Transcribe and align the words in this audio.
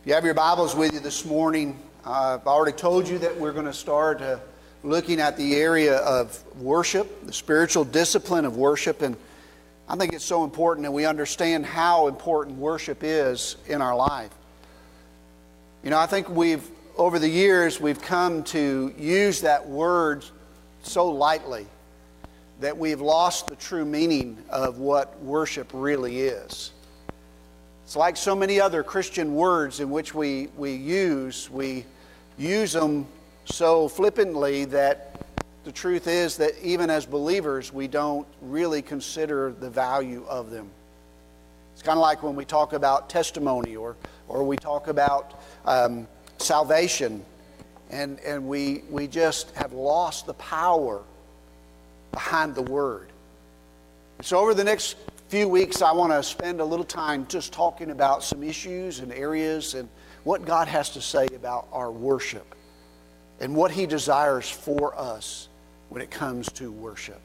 If 0.00 0.06
you 0.06 0.14
have 0.14 0.24
your 0.24 0.32
Bibles 0.32 0.74
with 0.74 0.94
you 0.94 1.00
this 1.00 1.26
morning, 1.26 1.78
I've 2.06 2.46
already 2.46 2.74
told 2.74 3.06
you 3.06 3.18
that 3.18 3.38
we're 3.38 3.52
going 3.52 3.66
to 3.66 3.72
start 3.74 4.22
uh, 4.22 4.38
looking 4.82 5.20
at 5.20 5.36
the 5.36 5.56
area 5.56 5.98
of 5.98 6.42
worship, 6.56 7.26
the 7.26 7.34
spiritual 7.34 7.84
discipline 7.84 8.46
of 8.46 8.56
worship. 8.56 9.02
And 9.02 9.14
I 9.86 9.96
think 9.96 10.14
it's 10.14 10.24
so 10.24 10.42
important 10.42 10.86
that 10.86 10.90
we 10.90 11.04
understand 11.04 11.66
how 11.66 12.08
important 12.08 12.56
worship 12.56 13.00
is 13.02 13.56
in 13.66 13.82
our 13.82 13.94
life. 13.94 14.30
You 15.84 15.90
know, 15.90 15.98
I 15.98 16.06
think 16.06 16.30
we've, 16.30 16.66
over 16.96 17.18
the 17.18 17.28
years, 17.28 17.78
we've 17.78 18.00
come 18.00 18.42
to 18.44 18.94
use 18.96 19.42
that 19.42 19.68
word 19.68 20.24
so 20.82 21.10
lightly 21.10 21.66
that 22.60 22.78
we've 22.78 23.02
lost 23.02 23.48
the 23.48 23.56
true 23.56 23.84
meaning 23.84 24.38
of 24.48 24.78
what 24.78 25.20
worship 25.20 25.68
really 25.74 26.20
is. 26.20 26.72
It's 27.90 27.96
like 27.96 28.16
so 28.16 28.36
many 28.36 28.60
other 28.60 28.84
Christian 28.84 29.34
words 29.34 29.80
in 29.80 29.90
which 29.90 30.14
we, 30.14 30.46
we 30.56 30.74
use, 30.74 31.50
we 31.50 31.84
use 32.38 32.72
them 32.72 33.04
so 33.46 33.88
flippantly 33.88 34.64
that 34.66 35.20
the 35.64 35.72
truth 35.72 36.06
is 36.06 36.36
that 36.36 36.52
even 36.62 36.88
as 36.88 37.04
believers, 37.04 37.72
we 37.72 37.88
don't 37.88 38.28
really 38.42 38.80
consider 38.80 39.50
the 39.50 39.68
value 39.68 40.24
of 40.28 40.52
them. 40.52 40.70
It's 41.72 41.82
kind 41.82 41.98
of 41.98 42.02
like 42.02 42.22
when 42.22 42.36
we 42.36 42.44
talk 42.44 42.74
about 42.74 43.10
testimony 43.10 43.74
or, 43.74 43.96
or 44.28 44.44
we 44.44 44.56
talk 44.56 44.86
about 44.86 45.42
um, 45.64 46.06
salvation, 46.38 47.24
and, 47.90 48.20
and 48.20 48.46
we, 48.46 48.84
we 48.88 49.08
just 49.08 49.50
have 49.56 49.72
lost 49.72 50.26
the 50.26 50.34
power 50.34 51.02
behind 52.12 52.54
the 52.54 52.62
Word. 52.62 53.08
So, 54.22 54.38
over 54.38 54.54
the 54.54 54.62
next 54.62 54.94
few 55.30 55.46
weeks, 55.46 55.80
I 55.80 55.92
want 55.92 56.12
to 56.12 56.24
spend 56.24 56.60
a 56.60 56.64
little 56.64 56.84
time 56.84 57.24
just 57.28 57.52
talking 57.52 57.92
about 57.92 58.24
some 58.24 58.42
issues 58.42 58.98
and 58.98 59.12
areas 59.12 59.74
and 59.74 59.88
what 60.24 60.44
God 60.44 60.66
has 60.66 60.90
to 60.90 61.00
say 61.00 61.28
about 61.36 61.68
our 61.70 61.92
worship 61.92 62.56
and 63.38 63.54
what 63.54 63.70
He 63.70 63.86
desires 63.86 64.50
for 64.50 64.98
us 64.98 65.46
when 65.88 66.02
it 66.02 66.10
comes 66.10 66.50
to 66.54 66.72
worship. 66.72 67.20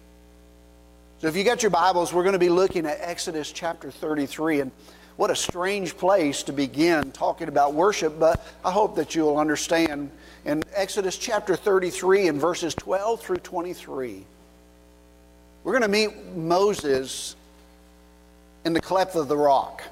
So, 1.17 1.27
if 1.27 1.35
you 1.35 1.43
got 1.43 1.63
your 1.63 1.71
Bibles, 1.71 2.13
we're 2.13 2.21
going 2.21 2.33
to 2.33 2.39
be 2.39 2.49
looking 2.49 2.85
at 2.85 2.99
Exodus 3.01 3.51
chapter 3.51 3.89
33. 3.89 4.59
And 4.59 4.71
what 5.17 5.31
a 5.31 5.35
strange 5.35 5.97
place 5.97 6.43
to 6.43 6.53
begin 6.53 7.11
talking 7.11 7.47
about 7.47 7.73
worship, 7.73 8.19
but 8.19 8.45
I 8.63 8.69
hope 8.69 8.97
that 8.97 9.15
you'll 9.15 9.37
understand. 9.37 10.11
In 10.45 10.63
Exodus 10.75 11.17
chapter 11.17 11.55
33, 11.55 12.27
and 12.27 12.39
verses 12.39 12.75
12 12.75 13.19
through 13.19 13.37
23, 13.37 14.23
we're 15.63 15.71
going 15.71 15.81
to 15.81 15.87
meet 15.87 16.35
Moses 16.35 17.35
in 18.65 18.73
the 18.73 18.81
cleft 18.81 19.15
of 19.15 19.27
the 19.27 19.37
rock. 19.37 19.83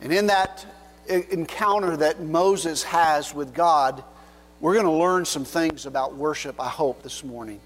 And 0.00 0.12
in 0.12 0.28
that 0.28 0.64
encounter 1.08 1.96
that 1.98 2.20
Moses 2.20 2.82
has 2.84 3.34
with 3.34 3.52
God, 3.52 4.02
we're 4.60 4.74
going 4.74 4.86
to 4.86 4.92
learn 4.92 5.24
some 5.24 5.44
things 5.44 5.84
about 5.84 6.14
worship, 6.14 6.60
I 6.60 6.68
hope, 6.68 7.02
this 7.02 7.24
morning. 7.24 7.60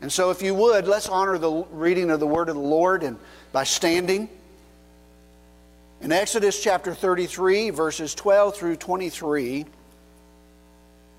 And 0.00 0.10
so, 0.10 0.30
if 0.30 0.40
you 0.40 0.54
would, 0.54 0.88
let's 0.88 1.08
honor 1.08 1.36
the 1.36 1.64
reading 1.70 2.10
of 2.10 2.20
the 2.20 2.26
word 2.26 2.48
of 2.48 2.54
the 2.54 2.60
Lord 2.60 3.02
and 3.02 3.18
by 3.52 3.64
standing. 3.64 4.28
In 6.00 6.10
Exodus 6.10 6.62
chapter 6.62 6.94
33, 6.94 7.68
verses 7.68 8.14
12 8.14 8.56
through 8.56 8.76
23, 8.76 9.66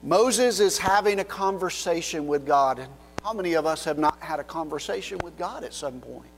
Moses 0.01 0.59
is 0.59 0.79
having 0.79 1.19
a 1.19 1.23
conversation 1.23 2.25
with 2.25 2.47
God. 2.47 2.79
And 2.79 2.89
how 3.23 3.33
many 3.33 3.53
of 3.53 3.67
us 3.67 3.85
have 3.85 3.99
not 3.99 4.19
had 4.19 4.39
a 4.39 4.43
conversation 4.43 5.19
with 5.23 5.37
God 5.37 5.63
at 5.63 5.75
some 5.75 6.01
point? 6.01 6.30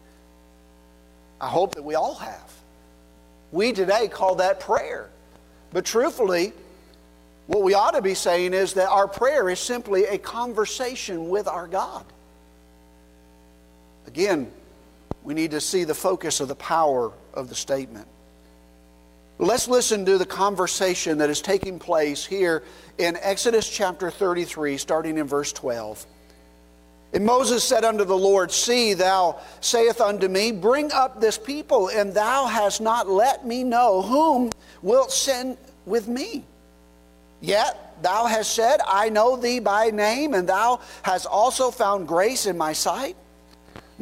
I 1.44 1.50
hope 1.50 1.76
that 1.76 1.84
we 1.84 1.96
all 1.96 2.16
have. 2.16 2.54
We 3.52 3.74
today 3.74 4.08
call 4.08 4.36
that 4.36 4.62
prayer. 4.62 5.10
But 5.74 5.84
truthfully, 5.84 6.54
what 7.48 7.64
we 7.64 7.74
ought 7.74 7.96
to 7.96 8.02
be 8.02 8.14
saying 8.14 8.54
is 8.54 8.76
that 8.76 8.88
our 8.88 9.10
prayer 9.10 9.50
is 9.50 9.60
simply 9.60 10.06
a 10.06 10.18
conversation 10.18 11.28
with 11.28 11.50
our 11.50 11.68
God. 11.68 12.06
Again, 14.08 14.50
we 15.26 15.34
need 15.34 15.52
to 15.52 15.60
see 15.60 15.84
the 15.84 15.94
focus 15.94 16.40
of 16.40 16.48
the 16.48 16.56
power 16.56 17.12
of 17.34 17.50
the 17.50 17.56
statement. 17.56 18.08
Let's 19.38 19.68
listen 19.68 20.06
to 20.06 20.18
the 20.18 20.26
conversation 20.26 21.18
that 21.18 21.30
is 21.30 21.42
taking 21.42 21.78
place 21.78 22.26
here 22.26 22.64
in 22.98 23.18
Exodus 23.20 23.70
chapter 23.70 24.10
33, 24.10 24.78
starting 24.78 25.18
in 25.18 25.28
verse 25.28 25.52
12. 25.52 26.06
And 27.14 27.26
Moses 27.26 27.64
said 27.64 27.86
unto 27.86 28.06
the 28.06 28.18
Lord, 28.18 28.52
See, 28.52 28.96
thou 28.96 29.40
sayest 29.62 30.02
unto 30.02 30.28
me, 30.28 30.52
Bring 30.52 30.92
up 30.92 31.22
this 31.22 31.38
people, 31.38 31.90
and 31.90 32.12
thou 32.12 32.48
hast 32.48 32.82
not 32.82 33.08
let 33.08 33.46
me 33.46 33.64
know 33.64 34.02
whom 34.02 34.50
wilt 34.82 35.12
send 35.12 35.58
with 35.86 36.08
me. 36.08 36.44
Yet 37.40 38.02
thou 38.02 38.26
hast 38.26 38.54
said, 38.54 38.80
I 38.88 39.10
know 39.10 39.36
thee 39.36 39.60
by 39.60 39.92
name, 39.92 40.34
and 40.34 40.50
thou 40.50 40.80
hast 41.04 41.28
also 41.28 41.70
found 41.70 42.08
grace 42.08 42.48
in 42.48 42.58
my 42.58 42.74
sight. 42.74 43.16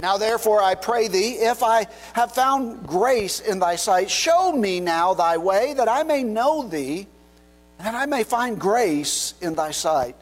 Now 0.01 0.17
therefore 0.17 0.63
I 0.63 0.75
pray 0.75 1.09
thee, 1.09 1.33
if 1.33 1.63
I 1.63 1.87
have 2.13 2.33
found 2.33 2.87
grace 2.87 3.41
in 3.41 3.59
thy 3.59 3.75
sight, 3.75 4.09
show 4.09 4.53
me 4.53 4.79
now 4.79 5.13
thy 5.13 5.35
way, 5.35 5.73
that 5.73 5.89
I 5.89 6.03
may 6.03 6.23
know 6.23 6.63
thee, 6.63 7.07
and 7.77 7.87
that 7.87 7.95
I 7.95 8.05
may 8.05 8.23
find 8.23 8.57
grace 8.57 9.33
in 9.41 9.55
thy 9.55 9.71
sight 9.71 10.15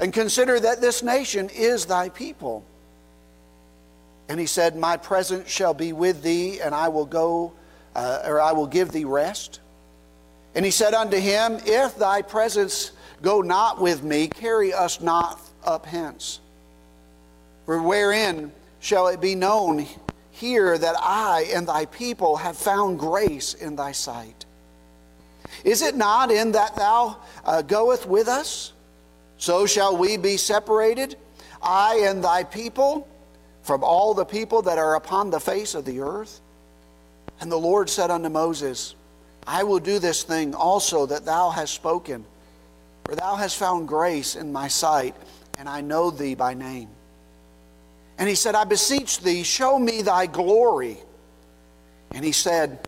and 0.00 0.12
consider 0.12 0.58
that 0.58 0.80
this 0.80 1.02
nation 1.02 1.50
is 1.50 1.86
thy 1.86 2.08
people. 2.08 2.64
And 4.28 4.40
he 4.40 4.46
said, 4.46 4.76
My 4.76 4.96
presence 4.96 5.48
shall 5.48 5.74
be 5.74 5.92
with 5.92 6.22
thee, 6.22 6.60
and 6.60 6.74
I 6.74 6.88
will 6.88 7.04
go, 7.04 7.52
uh, 7.94 8.22
or 8.24 8.40
I 8.40 8.52
will 8.52 8.66
give 8.66 8.92
thee 8.92 9.04
rest. 9.04 9.60
And 10.54 10.64
he 10.64 10.70
said 10.70 10.94
unto 10.94 11.18
him, 11.18 11.58
If 11.64 11.96
thy 11.96 12.22
presence 12.22 12.92
go 13.22 13.42
not 13.42 13.80
with 13.80 14.02
me, 14.02 14.28
carry 14.28 14.72
us 14.72 15.00
not 15.00 15.40
up 15.64 15.84
hence. 15.84 16.40
For 17.66 17.82
wherein 17.82 18.52
shall 18.80 19.08
it 19.08 19.20
be 19.20 19.34
known 19.34 19.86
here 20.30 20.78
that 20.78 20.96
I 20.98 21.50
and 21.54 21.68
thy 21.68 21.84
people 21.86 22.36
have 22.36 22.56
found 22.56 22.98
grace 22.98 23.54
in 23.54 23.76
thy 23.76 23.92
sight? 23.92 24.46
Is 25.62 25.82
it 25.82 25.94
not 25.94 26.30
in 26.30 26.52
that 26.52 26.74
thou 26.76 27.18
uh, 27.44 27.62
goest 27.62 28.06
with 28.06 28.28
us? 28.28 28.72
So 29.40 29.64
shall 29.64 29.96
we 29.96 30.18
be 30.18 30.36
separated, 30.36 31.16
I 31.62 32.02
and 32.04 32.22
thy 32.22 32.44
people, 32.44 33.08
from 33.62 33.82
all 33.82 34.12
the 34.12 34.26
people 34.26 34.60
that 34.62 34.76
are 34.76 34.96
upon 34.96 35.30
the 35.30 35.40
face 35.40 35.74
of 35.74 35.86
the 35.86 36.00
earth? 36.00 36.42
And 37.40 37.50
the 37.50 37.56
Lord 37.56 37.88
said 37.88 38.10
unto 38.10 38.28
Moses, 38.28 38.94
I 39.46 39.62
will 39.62 39.78
do 39.78 39.98
this 39.98 40.24
thing 40.24 40.54
also 40.54 41.06
that 41.06 41.24
thou 41.24 41.48
hast 41.48 41.72
spoken, 41.72 42.26
for 43.06 43.14
thou 43.14 43.34
hast 43.34 43.56
found 43.56 43.88
grace 43.88 44.36
in 44.36 44.52
my 44.52 44.68
sight, 44.68 45.16
and 45.58 45.70
I 45.70 45.80
know 45.80 46.10
thee 46.10 46.34
by 46.34 46.52
name. 46.52 46.90
And 48.18 48.28
he 48.28 48.34
said, 48.34 48.54
I 48.54 48.64
beseech 48.64 49.20
thee, 49.20 49.42
show 49.42 49.78
me 49.78 50.02
thy 50.02 50.26
glory. 50.26 50.98
And 52.10 52.22
he 52.22 52.32
said, 52.32 52.86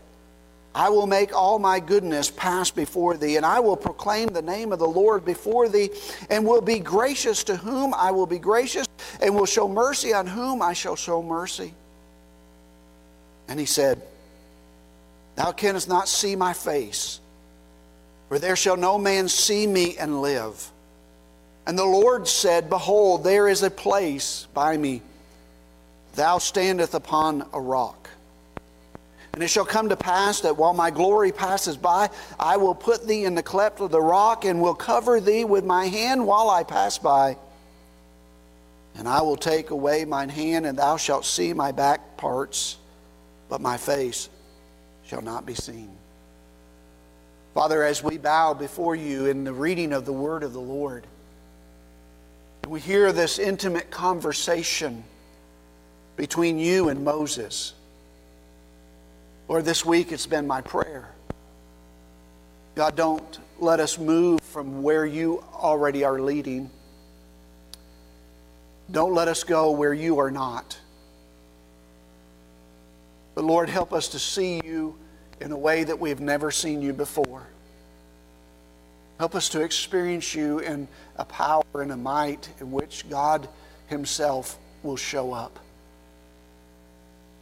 I 0.75 0.89
will 0.89 1.05
make 1.05 1.35
all 1.35 1.59
my 1.59 1.79
goodness 1.79 2.31
pass 2.31 2.71
before 2.71 3.15
thee, 3.15 3.37
and 3.37 3.45
I 3.45 3.59
will 3.59 3.77
proclaim 3.77 4.29
the 4.29 4.41
name 4.41 4.71
of 4.71 4.79
the 4.79 4.87
Lord 4.87 5.23
before 5.23 5.69
thee, 5.69 5.91
and 6.29 6.45
will 6.45 6.61
be 6.61 6.79
gracious 6.79 7.43
to 7.45 7.55
whom 7.55 7.93
I 7.93 8.11
will 8.11 8.25
be 8.25 8.39
gracious, 8.39 8.87
and 9.21 9.35
will 9.35 9.45
show 9.45 9.67
mercy 9.67 10.13
on 10.13 10.25
whom 10.25 10.61
I 10.61 10.73
shall 10.73 10.95
show 10.95 11.21
mercy. 11.21 11.73
And 13.47 13.59
he 13.59 13.67
said, 13.67 14.01
Thou 15.35 15.51
canst 15.51 15.87
not 15.87 16.07
see 16.07 16.35
my 16.35 16.53
face, 16.53 17.19
for 18.29 18.39
there 18.39 18.55
shall 18.55 18.77
no 18.77 18.97
man 18.97 19.27
see 19.27 19.67
me 19.67 19.97
and 19.97 20.21
live. 20.21 20.71
And 21.67 21.77
the 21.77 21.85
Lord 21.85 22.27
said, 22.27 22.69
Behold, 22.69 23.23
there 23.23 23.47
is 23.47 23.61
a 23.61 23.69
place 23.69 24.47
by 24.53 24.75
me. 24.75 25.01
Thou 26.15 26.39
standest 26.39 26.93
upon 26.93 27.45
a 27.53 27.61
rock. 27.61 28.02
And 29.33 29.41
it 29.41 29.47
shall 29.47 29.65
come 29.65 29.89
to 29.89 29.95
pass 29.95 30.41
that 30.41 30.57
while 30.57 30.73
my 30.73 30.91
glory 30.91 31.31
passes 31.31 31.75
by, 31.75 32.09
I 32.39 32.57
will 32.57 32.75
put 32.75 33.07
thee 33.07 33.25
in 33.25 33.33
the 33.33 33.41
cleft 33.41 33.79
of 33.79 33.89
the 33.89 34.01
rock 34.01 34.45
and 34.45 34.61
will 34.61 34.75
cover 34.75 35.19
thee 35.19 35.43
with 35.43 35.65
my 35.65 35.87
hand 35.87 36.25
while 36.25 36.49
I 36.51 36.63
pass 36.63 36.99
by. 36.99 37.37
And 38.95 39.07
I 39.07 39.23
will 39.23 39.35
take 39.35 39.71
away 39.71 40.05
mine 40.05 40.29
hand, 40.29 40.67
and 40.67 40.77
thou 40.77 40.97
shalt 40.97 41.25
see 41.25 41.51
my 41.51 41.71
back 41.71 42.15
parts, 42.15 42.77
but 43.49 43.59
my 43.59 43.77
face 43.77 44.29
shall 45.03 45.21
not 45.21 45.47
be 45.47 45.55
seen. 45.55 45.89
Father, 47.55 47.83
as 47.83 48.03
we 48.03 48.19
bow 48.19 48.53
before 48.53 48.95
you 48.95 49.25
in 49.25 49.43
the 49.43 49.53
reading 49.53 49.93
of 49.93 50.05
the 50.05 50.13
word 50.13 50.43
of 50.43 50.53
the 50.53 50.61
Lord, 50.61 51.07
we 52.67 52.79
hear 52.79 53.11
this 53.11 53.39
intimate 53.39 53.89
conversation 53.89 55.03
between 56.15 56.59
you 56.59 56.89
and 56.89 57.03
Moses. 57.03 57.73
Lord, 59.47 59.65
this 59.65 59.85
week 59.85 60.11
it's 60.11 60.25
been 60.25 60.47
my 60.47 60.61
prayer. 60.61 61.09
God, 62.75 62.95
don't 62.95 63.39
let 63.59 63.79
us 63.79 63.97
move 63.97 64.39
from 64.41 64.81
where 64.81 65.05
you 65.05 65.43
already 65.53 66.03
are 66.03 66.19
leading. 66.19 66.69
Don't 68.89 69.13
let 69.13 69.27
us 69.27 69.43
go 69.43 69.71
where 69.71 69.93
you 69.93 70.19
are 70.19 70.31
not. 70.31 70.77
But 73.35 73.43
Lord, 73.43 73.69
help 73.69 73.93
us 73.93 74.09
to 74.09 74.19
see 74.19 74.61
you 74.63 74.95
in 75.41 75.51
a 75.51 75.57
way 75.57 75.83
that 75.83 75.99
we've 75.99 76.19
never 76.19 76.51
seen 76.51 76.81
you 76.81 76.93
before. 76.93 77.47
Help 79.19 79.35
us 79.35 79.49
to 79.49 79.61
experience 79.61 80.33
you 80.33 80.59
in 80.59 80.87
a 81.17 81.25
power 81.25 81.63
and 81.75 81.91
a 81.91 81.97
might 81.97 82.49
in 82.59 82.71
which 82.71 83.07
God 83.09 83.47
Himself 83.87 84.57
will 84.83 84.97
show 84.97 85.33
up. 85.33 85.59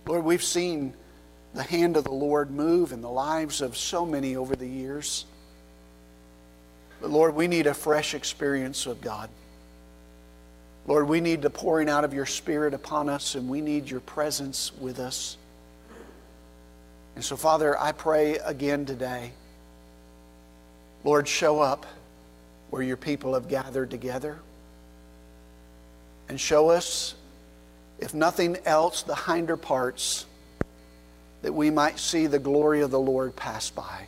Lord, 0.05 0.23
we've 0.23 0.43
seen 0.43 0.93
the 1.53 1.63
hand 1.63 1.97
of 1.97 2.03
the 2.03 2.11
Lord 2.11 2.51
move 2.51 2.91
in 2.91 3.01
the 3.01 3.09
lives 3.09 3.61
of 3.61 3.75
so 3.75 4.05
many 4.05 4.35
over 4.35 4.55
the 4.55 4.67
years. 4.67 5.25
But 7.01 7.09
Lord, 7.09 7.35
we 7.35 7.47
need 7.47 7.67
a 7.67 7.73
fresh 7.73 8.13
experience 8.13 8.85
of 8.85 9.01
God. 9.01 9.29
Lord, 10.87 11.07
we 11.07 11.19
need 11.19 11.41
the 11.41 11.49
pouring 11.49 11.89
out 11.89 12.03
of 12.03 12.13
your 12.13 12.25
Spirit 12.25 12.73
upon 12.73 13.09
us, 13.09 13.35
and 13.35 13.49
we 13.49 13.61
need 13.61 13.89
your 13.89 13.99
presence 13.99 14.71
with 14.79 14.99
us. 14.99 15.37
And 17.15 17.23
so, 17.23 17.35
Father, 17.35 17.77
I 17.77 17.91
pray 17.91 18.37
again 18.37 18.85
today, 18.85 19.31
Lord, 21.03 21.27
show 21.27 21.59
up 21.59 21.85
where 22.69 22.81
your 22.81 22.97
people 22.97 23.33
have 23.33 23.47
gathered 23.49 23.91
together 23.91 24.39
and 26.29 26.39
show 26.39 26.69
us, 26.69 27.15
if 27.99 28.13
nothing 28.13 28.57
else, 28.65 29.03
the 29.03 29.15
hinder 29.15 29.57
parts 29.57 30.25
that 31.41 31.53
we 31.53 31.69
might 31.69 31.99
see 31.99 32.27
the 32.27 32.39
glory 32.39 32.81
of 32.81 32.91
the 32.91 32.99
Lord 32.99 33.35
pass 33.35 33.69
by. 33.69 34.07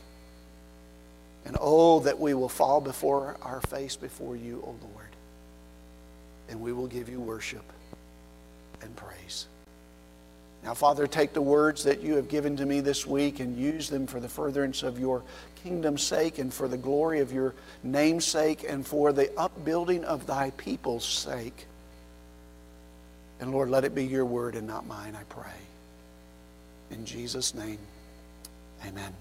And 1.45 1.57
oh, 1.59 1.99
that 2.01 2.19
we 2.19 2.33
will 2.33 2.49
fall 2.49 2.79
before 2.79 3.37
our 3.41 3.61
face 3.61 3.95
before 3.95 4.35
you, 4.35 4.61
O 4.65 4.75
Lord. 4.81 5.09
And 6.49 6.61
we 6.61 6.71
will 6.71 6.87
give 6.87 7.09
you 7.09 7.19
worship 7.19 7.65
and 8.81 8.95
praise. 8.95 9.47
Now, 10.63 10.73
Father, 10.73 11.07
take 11.07 11.33
the 11.33 11.41
words 11.41 11.83
that 11.83 12.01
you 12.01 12.15
have 12.15 12.29
given 12.29 12.55
to 12.57 12.65
me 12.65 12.79
this 12.79 13.05
week 13.05 13.41
and 13.41 13.57
use 13.57 13.89
them 13.89 14.07
for 14.07 14.21
the 14.21 14.29
furtherance 14.29 14.81
of 14.81 14.97
your 14.97 15.21
kingdom's 15.61 16.03
sake 16.03 16.39
and 16.39 16.53
for 16.53 16.69
the 16.69 16.77
glory 16.77 17.19
of 17.19 17.33
your 17.33 17.53
name's 17.83 18.25
sake 18.25 18.65
and 18.67 18.87
for 18.87 19.11
the 19.11 19.29
upbuilding 19.37 20.05
of 20.05 20.25
thy 20.25 20.51
people's 20.51 21.03
sake. 21.03 21.67
And 23.41 23.51
Lord, 23.51 23.69
let 23.69 23.83
it 23.83 23.93
be 23.93 24.05
your 24.05 24.25
word 24.25 24.55
and 24.55 24.65
not 24.65 24.87
mine, 24.87 25.17
I 25.19 25.23
pray. 25.23 25.51
In 26.93 27.05
Jesus' 27.05 27.55
name, 27.55 27.79
amen. 28.85 29.11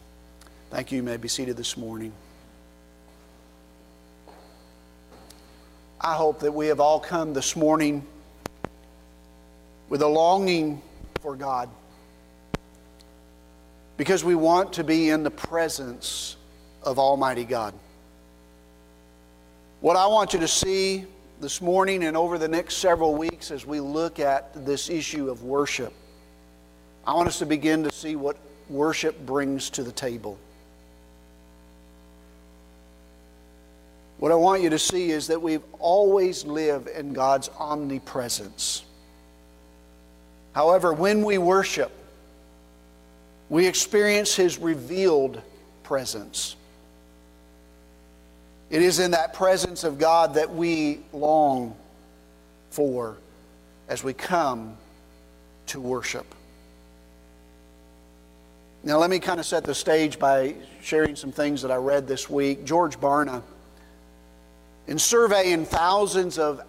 Thank 0.70 0.92
you. 0.92 0.96
You 0.96 1.02
may 1.02 1.16
be 1.16 1.26
seated 1.26 1.56
this 1.56 1.78
morning. 1.78 2.12
I 5.98 6.14
hope 6.14 6.40
that 6.40 6.52
we 6.52 6.66
have 6.66 6.80
all 6.80 7.00
come 7.00 7.32
this 7.32 7.56
morning 7.56 8.06
with 9.88 10.02
a 10.02 10.06
longing 10.06 10.82
for 11.22 11.34
God 11.34 11.70
because 13.96 14.22
we 14.22 14.34
want 14.34 14.75
to 14.75 14.84
be 14.84 15.08
in 15.08 15.22
the 15.22 15.30
presence 15.30 16.36
of 16.82 16.98
Almighty 16.98 17.44
God. 17.44 17.72
What 19.80 19.96
I 19.96 20.06
want 20.08 20.34
you 20.34 20.40
to 20.40 20.48
see 20.48 21.06
this 21.40 21.62
morning 21.62 22.04
and 22.04 22.18
over 22.18 22.36
the 22.36 22.48
next 22.48 22.76
several 22.76 23.14
weeks 23.14 23.50
as 23.50 23.64
we 23.64 23.80
look 23.80 24.20
at 24.20 24.66
this 24.66 24.90
issue 24.90 25.30
of 25.30 25.42
worship 25.42 25.94
I 27.06 27.14
want 27.14 27.28
us 27.28 27.38
to 27.40 27.46
begin 27.46 27.84
to 27.84 27.90
see 27.90 28.16
what 28.16 28.37
worship 28.69 29.26
brings 29.26 29.70
to 29.70 29.82
the 29.82 29.93
table. 29.93 30.38
What 34.19 34.31
I 34.31 34.37
want 34.37 34.62
you 34.62 34.70
to 34.70 34.78
see 34.78 35.10
is 35.10 35.26
that 35.26 35.43
we've 35.43 35.64
always 35.81 36.44
live 36.44 36.88
in 36.94 37.12
God's 37.12 37.50
omnipresence. 37.58 38.84
However, 40.52 40.93
when 40.93 41.25
we 41.25 41.38
worship, 41.38 41.90
we 43.49 43.66
experience 43.66 44.37
His 44.37 44.58
revealed 44.58 45.43
presence. 45.82 46.54
It 48.70 48.81
is 48.81 49.00
in 49.00 49.10
that 49.10 49.34
presence 49.34 49.82
of 49.82 49.99
God 49.99 50.34
that 50.34 50.54
we 50.54 51.00
long 51.12 51.75
for 52.70 53.16
as 53.88 54.04
we 54.04 54.14
come 54.14 54.76
to 55.66 55.81
worship. 55.81 56.32
Now, 58.84 58.99
let 58.99 59.11
me 59.11 59.20
kind 59.20 59.38
of 59.38 59.46
set 59.46 59.62
the 59.62 59.75
stage 59.75 60.19
by 60.19 60.56
sharing 60.81 61.14
some 61.14 61.31
things 61.31 61.62
that 61.62 61.70
I 61.70 61.76
read 61.76 62.08
this 62.08 62.29
week. 62.29 62.64
George 62.64 62.99
Barna, 62.99 63.43
in 64.88 64.99
surveying 64.99 65.64
thousands 65.64 66.37
of 66.37 66.61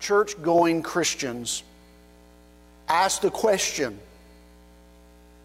church 0.00 0.40
going 0.42 0.82
Christians, 0.82 1.62
asked 2.88 3.22
the 3.22 3.30
question 3.30 4.00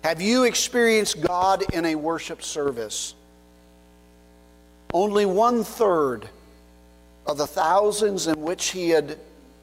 Have 0.03 0.19
you 0.19 0.45
experienced 0.45 1.21
God 1.21 1.63
in 1.73 1.85
a 1.85 1.93
worship 1.93 2.41
service? 2.41 3.13
Only 4.91 5.27
one 5.27 5.63
third 5.63 6.27
of 7.27 7.37
the 7.37 7.45
thousands 7.45 8.25
in 8.25 8.41
which 8.41 8.69
he 8.69 8.89
had 8.89 9.19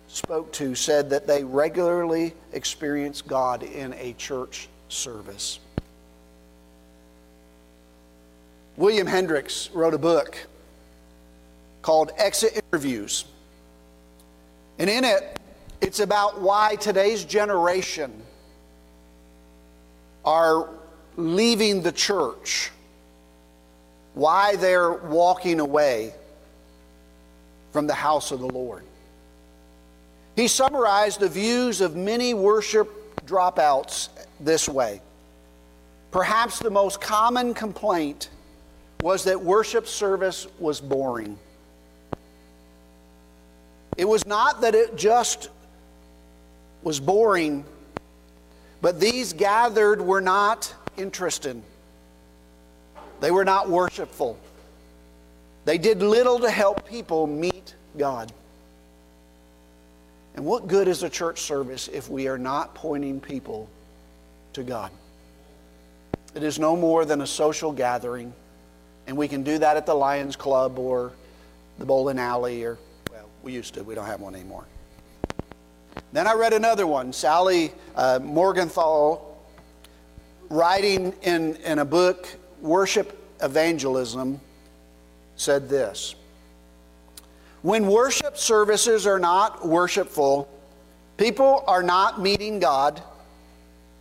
spoke 0.07 0.53
to 0.53 0.77
said 0.77 1.11
that 1.11 1.27
they 1.27 1.43
regularly 1.43 2.35
experience 2.53 3.21
God 3.21 3.65
in 3.65 3.95
a 3.95 4.13
church 4.13 4.69
service. 4.89 5.59
William 8.77 9.07
Hendricks 9.07 9.69
wrote 9.75 9.93
a 9.93 9.99
book 9.99 10.37
called 11.83 12.13
Exit 12.17 12.63
Interviews. 12.73 13.27
And 14.79 14.89
in 14.89 15.05
it, 15.05 15.39
it's 15.81 16.01
about 16.01 16.41
why 16.41 16.77
today's 16.77 17.25
generation 17.25 18.23
are 20.25 20.71
leaving 21.17 21.83
the 21.83 21.93
church, 21.93 22.71
why 24.15 24.57
they're 24.57 24.93
walking 24.93 25.61
away 25.61 26.15
from 27.73 27.87
the 27.87 27.95
house 27.95 28.31
of 28.31 28.41
the 28.41 28.47
Lord. 28.47 28.85
He 30.35 30.49
summarized 30.49 31.21
the 31.21 31.29
views 31.29 31.83
of 31.83 31.95
many 31.95 32.33
worship 32.33 32.91
dropouts 33.27 34.09
this 34.41 34.67
way. 34.67 35.03
Perhaps 36.11 36.59
the 36.59 36.71
most 36.71 37.01
common 37.01 37.53
complaint 37.53 38.31
was 39.03 39.25
that 39.25 39.43
worship 39.43 39.89
service 39.89 40.47
was 40.61 40.81
boring. 40.81 41.37
It 43.97 44.07
was 44.07 44.25
not 44.25 44.61
that 44.61 44.77
it 44.77 44.97
just 44.97 45.51
was 46.85 47.01
boring, 47.01 47.65
but 48.81 49.01
these 49.01 49.33
gathered 49.33 50.01
were 50.01 50.21
not 50.21 50.73
interested. 50.97 51.61
They 53.21 53.33
were 53.33 53.45
not 53.45 53.69
worshipful. 53.69 54.39
They 55.65 55.79
did 55.79 56.01
little 56.01 56.39
to 56.39 56.51
help 56.51 56.89
people 56.89 57.27
meet 57.27 57.75
God. 57.99 58.33
And 60.37 60.45
what 60.45 60.69
good 60.69 60.87
is 60.87 61.03
a 61.03 61.11
church 61.11 61.41
service 61.41 61.89
if 61.89 62.09
we 62.09 62.29
are 62.29 62.39
not 62.39 62.77
pointing 62.77 63.21
people 63.21 63.69
to 64.53 64.63
God? 64.63 64.93
It 66.37 66.45
is 66.45 66.61
no 66.61 66.77
more 66.77 67.05
than 67.05 67.21
a 67.21 67.27
social 67.27 67.73
gathering 67.73 68.33
and 69.07 69.17
we 69.17 69.29
can 69.29 69.43
do 69.43 69.59
that 69.59 69.77
at 69.77 69.87
the 69.87 69.95
Lions 69.95 70.37
Club 70.37 70.79
or 70.79 71.13
the 71.79 71.85
bowling 71.85 72.19
alley, 72.19 72.65
or, 72.65 72.79
well, 73.11 73.29
we 73.43 73.53
used 73.53 73.75
to. 73.75 73.83
We 73.83 73.95
don't 73.95 74.07
have 74.07 74.21
one 74.21 74.35
anymore. 74.35 74.65
Then 76.13 76.27
I 76.27 76.35
read 76.35 76.53
another 76.53 76.87
one, 76.87 77.13
Sally 77.13 77.73
uh, 77.97 78.19
Morgenthaler, 78.23 79.21
writing 80.49 81.15
in, 81.23 81.57
in 81.57 81.79
a 81.79 81.85
book, 81.85 82.29
Worship 82.61 83.19
Evangelism, 83.43 84.41
said 85.37 85.69
this 85.69 86.15
When 87.63 87.87
worship 87.89 88.37
services 88.37 89.07
are 89.07 89.19
not 89.19 89.67
worshipful, 89.67 90.49
people 91.17 91.65
are 91.67 91.83
not 91.83 92.21
meeting 92.21 92.61
God, 92.61 93.03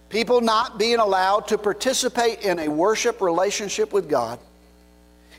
people 0.10 0.42
not 0.42 0.78
being 0.78 1.00
allowed 1.00 1.48
to 1.48 1.58
participate 1.58 2.42
in 2.42 2.60
a 2.60 2.68
worship 2.68 3.22
relationship 3.22 3.94
with 3.94 4.10
God 4.10 4.40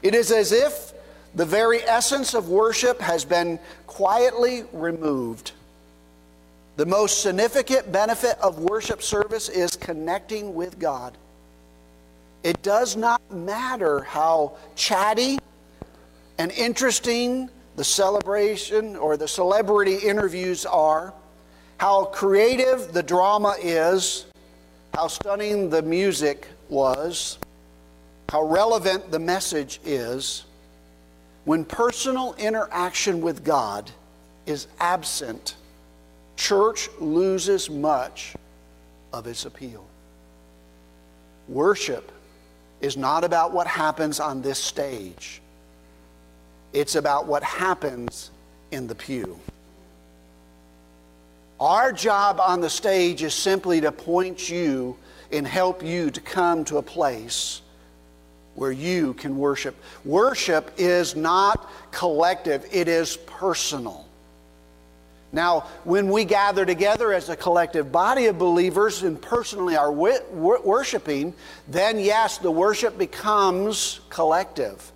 it 0.03 0.15
is 0.15 0.31
as 0.31 0.53
if 0.53 0.93
the 1.35 1.45
very 1.45 1.83
essence 1.83 2.35
of 2.35 2.49
worship 2.49 3.01
has 3.01 3.25
been 3.25 3.59
quietly 3.87 4.65
removed. 4.73 5.53
The 6.77 6.87
most 6.87 7.23
significant 7.23 7.93
benefit 7.93 8.39
of 8.41 8.59
worship 8.59 9.03
service 9.03 9.49
is 9.49 9.77
connecting 9.77 10.55
with 10.55 10.79
God. 10.79 11.17
It 12.43 12.63
does 12.63 12.97
not 12.97 13.23
matter 13.31 14.01
how 14.01 14.57
chatty 14.75 15.39
and 16.39 16.51
interesting 16.53 17.49
the 17.77 17.85
celebration 17.85 18.97
or 18.97 19.17
the 19.17 19.29
celebrity 19.29 19.97
interviews 19.97 20.67
are, 20.67 21.15
how 21.79 22.07
creative 22.07 22.93
the 22.93 23.03
drama 23.03 23.55
is, 23.63 24.27
how 24.95 25.07
stunning 25.07 25.71
the 25.71 25.83
music 25.83 26.49
was 26.69 27.39
how 28.33 28.43
relevant 28.45 29.11
the 29.11 29.19
message 29.19 29.79
is 29.85 30.47
when 31.45 31.67
personal 31.67 32.35
interaction 32.39 33.21
with 33.21 33.45
God 33.45 33.91
is 34.47 34.69
absent, 34.81 35.57
church 36.35 36.89
loses 36.99 37.69
much 37.69 38.35
of 39.13 39.27
its 39.27 39.45
appeal. 39.45 39.85
Worship 41.47 42.11
is 42.81 42.97
not 42.97 43.23
about 43.23 43.53
what 43.53 43.67
happens 43.67 44.19
on 44.19 44.41
this 44.41 44.59
stage, 44.59 45.43
it's 46.73 46.95
about 46.95 47.27
what 47.27 47.43
happens 47.43 48.31
in 48.71 48.87
the 48.87 48.95
pew. 48.95 49.39
Our 51.61 51.93
job 51.93 52.41
on 52.41 52.63
the 52.63 52.71
stage 52.71 53.23
is 53.23 53.35
simply 53.35 53.83
to 53.83 53.93
point 53.93 54.49
you 54.49 54.97
and 55.31 55.47
help 55.47 55.83
you 55.83 56.11
to 56.11 56.21
come 56.23 56.65
to 56.65 56.79
a 56.79 56.83
place 56.83 57.61
where 58.55 58.73
you 58.73 59.15
can 59.15 59.39
worship. 59.39 59.75
Worship 60.05 60.73
is 60.77 61.17
not 61.17 61.71
collective, 61.91 62.67
it 62.71 62.89
is 62.89 63.17
personal. 63.17 64.07
Now, 65.35 65.61
when 65.85 66.11
we 66.11 66.27
gather 66.27 66.67
together 66.67 67.13
as 67.15 67.31
a 67.31 67.37
collective 67.37 67.91
body 67.91 68.27
of 68.27 68.39
believers 68.39 69.03
and 69.03 69.21
personally 69.21 69.77
are 69.77 69.91
worshiping, 69.91 71.33
then 71.69 71.99
yes, 71.99 72.37
the 72.37 72.51
worship 72.51 72.99
becomes 72.99 74.01
collective. 74.11 74.93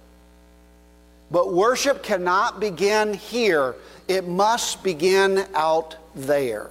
But 1.30 1.54
worship 1.54 2.02
cannot 2.02 2.60
begin 2.60 3.14
here, 3.14 3.76
it 4.08 4.28
must 4.28 4.84
begin 4.84 5.46
out 5.54 5.96
there. 6.14 6.70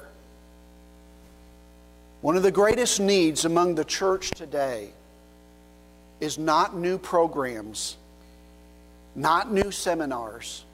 One 2.22 2.38
of 2.38 2.44
the 2.44 2.52
greatest 2.52 3.00
needs 3.00 3.46
among 3.46 3.76
the 3.76 3.86
church 3.86 4.30
today 4.30 4.92
is 6.20 6.38
not 6.38 6.76
new 6.76 6.98
programs, 6.98 7.98
not 9.16 9.52
new 9.52 9.72
seminars, 9.72 10.66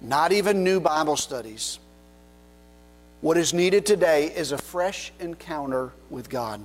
not 0.00 0.32
even 0.32 0.64
new 0.64 0.80
Bible 0.80 1.16
studies. 1.16 1.78
What 3.20 3.36
is 3.36 3.52
needed 3.52 3.84
today 3.84 4.26
is 4.26 4.52
a 4.52 4.58
fresh 4.58 5.12
encounter 5.20 5.92
with 6.08 6.28
God. 6.30 6.62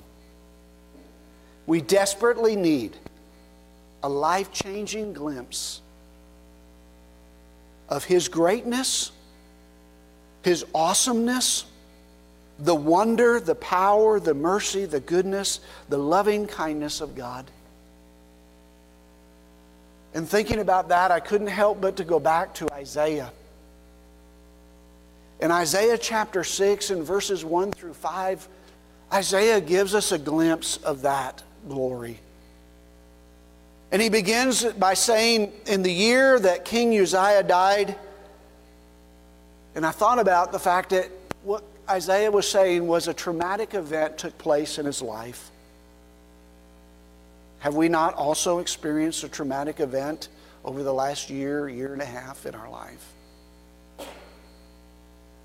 We 1.67 1.81
desperately 1.81 2.55
need 2.55 2.95
a 4.03 4.09
life 4.09 4.51
changing 4.51 5.13
glimpse 5.13 5.81
of 7.89 8.03
His 8.03 8.27
greatness, 8.27 9.11
His 10.43 10.65
awesomeness 10.73 11.65
the 12.59 12.75
wonder, 12.75 13.39
the 13.39 13.55
power, 13.55 14.19
the 14.19 14.33
mercy, 14.33 14.85
the 14.85 14.99
goodness, 14.99 15.59
the 15.89 15.97
loving 15.97 16.47
kindness 16.47 17.01
of 17.01 17.15
God. 17.15 17.49
And 20.15 20.27
thinking 20.27 20.59
about 20.59 20.87
that, 20.89 21.11
I 21.11 21.19
couldn't 21.19 21.47
help 21.47 21.81
but 21.81 21.97
to 21.97 22.05
go 22.05 22.19
back 22.19 22.53
to 22.55 22.73
Isaiah. 22.73 23.31
In 25.41 25.51
Isaiah 25.51 25.97
chapter 25.97 26.45
6 26.45 26.89
and 26.89 27.03
verses 27.03 27.43
1 27.43 27.73
through 27.73 27.95
5, 27.95 28.47
Isaiah 29.11 29.59
gives 29.59 29.93
us 29.93 30.13
a 30.13 30.17
glimpse 30.17 30.77
of 30.77 31.01
that 31.01 31.43
glory. 31.67 32.21
And 33.91 34.01
he 34.01 34.07
begins 34.07 34.63
by 34.63 34.93
saying, 34.93 35.51
In 35.67 35.83
the 35.83 35.91
year 35.91 36.39
that 36.39 36.63
King 36.63 36.97
Uzziah 36.97 37.43
died, 37.43 37.97
and 39.75 39.85
I 39.85 39.91
thought 39.91 40.19
about 40.19 40.53
the 40.53 40.59
fact 40.59 40.91
that 40.91 41.09
what 41.43 41.65
Isaiah 41.89 42.31
was 42.31 42.49
saying 42.49 42.87
was 42.87 43.09
a 43.09 43.13
traumatic 43.13 43.73
event 43.73 44.17
took 44.17 44.37
place 44.37 44.79
in 44.79 44.85
his 44.85 45.01
life. 45.01 45.51
Have 47.65 47.73
we 47.73 47.89
not 47.89 48.13
also 48.13 48.59
experienced 48.59 49.23
a 49.23 49.27
traumatic 49.27 49.79
event 49.79 50.27
over 50.63 50.83
the 50.83 50.93
last 50.93 51.31
year, 51.31 51.67
year 51.67 51.93
and 51.93 52.01
a 52.03 52.05
half 52.05 52.45
in 52.45 52.53
our 52.53 52.69
life? 52.69 53.11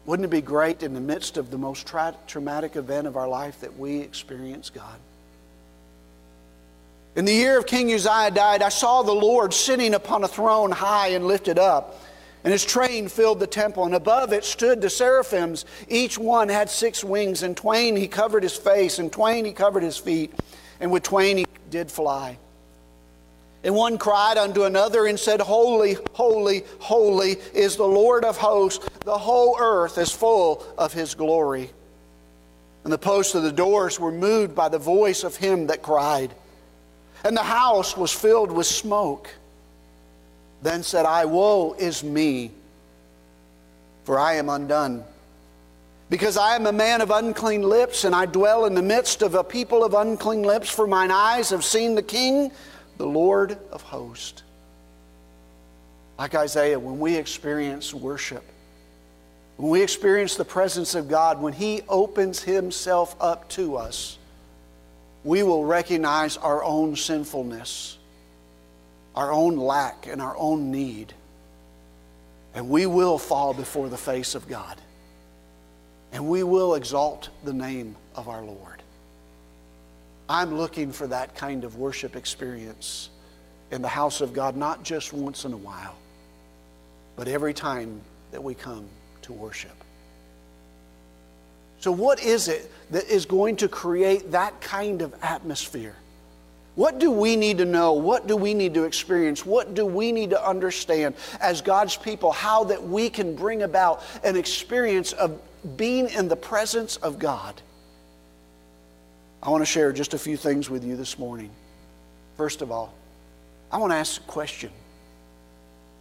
Wouldn't 0.05 0.27
it 0.27 0.31
be 0.31 0.43
great 0.43 0.83
in 0.83 0.93
the 0.93 1.01
midst 1.01 1.39
of 1.39 1.51
the 1.51 1.57
most 1.57 1.87
tra- 1.87 2.15
traumatic 2.27 2.77
event 2.77 3.07
of 3.07 3.17
our 3.17 3.27
life 3.27 3.61
that 3.63 3.79
we 3.79 4.01
experience 4.01 4.69
God? 4.69 4.99
In 7.17 7.25
the 7.25 7.33
year 7.33 7.59
of 7.59 7.65
King 7.65 7.91
Uzziah 7.91 8.33
died, 8.33 8.61
I 8.61 8.69
saw 8.69 9.01
the 9.01 9.13
Lord 9.13 9.55
sitting 9.55 9.95
upon 9.95 10.23
a 10.23 10.29
throne 10.29 10.73
high 10.73 11.09
and 11.09 11.27
lifted 11.27 11.59
up 11.59 12.03
and 12.45 12.53
his 12.53 12.67
train 12.67 13.09
filled 13.09 13.41
the 13.41 13.47
temple, 13.47 13.85
and 13.85 13.95
above 13.95 14.33
it 14.35 14.45
stood 14.45 14.81
the 14.81 14.91
seraphims. 14.91 15.65
Each 15.89 16.19
one 16.19 16.51
had 16.51 16.69
six 16.69 17.03
wings, 17.03 17.43
and 17.43 17.57
twain 17.57 17.97
he 17.97 18.09
covered 18.09 18.43
his 18.43 18.57
face, 18.57 18.99
and 18.99 19.11
twain 19.11 19.45
he 19.45 19.53
covered 19.53 19.83
his 19.83 19.99
feet, 19.99 20.33
and 20.81 20.91
with 20.91 21.03
twain 21.03 21.37
he 21.39 21.47
did 21.71 21.91
fly. 21.91 22.39
And 23.63 23.75
one 23.75 23.99
cried 23.99 24.39
unto 24.39 24.65
another 24.65 25.07
and 25.07 25.19
said, 25.19 25.41
Holy, 25.41 25.97
holy, 26.15 26.65
holy 26.79 27.33
is 27.53 27.77
the 27.77 27.87
Lord 27.87 28.25
of 28.25 28.39
hosts. 28.39 28.89
The 29.05 29.19
whole 29.19 29.57
earth 29.61 29.99
is 29.99 30.11
full 30.11 30.65
of 30.79 30.93
his 30.93 31.15
glory. 31.15 31.71
And 32.85 32.93
the 32.93 32.99
posts 32.99 33.35
of 33.35 33.43
the 33.43 33.53
doors 33.53 34.01
were 34.01 34.13
moved 34.13 34.55
by 34.55 34.71
the 34.71 34.79
voice 34.79 35.25
of 35.25 35.37
him 35.37 35.67
that 35.67 35.83
cried. 35.83 36.35
And 37.23 37.37
the 37.37 37.43
house 37.43 37.97
was 37.97 38.13
filled 38.13 38.51
with 38.51 38.67
smoke. 38.67 39.29
Then 40.63 40.83
said 40.83 41.05
I, 41.05 41.27
Woe 41.27 41.75
is 41.79 42.03
me, 42.03 42.53
for 44.05 44.19
I 44.19 44.35
am 44.35 44.49
undone. 44.49 45.05
Because 46.11 46.37
I 46.37 46.57
am 46.57 46.67
a 46.67 46.73
man 46.73 47.01
of 47.01 47.11
unclean 47.11 47.63
lips, 47.63 48.05
and 48.05 48.15
I 48.15 48.27
dwell 48.27 48.67
in 48.67 48.75
the 48.75 48.83
midst 48.83 49.23
of 49.23 49.35
a 49.35 49.45
people 49.45 49.85
of 49.85 49.95
unclean 49.95 50.43
lips, 50.43 50.69
for 50.69 50.87
mine 50.87 51.11
eyes 51.11 51.51
have 51.51 51.65
seen 51.65 51.95
the 51.95 52.03
King, 52.03 52.53
the 52.99 53.07
Lord 53.07 53.57
of 53.71 53.81
hosts. 53.83 54.43
Like 56.19 56.35
Isaiah, 56.35 56.79
when 56.79 56.99
we 56.99 57.17
experience 57.17 57.95
worship, 57.95 58.45
when 59.57 59.71
we 59.71 59.83
experience 59.83 60.35
the 60.35 60.45
presence 60.45 60.95
of 60.95 61.09
God, 61.09 61.41
when 61.41 61.53
He 61.53 61.83
opens 61.89 62.43
Himself 62.43 63.15
up 63.21 63.49
to 63.51 63.77
us, 63.77 64.19
we 65.23 65.43
will 65.43 65.65
recognize 65.65 66.37
our 66.37 66.63
own 66.65 66.97
sinfulness 66.97 67.99
our 69.15 69.33
own 69.33 69.57
lack 69.57 70.07
and 70.07 70.23
our 70.23 70.37
own 70.37 70.71
need. 70.71 71.13
And 72.55 72.69
we 72.69 72.87
will 72.87 73.19
fall 73.19 73.55
before 73.55 73.89
the 73.89 73.99
face 73.99 74.35
of 74.35 74.49
God. 74.49 74.81
And 76.13 76.29
we 76.29 76.43
will 76.43 76.75
exalt 76.75 77.29
the 77.45 77.53
name 77.53 77.97
of 78.15 78.29
our 78.29 78.43
Lord. 78.43 78.83
I'm 80.29 80.57
looking 80.57 80.93
for 80.93 81.07
that 81.09 81.35
kind 81.35 81.65
of 81.65 81.77
worship 81.77 82.17
experience 82.17 83.11
in 83.71 83.83
the 83.83 83.89
house 83.89 84.21
of 84.21 84.33
God, 84.33 84.57
not 84.57 84.83
just 84.83 85.13
once 85.13 85.45
in 85.45 85.53
a 85.53 85.57
while, 85.57 85.97
but 87.17 87.29
every 87.29 87.55
time 87.55 88.01
that 88.31 88.43
we 88.43 88.55
come 88.55 88.87
to 89.23 89.33
worship. 89.33 89.73
So, 91.81 91.91
what 91.91 92.23
is 92.23 92.49
it 92.49 92.71
that 92.91 93.09
is 93.09 93.25
going 93.25 93.57
to 93.57 93.69
create 93.69 94.33
that 94.33 94.61
kind 94.61 95.03
of 95.03 95.15
atmosphere? 95.23 95.97
What 96.77 96.99
do 96.99 97.11
we 97.11 97.37
need 97.37 97.59
to 97.59 97.65
know? 97.65 97.93
What 97.93 98.27
do 98.27 98.37
we 98.37 98.55
need 98.55 98.75
to 98.75 98.85
experience? 98.85 99.45
What 99.45 99.75
do 99.75 99.85
we 99.85 100.13
need 100.13 100.31
to 100.31 100.49
understand 100.49 101.15
as 101.41 101.61
God's 101.61 101.97
people? 101.97 102.33
How 102.33 102.65
that 102.65 102.83
we 102.83 103.11
can 103.11 103.35
bring 103.35 103.63
about 103.63 104.03
an 104.23 104.37
experience 104.37 105.13
of 105.13 105.41
being 105.77 106.09
in 106.11 106.29
the 106.29 106.37
presence 106.37 106.97
of 106.97 107.19
God. 107.19 107.61
I 109.43 109.51
want 109.51 109.63
to 109.63 109.67
share 109.67 109.93
just 109.93 110.15
a 110.15 110.19
few 110.19 110.37
things 110.37 110.71
with 110.71 110.85
you 110.85 110.97
this 110.97 111.19
morning. 111.19 111.51
First 112.37 112.63
of 112.63 112.71
all, 112.71 112.95
I 113.71 113.79
want 113.79 113.93
to 113.93 113.97
ask 113.97 114.21
a 114.21 114.25
question. 114.25 114.71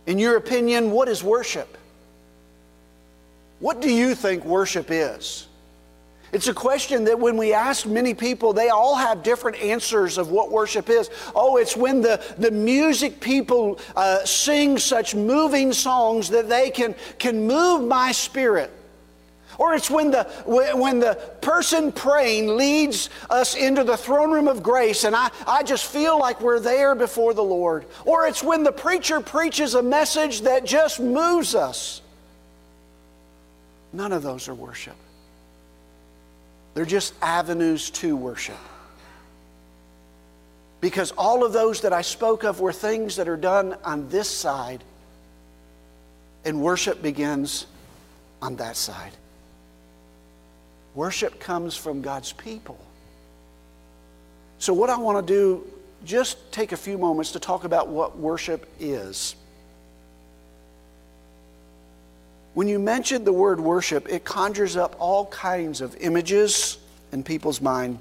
In 0.08 0.18
your 0.18 0.38
opinion, 0.38 0.92
what 0.92 1.10
is 1.10 1.24
worship? 1.24 1.78
What 3.60 3.82
do 3.82 3.92
you 3.92 4.16
think 4.16 4.46
worship 4.46 4.88
is? 4.90 5.49
It's 6.32 6.48
a 6.48 6.54
question 6.54 7.06
that 7.06 7.20
when 7.20 7.38
we 7.38 7.54
ask 7.54 7.86
many 7.86 8.14
people, 8.14 8.54
they 8.54 8.70
all 8.70 8.96
have 8.96 9.24
different 9.24 9.58
answers 9.58 10.18
of 10.18 10.30
what 10.30 10.52
worship 10.52 10.90
is. 10.90 11.10
Oh, 11.36 11.58
it's 11.58 11.76
when 11.76 12.02
the, 12.02 12.24
the 12.38 12.52
music 12.52 13.20
people 13.20 13.80
uh, 13.96 14.24
sing 14.26 14.78
such 14.78 15.16
moving 15.16 15.74
songs 15.74 16.30
that 16.30 16.48
they 16.48 16.70
can, 16.70 16.94
can 17.18 17.48
move 17.48 17.88
my 17.88 18.12
spirit. 18.12 18.72
Or 19.58 19.74
it's 19.74 19.90
when 19.90 20.12
the, 20.12 20.24
when 20.46 21.00
the 21.00 21.16
person 21.42 21.92
praying 21.92 22.56
leads 22.56 23.10
us 23.30 23.56
into 23.56 23.84
the 23.84 23.98
throne 23.98 24.32
room 24.32 24.48
of 24.48 24.64
grace 24.64 25.04
and 25.04 25.14
I, 25.14 25.30
I 25.46 25.64
just 25.64 25.86
feel 25.86 26.18
like 26.18 26.40
we're 26.40 26.62
there 26.62 26.96
before 26.96 27.34
the 27.34 27.44
Lord. 27.44 27.86
Or 28.06 28.26
it's 28.26 28.42
when 28.42 28.64
the 28.64 28.72
preacher 28.72 29.20
preaches 29.20 29.74
a 29.74 29.84
message 29.84 30.42
that 30.42 30.64
just 30.64 31.02
moves 31.02 31.56
us. 31.56 32.02
None 33.92 34.14
of 34.14 34.24
those 34.24 34.48
are 34.48 34.54
worship. 34.54 34.96
They're 36.74 36.86
just 36.86 37.14
avenues 37.22 37.90
to 37.92 38.16
worship. 38.16 38.58
Because 40.82 41.12
all 41.12 41.44
of 41.44 41.52
those 41.52 41.82
that 41.82 41.92
I 41.92 42.02
spoke 42.02 42.44
of 42.44 42.62
were 42.62 42.72
things 42.72 43.18
that 43.18 43.28
are 43.28 43.38
done 43.38 43.76
on 43.84 44.08
this 44.10 44.30
side, 44.30 44.84
and 46.46 46.62
worship 46.62 47.02
begins 47.02 47.66
on 48.42 48.56
that 48.58 48.78
side. 48.78 49.12
Worship 50.96 51.40
comes 51.40 51.76
from 51.76 52.02
God's 52.02 52.32
people. 52.32 52.80
So, 54.58 54.74
what 54.74 54.90
I 54.90 54.98
want 54.98 55.26
to 55.26 55.34
do, 55.34 55.68
just 56.06 56.52
take 56.52 56.72
a 56.72 56.78
few 56.78 56.98
moments 56.98 57.32
to 57.34 57.40
talk 57.40 57.64
about 57.64 57.90
what 57.90 58.18
worship 58.18 58.68
is. 58.80 59.36
When 62.60 62.68
you 62.68 62.78
mention 62.78 63.24
the 63.24 63.32
word 63.32 63.62
worship, 63.62 64.10
it 64.10 64.26
conjures 64.26 64.76
up 64.76 64.98
all 65.00 65.28
kinds 65.28 65.80
of 65.80 65.96
images 65.96 66.78
in 67.14 67.24
people's 67.24 67.62
mind. 67.62 68.00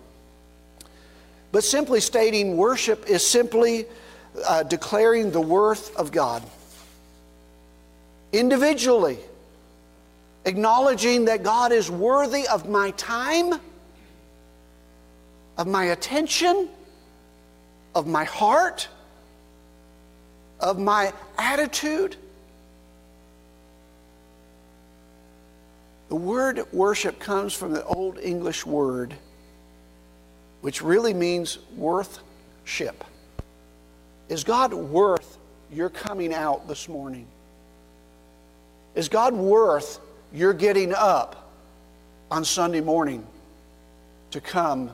but 1.52 1.62
simply 1.62 2.00
stating 2.00 2.56
worship 2.56 3.08
is 3.08 3.24
simply 3.24 3.86
uh, 4.44 4.64
declaring 4.64 5.30
the 5.30 5.40
worth 5.40 5.94
of 5.94 6.10
God. 6.10 6.42
Individually, 8.32 9.20
acknowledging 10.44 11.26
that 11.26 11.44
God 11.44 11.70
is 11.70 11.88
worthy 11.88 12.48
of 12.48 12.68
my 12.68 12.90
time, 12.96 13.60
of 15.56 15.68
my 15.68 15.84
attention, 15.84 16.68
of 17.94 18.08
my 18.08 18.24
heart, 18.24 18.88
of 20.58 20.80
my 20.80 21.12
attitude. 21.38 22.16
The 26.08 26.16
word 26.16 26.62
worship 26.72 27.18
comes 27.18 27.52
from 27.52 27.72
the 27.72 27.84
Old 27.84 28.18
English 28.18 28.64
word, 28.64 29.14
which 30.62 30.82
really 30.82 31.12
means 31.12 31.58
worth-ship. 31.76 33.04
Is 34.28 34.44
God 34.44 34.72
worth 34.72 35.38
your 35.70 35.90
coming 35.90 36.32
out 36.32 36.66
this 36.66 36.88
morning? 36.88 37.26
Is 38.94 39.08
God 39.08 39.34
worth 39.34 40.00
your 40.32 40.52
getting 40.54 40.94
up 40.94 41.50
on 42.30 42.44
Sunday 42.44 42.80
morning 42.80 43.26
to 44.30 44.40
come 44.40 44.90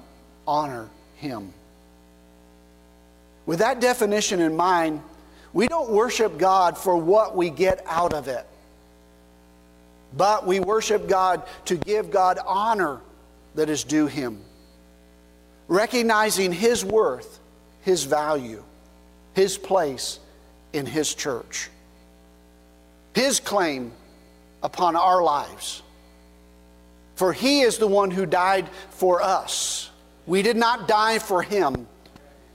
honor 0.46 0.88
Him? 1.16 1.52
With 3.46 3.60
that 3.60 3.80
definition 3.80 4.40
in 4.40 4.56
mind, 4.56 5.00
we 5.52 5.68
don't 5.68 5.90
worship 5.90 6.38
God 6.38 6.76
for 6.76 6.96
what 6.96 7.36
we 7.36 7.50
get 7.50 7.84
out 7.86 8.12
of 8.12 8.26
it, 8.26 8.46
but 10.16 10.46
we 10.46 10.60
worship 10.60 11.08
God 11.08 11.42
to 11.66 11.76
give 11.76 12.10
God 12.10 12.38
honor 12.44 13.00
that 13.54 13.68
is 13.68 13.84
due 13.84 14.06
Him, 14.06 14.40
recognizing 15.68 16.52
His 16.52 16.84
worth, 16.84 17.40
His 17.82 18.04
value, 18.04 18.62
His 19.34 19.58
place 19.58 20.20
in 20.72 20.86
His 20.86 21.14
church, 21.14 21.70
His 23.14 23.40
claim 23.40 23.92
upon 24.62 24.96
our 24.96 25.22
lives. 25.22 25.82
For 27.16 27.32
He 27.32 27.60
is 27.60 27.78
the 27.78 27.86
one 27.86 28.10
who 28.10 28.26
died 28.26 28.68
for 28.90 29.22
us. 29.22 29.90
We 30.26 30.42
did 30.42 30.56
not 30.56 30.88
die 30.88 31.18
for 31.18 31.42
Him, 31.42 31.86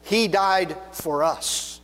He 0.03 0.27
died 0.27 0.75
for 0.91 1.23
us. 1.23 1.81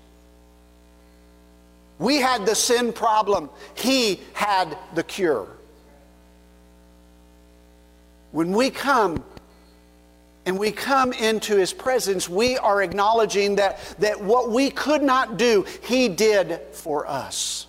We 1.97 2.17
had 2.17 2.45
the 2.45 2.55
sin 2.55 2.91
problem, 2.91 3.49
He 3.75 4.19
had 4.33 4.77
the 4.93 5.03
cure. 5.03 5.54
When 8.35 8.51
we 8.51 8.69
come 8.69 9.23
and 10.45 10.59
we 10.59 10.73
come 10.73 11.13
into 11.13 11.55
His 11.55 11.71
presence, 11.71 12.27
we 12.27 12.57
are 12.57 12.83
acknowledging 12.83 13.55
that, 13.55 13.79
that 13.99 14.21
what 14.21 14.51
we 14.51 14.69
could 14.71 15.01
not 15.01 15.37
do, 15.37 15.65
He 15.83 16.09
did 16.09 16.59
for 16.73 17.07
us. 17.07 17.65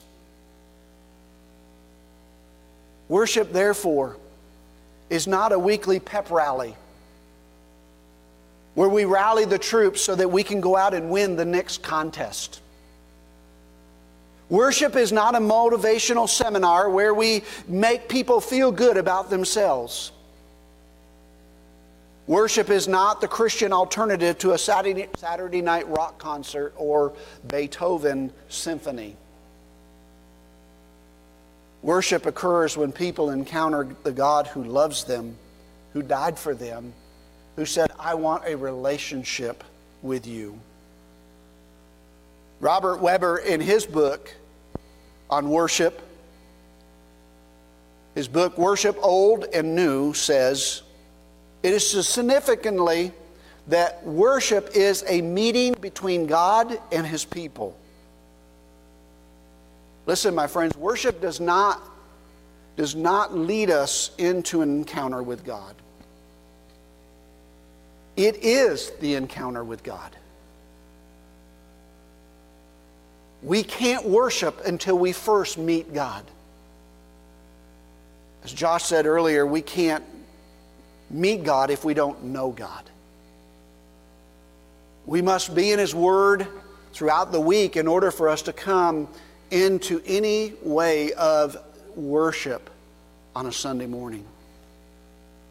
Worship, 3.06 3.52
therefore, 3.52 4.16
is 5.08 5.28
not 5.28 5.52
a 5.52 5.58
weekly 5.58 6.00
pep 6.00 6.32
rally 6.32 6.74
where 8.74 8.88
we 8.88 9.04
rally 9.04 9.44
the 9.44 9.60
troops 9.60 10.02
so 10.02 10.16
that 10.16 10.32
we 10.32 10.42
can 10.42 10.60
go 10.60 10.76
out 10.76 10.94
and 10.94 11.10
win 11.10 11.36
the 11.36 11.44
next 11.44 11.84
contest. 11.84 12.60
Worship 14.48 14.96
is 14.96 15.12
not 15.12 15.36
a 15.36 15.38
motivational 15.38 16.28
seminar 16.28 16.90
where 16.90 17.14
we 17.14 17.44
make 17.68 18.08
people 18.08 18.40
feel 18.40 18.72
good 18.72 18.96
about 18.96 19.30
themselves. 19.30 20.10
Worship 22.26 22.70
is 22.70 22.88
not 22.88 23.20
the 23.20 23.28
Christian 23.28 23.72
alternative 23.72 24.36
to 24.38 24.52
a 24.52 24.58
Saturday, 24.58 25.62
night 25.62 25.88
rock 25.88 26.18
concert 26.18 26.74
or 26.76 27.12
Beethoven 27.46 28.32
symphony. 28.48 29.16
Worship 31.82 32.26
occurs 32.26 32.76
when 32.76 32.90
people 32.90 33.30
encounter 33.30 33.86
the 34.02 34.10
God 34.10 34.48
who 34.48 34.64
loves 34.64 35.04
them, 35.04 35.36
who 35.92 36.02
died 36.02 36.36
for 36.36 36.52
them, 36.52 36.92
who 37.54 37.64
said, 37.64 37.92
I 37.96 38.14
want 38.14 38.42
a 38.44 38.56
relationship 38.56 39.62
with 40.02 40.26
you. 40.26 40.58
Robert 42.58 43.00
Webber, 43.00 43.38
in 43.38 43.60
his 43.60 43.86
book 43.86 44.34
on 45.30 45.48
worship, 45.48 46.02
his 48.16 48.26
book, 48.26 48.58
Worship 48.58 48.96
Old 49.00 49.44
and 49.52 49.76
New, 49.76 50.12
says, 50.12 50.82
It 51.66 51.74
is 51.74 52.06
significantly 52.06 53.10
that 53.66 54.06
worship 54.06 54.70
is 54.76 55.02
a 55.08 55.20
meeting 55.20 55.74
between 55.80 56.28
God 56.28 56.78
and 56.92 57.04
his 57.04 57.24
people. 57.24 57.76
Listen, 60.06 60.32
my 60.32 60.46
friends, 60.46 60.76
worship 60.76 61.20
does 61.20 61.40
not, 61.40 61.82
does 62.76 62.94
not 62.94 63.36
lead 63.36 63.70
us 63.70 64.12
into 64.16 64.62
an 64.62 64.70
encounter 64.70 65.24
with 65.24 65.44
God. 65.44 65.74
It 68.16 68.44
is 68.44 68.92
the 69.00 69.16
encounter 69.16 69.64
with 69.64 69.82
God. 69.82 70.14
We 73.42 73.64
can't 73.64 74.06
worship 74.06 74.64
until 74.64 74.96
we 74.96 75.10
first 75.10 75.58
meet 75.58 75.92
God. 75.92 76.22
As 78.44 78.52
Josh 78.52 78.84
said 78.84 79.04
earlier, 79.06 79.44
we 79.44 79.62
can't 79.62 80.04
meet 81.10 81.44
God 81.44 81.70
if 81.70 81.84
we 81.84 81.94
don't 81.94 82.24
know 82.24 82.50
God. 82.50 82.88
We 85.06 85.22
must 85.22 85.54
be 85.54 85.72
in 85.72 85.78
His 85.78 85.94
Word 85.94 86.46
throughout 86.92 87.30
the 87.30 87.40
week 87.40 87.76
in 87.76 87.86
order 87.86 88.10
for 88.10 88.28
us 88.28 88.42
to 88.42 88.52
come 88.52 89.08
into 89.50 90.02
any 90.04 90.54
way 90.62 91.12
of 91.12 91.56
worship 91.94 92.70
on 93.34 93.46
a 93.46 93.52
Sunday 93.52 93.86
morning. 93.86 94.24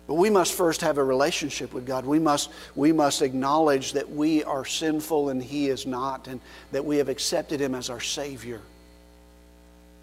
But 0.08 0.16
we 0.16 0.30
must 0.30 0.54
first 0.54 0.82
have 0.82 0.98
a 0.98 1.04
relationship 1.04 1.74
with 1.74 1.86
God. 1.86 2.06
We 2.06 2.20
must, 2.20 2.52
we 2.76 2.92
must 2.92 3.22
acknowledge 3.22 3.94
that 3.94 4.10
we 4.10 4.44
are 4.44 4.66
sinful 4.66 5.30
and 5.30 5.42
He 5.42 5.68
is 5.68 5.88
not, 5.88 6.28
and 6.28 6.40
that 6.72 6.86
we 6.86 6.98
have 6.98 7.10
accepted 7.10 7.60
Him 7.60 7.74
as 7.74 7.90
our 7.90 8.02
Savior. 8.02 8.62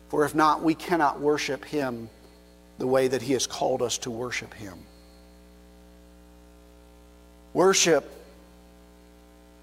For 0.09 0.25
if 0.25 0.35
not, 0.35 0.63
we 0.63 0.75
cannot 0.75 1.21
worship 1.21 1.65
Him 1.65 2.09
the 2.79 2.87
way 2.87 3.07
that 3.09 3.23
He 3.23 3.33
has 3.35 3.47
called 3.47 3.83
us 3.83 3.99
to 3.99 4.11
worship 4.11 4.53
Him. 4.55 4.79
Worship 7.55 8.11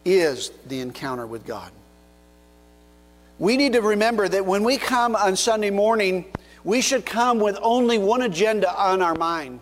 is 0.06 0.52
the 0.68 0.80
encounter 0.80 1.26
with 1.26 1.46
God. 1.46 1.72
We 3.40 3.58
need 3.58 3.74
to 3.74 3.82
remember 3.82 4.28
that 4.28 4.46
when 4.46 4.64
we 4.64 4.78
come 4.78 5.16
on 5.16 5.36
Sunday 5.36 5.70
morning, 5.70 6.26
we 6.64 6.82
should 6.82 7.06
come 7.06 7.40
with 7.40 7.58
only 7.62 7.98
one 7.98 8.22
agenda 8.22 8.72
on 8.74 9.02
our 9.02 9.16
mind, 9.16 9.60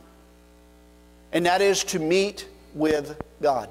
and 1.32 1.46
that 1.46 1.62
is 1.62 1.84
to 1.86 2.00
meet 2.00 2.48
with 2.74 3.22
God. 3.42 3.70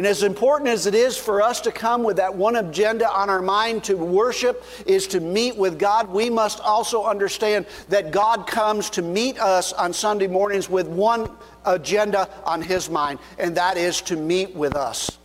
And 0.00 0.06
as 0.06 0.22
important 0.22 0.70
as 0.70 0.86
it 0.86 0.94
is 0.94 1.18
for 1.18 1.42
us 1.42 1.60
to 1.60 1.70
come 1.70 2.02
with 2.02 2.16
that 2.16 2.34
one 2.34 2.56
agenda 2.56 3.06
on 3.06 3.28
our 3.28 3.42
mind 3.42 3.84
to 3.84 3.98
worship 3.98 4.64
is 4.86 5.06
to 5.08 5.20
meet 5.20 5.54
with 5.56 5.78
God, 5.78 6.08
we 6.08 6.30
must 6.30 6.58
also 6.60 7.04
understand 7.04 7.66
that 7.90 8.10
God 8.10 8.46
comes 8.46 8.88
to 8.88 9.02
meet 9.02 9.38
us 9.38 9.74
on 9.74 9.92
Sunday 9.92 10.26
mornings 10.26 10.70
with 10.70 10.88
one 10.88 11.30
agenda 11.66 12.30
on 12.46 12.62
His 12.62 12.88
mind, 12.88 13.18
and 13.38 13.54
that 13.58 13.76
is 13.76 14.00
to 14.00 14.16
meet 14.16 14.56
with 14.56 14.74
us 14.74 15.18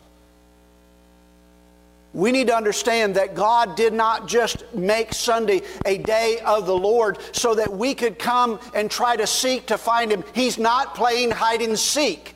we 2.12 2.32
need 2.32 2.48
to 2.48 2.56
understand 2.56 3.16
that 3.16 3.36
God 3.36 3.76
did 3.76 3.92
not 3.92 4.26
just 4.26 4.64
make 4.74 5.14
Sunday 5.14 5.62
a 5.86 5.98
day 5.98 6.40
of 6.46 6.66
the 6.66 6.76
Lord 6.76 7.18
so 7.34 7.54
that 7.56 7.70
we 7.70 7.94
could 7.94 8.18
come 8.18 8.58
and 8.74 8.90
try 8.90 9.18
to 9.18 9.28
seek 9.28 9.66
to 9.66 9.78
find 9.78 10.12
Him. 10.12 10.24
He's 10.34 10.58
not 10.58 10.96
playing 10.96 11.32
hide 11.32 11.62
and 11.62 11.78
seek. 11.78 12.35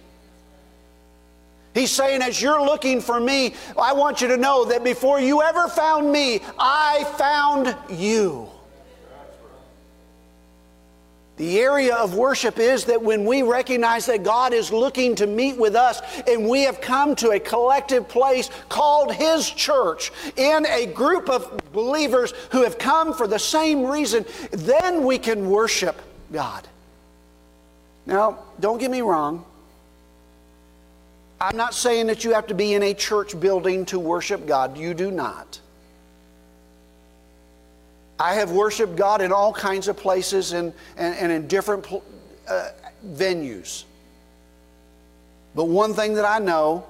He's 1.73 1.91
saying, 1.91 2.21
as 2.21 2.41
you're 2.41 2.63
looking 2.63 2.99
for 2.99 3.19
me, 3.19 3.53
I 3.77 3.93
want 3.93 4.21
you 4.21 4.27
to 4.29 4.37
know 4.37 4.65
that 4.65 4.83
before 4.83 5.19
you 5.19 5.41
ever 5.41 5.67
found 5.67 6.11
me, 6.11 6.41
I 6.57 7.03
found 7.17 7.75
you. 7.89 8.49
The 11.39 11.59
area 11.61 11.95
of 11.95 12.15
worship 12.15 12.59
is 12.59 12.83
that 12.85 13.01
when 13.01 13.23
we 13.23 13.43
recognize 13.43 14.07
that 14.07 14.23
God 14.23 14.53
is 14.53 14.73
looking 14.73 15.15
to 15.15 15.25
meet 15.25 15.57
with 15.57 15.73
us 15.73 16.01
and 16.27 16.49
we 16.49 16.63
have 16.63 16.81
come 16.81 17.15
to 17.15 17.29
a 17.29 17.39
collective 17.39 18.09
place 18.09 18.49
called 18.67 19.13
His 19.13 19.49
church 19.49 20.11
in 20.35 20.65
a 20.65 20.85
group 20.87 21.29
of 21.29 21.61
believers 21.71 22.33
who 22.51 22.63
have 22.63 22.77
come 22.77 23.13
for 23.13 23.25
the 23.25 23.39
same 23.39 23.85
reason, 23.85 24.25
then 24.51 25.05
we 25.05 25.17
can 25.17 25.49
worship 25.49 26.01
God. 26.33 26.67
Now, 28.05 28.39
don't 28.59 28.77
get 28.77 28.91
me 28.91 28.99
wrong. 28.99 29.45
I'm 31.41 31.55
not 31.55 31.73
saying 31.73 32.07
that 32.07 32.25
you 32.25 32.33
have 32.33 32.47
to 32.47 32.53
be 32.53 32.73
in 32.73 32.83
a 32.83 32.93
church 32.93 33.39
building 33.39 33.85
to 33.85 33.99
worship 33.99 34.45
God. 34.45 34.77
You 34.77 34.93
do 34.93 35.09
not. 35.09 35.59
I 38.19 38.33
have 38.33 38.51
worshiped 38.51 38.97
God 38.97 39.21
in 39.21 39.31
all 39.31 39.53
kinds 39.53 39.87
of 39.87 39.95
places 39.95 40.51
and, 40.51 40.73
and, 40.97 41.15
and 41.15 41.31
in 41.31 41.47
different 41.47 41.87
uh, 42.49 42.69
venues. 43.07 43.85
But 45.55 45.65
one 45.65 45.93
thing 45.93 46.15
that 46.15 46.25
I 46.25 46.39
know 46.39 46.85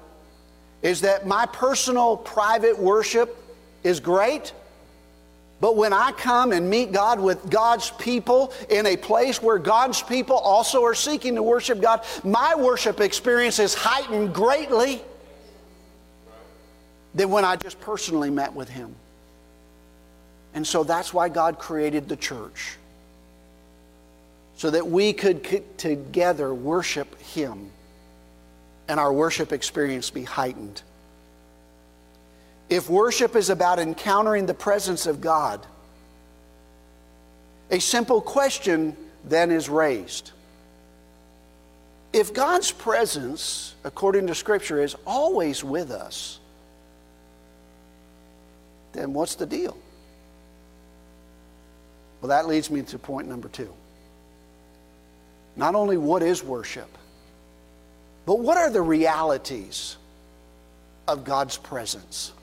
is 0.82 1.02
that 1.02 1.28
my 1.28 1.46
personal 1.46 2.18
private 2.18 2.80
worship 2.80 3.38
is 3.84 4.00
great. 4.00 4.54
But 5.62 5.76
when 5.76 5.92
I 5.92 6.14
come 6.14 6.54
and 6.54 6.70
meet 6.70 6.92
God 6.92 7.20
with 7.20 7.50
God's 7.50 7.92
people 7.92 8.54
in 8.70 8.86
a 8.86 8.96
place 8.96 9.42
where 9.42 9.58
God's 9.58 10.02
people 10.02 10.38
also 10.38 10.84
are 10.86 10.96
seeking 10.96 11.36
to 11.36 11.44
worship 11.44 11.82
God, 11.82 12.06
my 12.24 12.56
worship 12.56 13.02
experience 13.02 13.60
is 13.60 13.74
heightened 13.74 14.34
greatly 14.34 15.02
than 17.14 17.30
when 17.30 17.44
I 17.44 17.58
just 17.58 17.80
personally 17.82 18.30
met 18.30 18.54
with 18.54 18.70
Him. 18.70 18.96
And 20.54 20.66
so 20.66 20.84
that's 20.84 21.14
why 21.14 21.28
God 21.28 21.60
created 21.60 22.08
the 22.08 22.16
church, 22.16 22.78
so 24.56 24.70
that 24.70 24.88
we 24.88 25.14
could 25.14 25.78
together 25.78 26.54
worship 26.54 27.20
Him 27.22 27.70
and 28.88 29.00
our 29.00 29.12
worship 29.12 29.52
experience 29.52 30.10
be 30.10 30.24
heightened. 30.24 30.82
If 32.70 32.90
worship 32.90 33.36
is 33.36 33.50
about 33.50 33.80
encountering 33.80 34.46
the 34.46 34.54
presence 34.54 35.08
of 35.08 35.22
God, 35.22 35.66
a 37.72 37.80
simple 37.80 38.22
question 38.22 38.96
then 39.26 39.52
is 39.52 39.70
raised. 39.70 40.32
If 42.14 42.34
God's 42.34 42.72
presence, 42.72 43.76
according 43.84 44.28
to 44.28 44.36
Scripture, 44.36 44.82
is 44.82 44.96
always 45.06 45.64
with 45.64 45.92
us, 45.92 46.40
then 48.94 49.14
what's 49.14 49.36
the 49.36 49.46
deal? 49.46 49.78
Well, 52.22 52.30
that 52.30 52.48
leads 52.48 52.70
me 52.70 52.82
to 52.84 53.00
point 53.00 53.28
number 53.28 53.48
two. 53.48 53.72
Not 55.56 55.76
only 55.76 55.98
what 55.98 56.24
is 56.24 56.44
worship, 56.44 56.98
but 58.26 58.40
what 58.40 58.58
are 58.58 58.70
the 58.70 58.82
realities 58.82 59.98
of 61.08 61.24
God's 61.24 61.58
presence? 61.58 62.34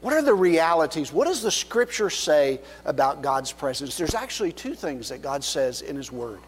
What 0.00 0.14
are 0.14 0.22
the 0.22 0.34
realities? 0.34 1.12
What 1.12 1.26
does 1.26 1.42
the 1.42 1.50
scripture 1.50 2.10
say 2.10 2.60
about 2.84 3.20
God's 3.20 3.52
presence? 3.52 3.96
There's 3.96 4.14
actually 4.14 4.52
two 4.52 4.74
things 4.74 5.08
that 5.08 5.22
God 5.22 5.42
says 5.42 5.82
in 5.82 5.96
His 5.96 6.12
Word 6.12 6.40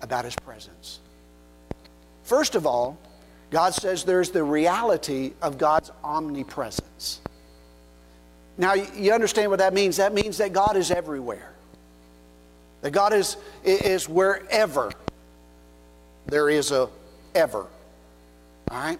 about 0.00 0.24
His 0.24 0.34
presence. 0.36 1.00
First 2.24 2.54
of 2.54 2.66
all, 2.66 2.98
God 3.50 3.74
says 3.74 4.04
there's 4.04 4.30
the 4.30 4.44
reality 4.44 5.32
of 5.42 5.58
God's 5.58 5.90
omnipresence. 6.02 7.20
Now, 8.56 8.74
you 8.74 9.12
understand 9.12 9.50
what 9.50 9.58
that 9.58 9.74
means? 9.74 9.96
That 9.96 10.14
means 10.14 10.38
that 10.38 10.52
God 10.52 10.76
is 10.76 10.90
everywhere, 10.90 11.52
that 12.82 12.92
God 12.92 13.12
is, 13.12 13.36
is 13.64 14.08
wherever 14.08 14.92
there 16.26 16.48
is 16.48 16.70
a 16.70 16.88
ever. 17.34 17.66
All 18.70 18.78
right? 18.78 18.98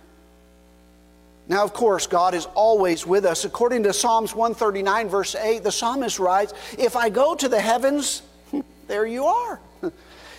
Now, 1.50 1.64
of 1.64 1.72
course, 1.72 2.06
God 2.06 2.34
is 2.34 2.46
always 2.54 3.04
with 3.04 3.24
us. 3.24 3.44
According 3.44 3.82
to 3.82 3.92
Psalms 3.92 4.36
139, 4.36 5.08
verse 5.08 5.34
8, 5.34 5.64
the 5.64 5.72
psalmist 5.72 6.20
writes, 6.20 6.54
If 6.78 6.94
I 6.94 7.08
go 7.08 7.34
to 7.34 7.48
the 7.48 7.60
heavens, 7.60 8.22
there 8.86 9.04
you 9.04 9.26
are. 9.26 9.60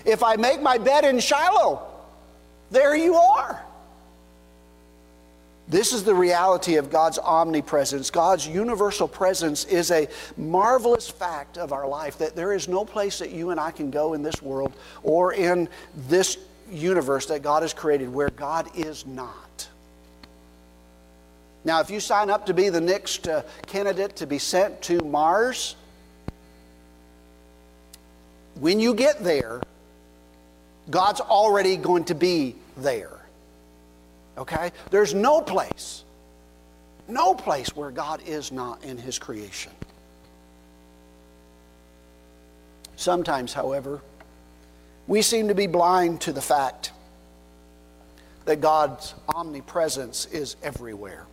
If 0.03 0.23
I 0.23 0.35
make 0.35 0.63
my 0.63 0.79
bed 0.79 1.05
in 1.05 1.19
Sheol, 1.19 1.87
there 2.71 2.95
you 2.95 3.13
are. 3.13 3.63
This 5.67 5.93
is 5.93 6.03
the 6.03 6.15
reality 6.15 6.77
of 6.77 6.89
God's 6.89 7.19
omnipresence. 7.19 8.09
God's 8.09 8.47
universal 8.47 9.07
presence 9.07 9.65
is 9.65 9.91
a 9.91 10.07
marvelous 10.37 11.07
fact 11.07 11.59
of 11.59 11.71
our 11.71 11.87
life 11.87 12.17
that 12.17 12.35
there 12.35 12.51
is 12.53 12.67
no 12.67 12.83
place 12.83 13.19
that 13.19 13.29
you 13.29 13.51
and 13.51 13.59
I 13.59 13.69
can 13.69 13.91
go 13.91 14.13
in 14.15 14.23
this 14.23 14.41
world 14.41 14.73
or 15.03 15.33
in 15.33 15.69
this 16.07 16.39
universe 16.71 17.27
that 17.27 17.43
God 17.43 17.61
has 17.61 17.75
created 17.75 18.11
where 18.11 18.31
God 18.31 18.75
is 18.75 19.05
not. 19.05 19.67
Now, 21.63 21.79
if 21.79 21.91
you 21.91 21.99
sign 21.99 22.29
up 22.29 22.47
to 22.47 22.53
be 22.53 22.69
the 22.69 22.81
next 22.81 23.27
uh, 23.27 23.43
candidate 23.67 24.15
to 24.17 24.27
be 24.27 24.39
sent 24.39 24.81
to 24.83 24.99
Mars, 25.01 25.75
when 28.59 28.79
you 28.79 28.93
get 28.93 29.23
there, 29.23 29.61
God's 30.89 31.21
already 31.21 31.77
going 31.77 32.05
to 32.05 32.15
be 32.15 32.55
there. 32.77 33.19
Okay? 34.37 34.71
There's 34.89 35.13
no 35.13 35.41
place, 35.41 36.03
no 37.07 37.35
place 37.35 37.75
where 37.75 37.91
God 37.91 38.21
is 38.25 38.51
not 38.51 38.83
in 38.83 38.97
His 38.97 39.19
creation. 39.19 39.71
Sometimes, 42.95 43.53
however, 43.53 44.01
we 45.07 45.21
seem 45.21 45.47
to 45.47 45.55
be 45.55 45.67
blind 45.67 46.21
to 46.21 46.33
the 46.33 46.41
fact 46.41 46.91
that 48.45 48.61
God's 48.61 49.13
omnipresence 49.27 50.25
is 50.25 50.55
everywhere. 50.63 51.25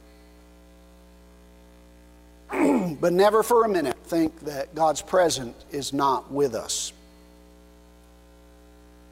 but 3.00 3.12
never 3.12 3.42
for 3.42 3.64
a 3.64 3.68
minute 3.68 3.96
think 4.04 4.40
that 4.40 4.74
God's 4.74 5.02
presence 5.02 5.64
is 5.70 5.92
not 5.92 6.30
with 6.30 6.54
us. 6.54 6.92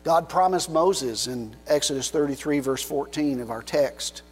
God 0.05 0.29
promised 0.29 0.70
Moses 0.70 1.27
in 1.27 1.57
Exodus 1.66 2.11
33, 2.11 2.61
verse 2.61 2.83
14 2.83 3.40
of 3.40 3.51
our 3.51 3.62
text, 3.62 4.22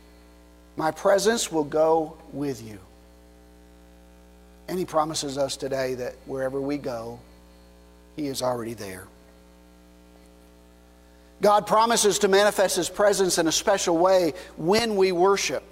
My 0.77 0.93
presence 0.93 1.51
will 1.51 1.64
go 1.64 2.17
with 2.33 2.62
you. 2.62 2.79
And 4.69 4.79
He 4.79 4.85
promises 4.85 5.37
us 5.37 5.57
today 5.57 5.95
that 5.95 6.14
wherever 6.27 6.61
we 6.61 6.79
go, 6.79 7.19
He 8.14 8.29
is 8.29 8.40
already 8.40 8.75
there. 8.75 9.09
God 11.43 11.67
promises 11.67 12.21
to 12.21 12.29
manifest 12.29 12.77
His 12.77 12.88
presence 12.88 13.38
in 13.38 13.49
a 13.49 13.53
special 13.53 13.99
way 13.99 14.35
when 14.57 14.95
we 14.95 15.11
worship. 15.11 15.64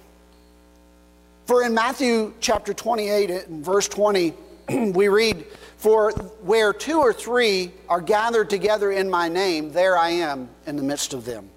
For 1.46 1.64
in 1.64 1.74
Matthew 1.74 2.34
chapter 2.40 2.72
28 2.72 3.30
and 3.30 3.64
verse 3.64 3.88
20, 3.88 4.34
we 4.92 5.08
read, 5.08 5.44
For 5.76 6.12
where 6.42 6.72
two 6.72 6.98
or 6.98 7.12
three 7.12 7.72
are 7.88 8.00
gathered 8.00 8.48
together 8.48 8.92
in 8.92 9.10
my 9.10 9.28
name, 9.28 9.72
there 9.72 9.96
I 9.96 10.10
am 10.10 10.48
in 10.66 10.76
the 10.76 10.82
midst 10.82 11.14
of 11.14 11.24
them. 11.24 11.48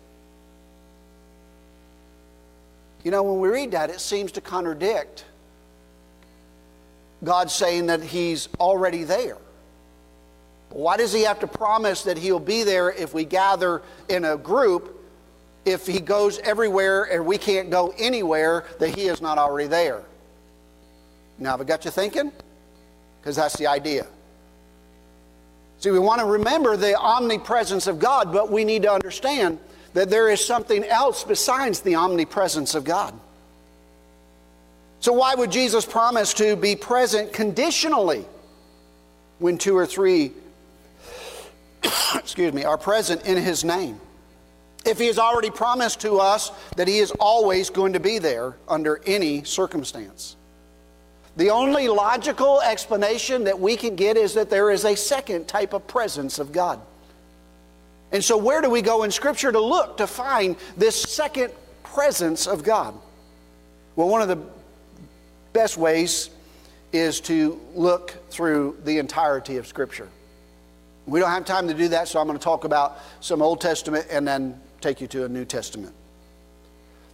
You 3.03 3.11
know, 3.11 3.21
when 3.21 3.39
we 3.39 3.49
read 3.49 3.71
that, 3.71 3.91
it 3.91 3.99
seems 3.99 4.31
to 4.33 4.41
contradict 4.41 5.25
God 7.23 7.51
saying 7.51 7.85
that 7.87 8.01
He's 8.01 8.49
already 8.59 9.03
there. 9.03 9.37
Why 10.75 10.97
does 10.97 11.13
he 11.13 11.21
have 11.21 11.39
to 11.39 11.47
promise 11.47 12.03
that 12.03 12.17
he'll 12.17 12.37
be 12.37 12.63
there 12.63 12.91
if 12.91 13.13
we 13.13 13.23
gather 13.23 13.81
in 14.09 14.25
a 14.25 14.35
group 14.35 14.94
if 15.65 15.87
he 15.87 15.99
goes 15.99 16.39
everywhere 16.39 17.03
and 17.03 17.25
we 17.25 17.37
can't 17.37 17.69
go 17.69 17.93
anywhere 17.97 18.65
that 18.79 18.95
he 18.95 19.07
is 19.07 19.21
not 19.21 19.37
already 19.37 19.67
there? 19.67 20.03
Now, 21.37 21.51
have 21.51 21.61
I 21.61 21.63
got 21.63 21.85
you 21.85 21.91
thinking? 21.91 22.31
Because 23.19 23.35
that's 23.35 23.57
the 23.57 23.67
idea. 23.67 24.07
See, 25.79 25.91
we 25.91 25.99
want 25.99 26.21
to 26.21 26.25
remember 26.25 26.77
the 26.77 26.97
omnipresence 26.97 27.87
of 27.87 27.99
God, 27.99 28.31
but 28.31 28.51
we 28.51 28.63
need 28.63 28.83
to 28.83 28.91
understand 28.91 29.59
that 29.93 30.09
there 30.09 30.29
is 30.29 30.45
something 30.45 30.83
else 30.85 31.23
besides 31.23 31.81
the 31.81 31.95
omnipresence 31.95 32.75
of 32.75 32.83
God. 32.83 33.13
So, 34.99 35.13
why 35.13 35.35
would 35.35 35.51
Jesus 35.51 35.85
promise 35.85 36.33
to 36.35 36.55
be 36.55 36.75
present 36.75 37.33
conditionally 37.33 38.25
when 39.39 39.57
two 39.57 39.75
or 39.75 39.85
three 39.85 40.31
excuse 42.15 42.53
me, 42.53 42.63
are 42.63 42.77
present 42.77 43.25
in 43.25 43.37
His 43.37 43.63
name. 43.63 43.99
If 44.85 44.99
He 44.99 45.07
has 45.07 45.17
already 45.17 45.49
promised 45.49 46.01
to 46.01 46.19
us 46.19 46.51
that 46.75 46.87
He 46.87 46.99
is 46.99 47.11
always 47.19 47.69
going 47.69 47.93
to 47.93 47.99
be 47.99 48.19
there 48.19 48.55
under 48.67 49.01
any 49.05 49.43
circumstance. 49.43 50.35
The 51.37 51.49
only 51.49 51.89
logical 51.89 52.61
explanation 52.61 53.43
that 53.43 53.59
we 53.59 53.75
can 53.75 53.95
get 53.95 54.15
is 54.15 54.35
that 54.35 54.49
there 54.49 54.71
is 54.71 54.85
a 54.85 54.95
second 54.95 55.47
type 55.47 55.73
of 55.73 55.85
presence 55.85 56.39
of 56.39 56.51
God. 56.51 56.79
And 58.11 58.23
so, 58.23 58.37
where 58.37 58.61
do 58.61 58.69
we 58.69 58.81
go 58.81 59.03
in 59.03 59.11
Scripture 59.11 59.51
to 59.51 59.59
look 59.59 59.97
to 59.97 60.07
find 60.07 60.55
this 60.77 61.01
second 61.01 61.51
presence 61.83 62.47
of 62.47 62.63
God? 62.63 62.97
Well, 63.95 64.07
one 64.07 64.21
of 64.21 64.27
the 64.27 64.39
best 65.51 65.77
ways 65.77 66.29
is 66.93 67.19
to 67.21 67.59
look 67.73 68.15
through 68.29 68.77
the 68.85 68.99
entirety 68.99 69.57
of 69.57 69.67
Scripture. 69.67 70.07
We 71.05 71.19
don't 71.19 71.29
have 71.29 71.45
time 71.45 71.67
to 71.67 71.73
do 71.73 71.89
that, 71.89 72.07
so 72.07 72.19
I'm 72.19 72.27
going 72.27 72.39
to 72.39 72.43
talk 72.43 72.63
about 72.63 72.99
some 73.19 73.41
Old 73.41 73.59
Testament 73.59 74.07
and 74.09 74.27
then 74.27 74.59
take 74.81 75.01
you 75.01 75.07
to 75.07 75.25
a 75.25 75.29
New 75.29 75.45
Testament. 75.45 75.93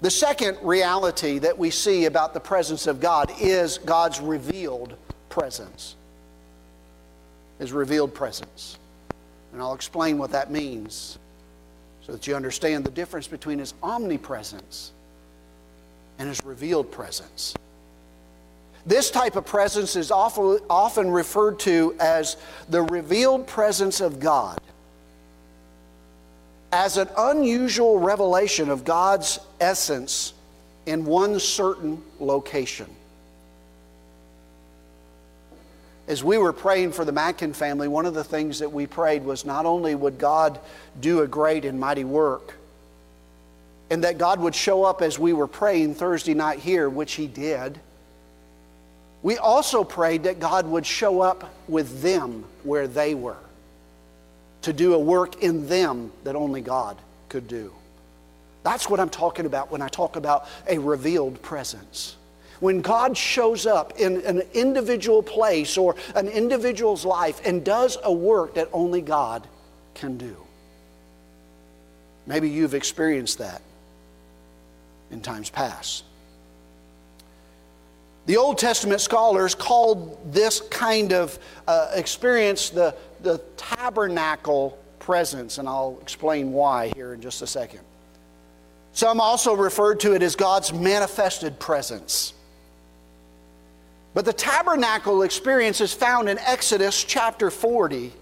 The 0.02 0.12
second 0.12 0.58
reality 0.64 1.40
that 1.40 1.58
we 1.58 1.70
see 1.70 2.06
about 2.06 2.34
the 2.34 2.40
presence 2.40 2.88
of 2.88 3.00
God 3.00 3.32
is 3.40 3.78
God's 3.78 4.20
revealed 4.20 4.96
presence. 5.30 5.96
His 7.60 7.72
revealed 7.72 8.14
presence. 8.14 8.80
And 9.54 9.62
I'll 9.62 9.74
explain 9.76 10.18
what 10.18 10.32
that 10.32 10.50
means 10.50 11.20
so 12.06 12.14
that 12.14 12.26
you 12.26 12.36
understand 12.36 12.84
the 12.84 12.92
difference 12.92 13.28
between 13.28 13.60
His 13.60 13.76
omnipresence 13.84 14.92
and 16.18 16.28
His 16.28 16.44
revealed 16.44 16.92
presence. 16.92 17.54
This 18.84 19.12
type 19.12 19.36
of 19.36 19.46
presence 19.46 19.96
is 19.96 20.10
often 20.10 21.12
referred 21.12 21.60
to 21.60 21.96
as 22.00 22.38
the 22.70 22.82
revealed 22.82 23.46
presence 23.46 24.02
of 24.02 24.20
God. 24.20 24.60
As 26.72 26.98
an 26.98 27.10
unusual 27.18 28.00
revelation 28.00 28.70
of 28.70 28.86
God's 28.86 29.40
essence 29.60 30.34
in 30.86 31.06
one 31.06 31.40
certain 31.40 32.02
location. 32.20 32.88
As 36.08 36.24
we 36.24 36.38
were 36.38 36.54
praying 36.54 36.94
for 36.94 37.06
the 37.06 37.12
Mackin 37.12 37.54
family, 37.54 37.88
one 37.88 38.06
of 38.06 38.14
the 38.14 38.24
things 38.24 38.60
that 38.60 38.72
we 38.72 38.88
prayed 38.88 39.24
was 39.24 39.46
not 39.46 39.66
only 39.66 39.96
would 39.96 40.18
God 40.18 40.60
do 41.00 41.22
a 41.22 41.28
great 41.28 41.66
and 41.66 41.80
mighty 41.80 42.04
work, 42.04 42.56
and 43.90 44.04
that 44.04 44.18
God 44.18 44.40
would 44.40 44.56
show 44.56 44.84
up 44.84 45.02
as 45.02 45.20
we 45.20 45.34
were 45.34 45.48
praying 45.48 45.96
Thursday 45.96 46.34
night 46.34 46.60
here, 46.60 46.90
which 46.90 47.14
He 47.14 47.28
did. 47.28 47.80
We 49.22 49.38
also 49.38 49.84
prayed 49.84 50.24
that 50.24 50.40
God 50.40 50.66
would 50.66 50.86
show 50.86 51.22
up 51.22 51.54
with 51.68 52.02
them 52.02 52.46
where 52.64 52.88
they 52.88 53.14
were 53.14 53.38
to 54.62 54.74
do 54.74 54.94
a 54.94 55.00
work 55.00 55.42
in 55.42 55.68
them 55.68 56.12
that 56.24 56.36
only 56.36 56.62
God 56.62 56.98
could 57.30 57.48
do. 57.48 57.74
That's 58.64 58.90
what 58.90 59.00
I'm 59.00 59.10
talking 59.10 59.46
about 59.46 59.72
when 59.72 59.82
I 59.82 59.88
talk 59.88 60.16
about 60.16 60.48
a 60.68 60.78
revealed 60.78 61.42
presence. 61.42 62.16
When 62.60 62.82
God 62.82 63.18
shows 63.18 63.66
up 63.66 64.00
in 64.00 64.22
an 64.22 64.44
individual 64.54 65.24
place 65.24 65.78
or 65.78 65.96
an 66.14 66.28
individual's 66.28 67.04
life 67.06 67.42
and 67.44 67.66
does 67.66 67.98
a 68.04 68.14
work 68.14 68.54
that 68.54 68.70
only 68.72 69.02
God 69.02 69.48
can 69.96 70.18
do. 70.18 70.38
Maybe 72.28 72.50
you've 72.50 72.76
experienced 72.76 73.40
that 73.40 73.64
in 75.10 75.22
times 75.22 75.50
past. 75.50 76.04
The 78.32 78.38
Old 78.38 78.58
Testament 78.58 79.02
scholars 79.02 79.56
called 79.56 80.18
this 80.32 80.62
kind 80.62 81.12
of 81.12 81.38
uh, 81.68 81.92
experience 81.96 82.70
the, 82.70 82.96
the 83.24 83.40
tabernacle 83.58 84.80
presence, 85.00 85.58
and 85.58 85.68
I'll 85.68 85.98
explain 86.02 86.54
why 86.54 86.94
here 86.96 87.14
in 87.14 87.20
just 87.20 87.42
a 87.42 87.48
second. 87.48 87.82
Some 88.94 89.20
also 89.20 89.54
referred 89.54 90.00
to 90.00 90.14
it 90.14 90.24
as 90.24 90.38
God's 90.38 90.72
manifested 90.72 91.60
presence. 91.60 92.32
But 94.14 94.24
the 94.24 94.32
tabernacle 94.32 95.24
experience 95.24 95.82
is 95.82 95.94
found 95.94 96.30
in 96.30 96.40
Exodus 96.40 97.04
chapter 97.04 97.52
40 97.52 98.14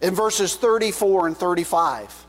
in 0.00 0.14
verses 0.14 0.56
34 0.56 1.26
and 1.26 1.36
35. 1.36 2.26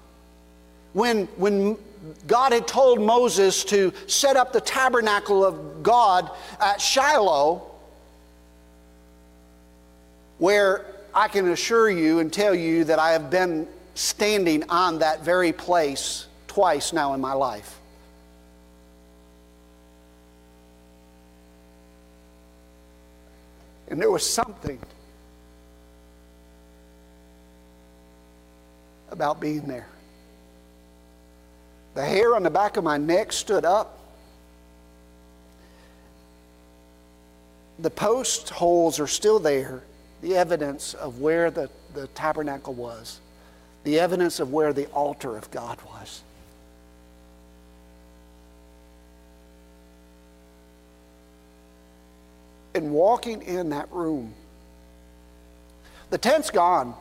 When, 0.91 1.27
when 1.37 1.77
God 2.27 2.51
had 2.51 2.67
told 2.67 3.01
Moses 3.01 3.63
to 3.65 3.93
set 4.07 4.35
up 4.35 4.53
the 4.53 4.61
tabernacle 4.61 5.45
of 5.45 5.83
God 5.83 6.29
at 6.59 6.81
Shiloh, 6.81 7.63
where 10.37 10.85
I 11.13 11.27
can 11.27 11.49
assure 11.49 11.89
you 11.89 12.19
and 12.19 12.31
tell 12.31 12.53
you 12.53 12.83
that 12.85 12.99
I 12.99 13.11
have 13.11 13.29
been 13.29 13.67
standing 13.93 14.69
on 14.69 14.99
that 14.99 15.23
very 15.23 15.53
place 15.53 16.27
twice 16.47 16.91
now 16.91 17.13
in 17.13 17.21
my 17.21 17.33
life. 17.33 17.79
And 23.87 24.01
there 24.01 24.11
was 24.11 24.29
something 24.29 24.79
about 29.09 29.39
being 29.39 29.67
there. 29.67 29.87
The 31.95 32.05
hair 32.05 32.35
on 32.35 32.43
the 32.43 32.49
back 32.49 32.75
of 32.75 32.83
my 32.83 32.97
neck 32.97 33.31
stood 33.31 33.63
up. 33.63 33.97
The 37.79 37.89
post 37.89 38.49
holes 38.49 38.99
are 38.99 39.07
still 39.07 39.39
there, 39.39 39.81
the 40.21 40.35
evidence 40.35 40.93
of 40.93 41.19
where 41.19 41.49
the, 41.49 41.69
the 41.93 42.07
tabernacle 42.07 42.73
was, 42.73 43.21
the 43.85 43.99
evidence 43.99 44.41
of 44.41 44.51
where 44.51 44.73
the 44.73 44.87
altar 44.87 45.37
of 45.37 45.49
God 45.51 45.77
was. 45.85 46.21
And 52.73 52.91
walking 52.91 53.41
in 53.41 53.69
that 53.69 53.89
room, 53.89 54.33
the 56.09 56.17
tent's 56.17 56.49
gone. 56.49 56.93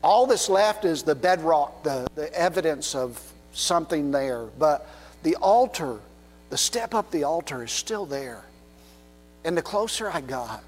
All 0.00 0.26
that's 0.26 0.48
left 0.48 0.84
is 0.84 1.02
the 1.02 1.14
bedrock, 1.16 1.82
the, 1.82 2.06
the 2.14 2.32
evidence 2.32 2.94
of 2.94 3.31
something 3.52 4.10
there. 4.10 4.44
But 4.58 4.86
the 5.22 5.36
altar, 5.36 5.98
the 6.50 6.56
step 6.56 6.94
up 6.94 7.10
the 7.10 7.24
altar 7.24 7.64
is 7.64 7.72
still 7.72 8.06
there. 8.06 8.44
And 9.44 9.56
the 9.56 9.62
closer 9.62 10.10
I 10.10 10.20
got, 10.20 10.62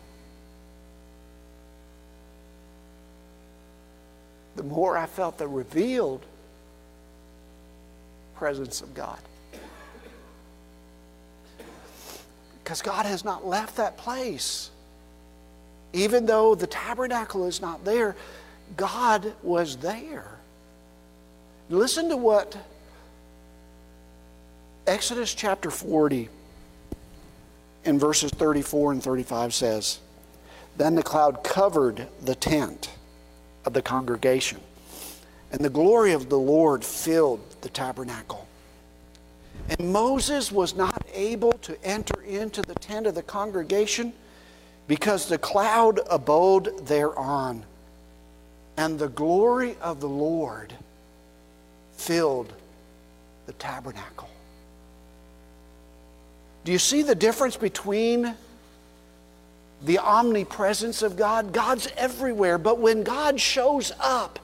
the 4.56 4.62
more 4.62 4.96
I 4.96 5.06
felt 5.06 5.38
the 5.38 5.48
revealed 5.48 6.24
presence 8.36 8.80
of 8.80 8.94
God. 8.94 9.18
Because 12.62 12.82
God 12.82 13.06
has 13.06 13.24
not 13.24 13.46
left 13.46 13.76
that 13.76 13.96
place. 13.96 14.70
Even 15.92 16.26
though 16.26 16.54
the 16.54 16.66
tabernacle 16.66 17.46
is 17.46 17.60
not 17.60 17.84
there, 17.84 18.16
God 18.76 19.32
was 19.42 19.76
there. 19.76 20.38
Listen 21.68 22.08
to 22.08 22.16
what 22.16 22.56
Exodus 24.86 25.32
chapter 25.32 25.70
40 25.70 26.28
in 27.86 27.98
verses 27.98 28.30
34 28.32 28.92
and 28.92 29.02
35 29.02 29.54
says, 29.54 30.00
Then 30.76 30.94
the 30.94 31.02
cloud 31.02 31.42
covered 31.42 32.06
the 32.22 32.34
tent 32.34 32.90
of 33.64 33.72
the 33.72 33.80
congregation, 33.80 34.60
and 35.50 35.64
the 35.64 35.70
glory 35.70 36.12
of 36.12 36.28
the 36.28 36.38
Lord 36.38 36.84
filled 36.84 37.40
the 37.62 37.70
tabernacle. 37.70 38.46
And 39.70 39.90
Moses 39.90 40.52
was 40.52 40.74
not 40.74 41.02
able 41.14 41.52
to 41.52 41.82
enter 41.82 42.20
into 42.20 42.60
the 42.60 42.74
tent 42.74 43.06
of 43.06 43.14
the 43.14 43.22
congregation 43.22 44.12
because 44.86 45.30
the 45.30 45.38
cloud 45.38 46.00
abode 46.10 46.86
thereon, 46.86 47.64
and 48.76 48.98
the 48.98 49.08
glory 49.08 49.78
of 49.80 50.00
the 50.00 50.08
Lord 50.08 50.74
filled 51.96 52.52
the 53.46 53.54
tabernacle. 53.54 54.28
Do 56.64 56.72
you 56.72 56.78
see 56.78 57.02
the 57.02 57.14
difference 57.14 57.56
between 57.56 58.34
the 59.82 59.98
omnipresence 59.98 61.02
of 61.02 61.16
God? 61.16 61.52
God's 61.52 61.88
everywhere, 61.96 62.58
but 62.58 62.78
when 62.78 63.02
God 63.02 63.38
shows 63.38 63.92
up 64.00 64.38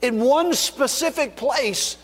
in 0.00 0.20
one 0.20 0.54
specific 0.54 1.36
place, 1.36 1.98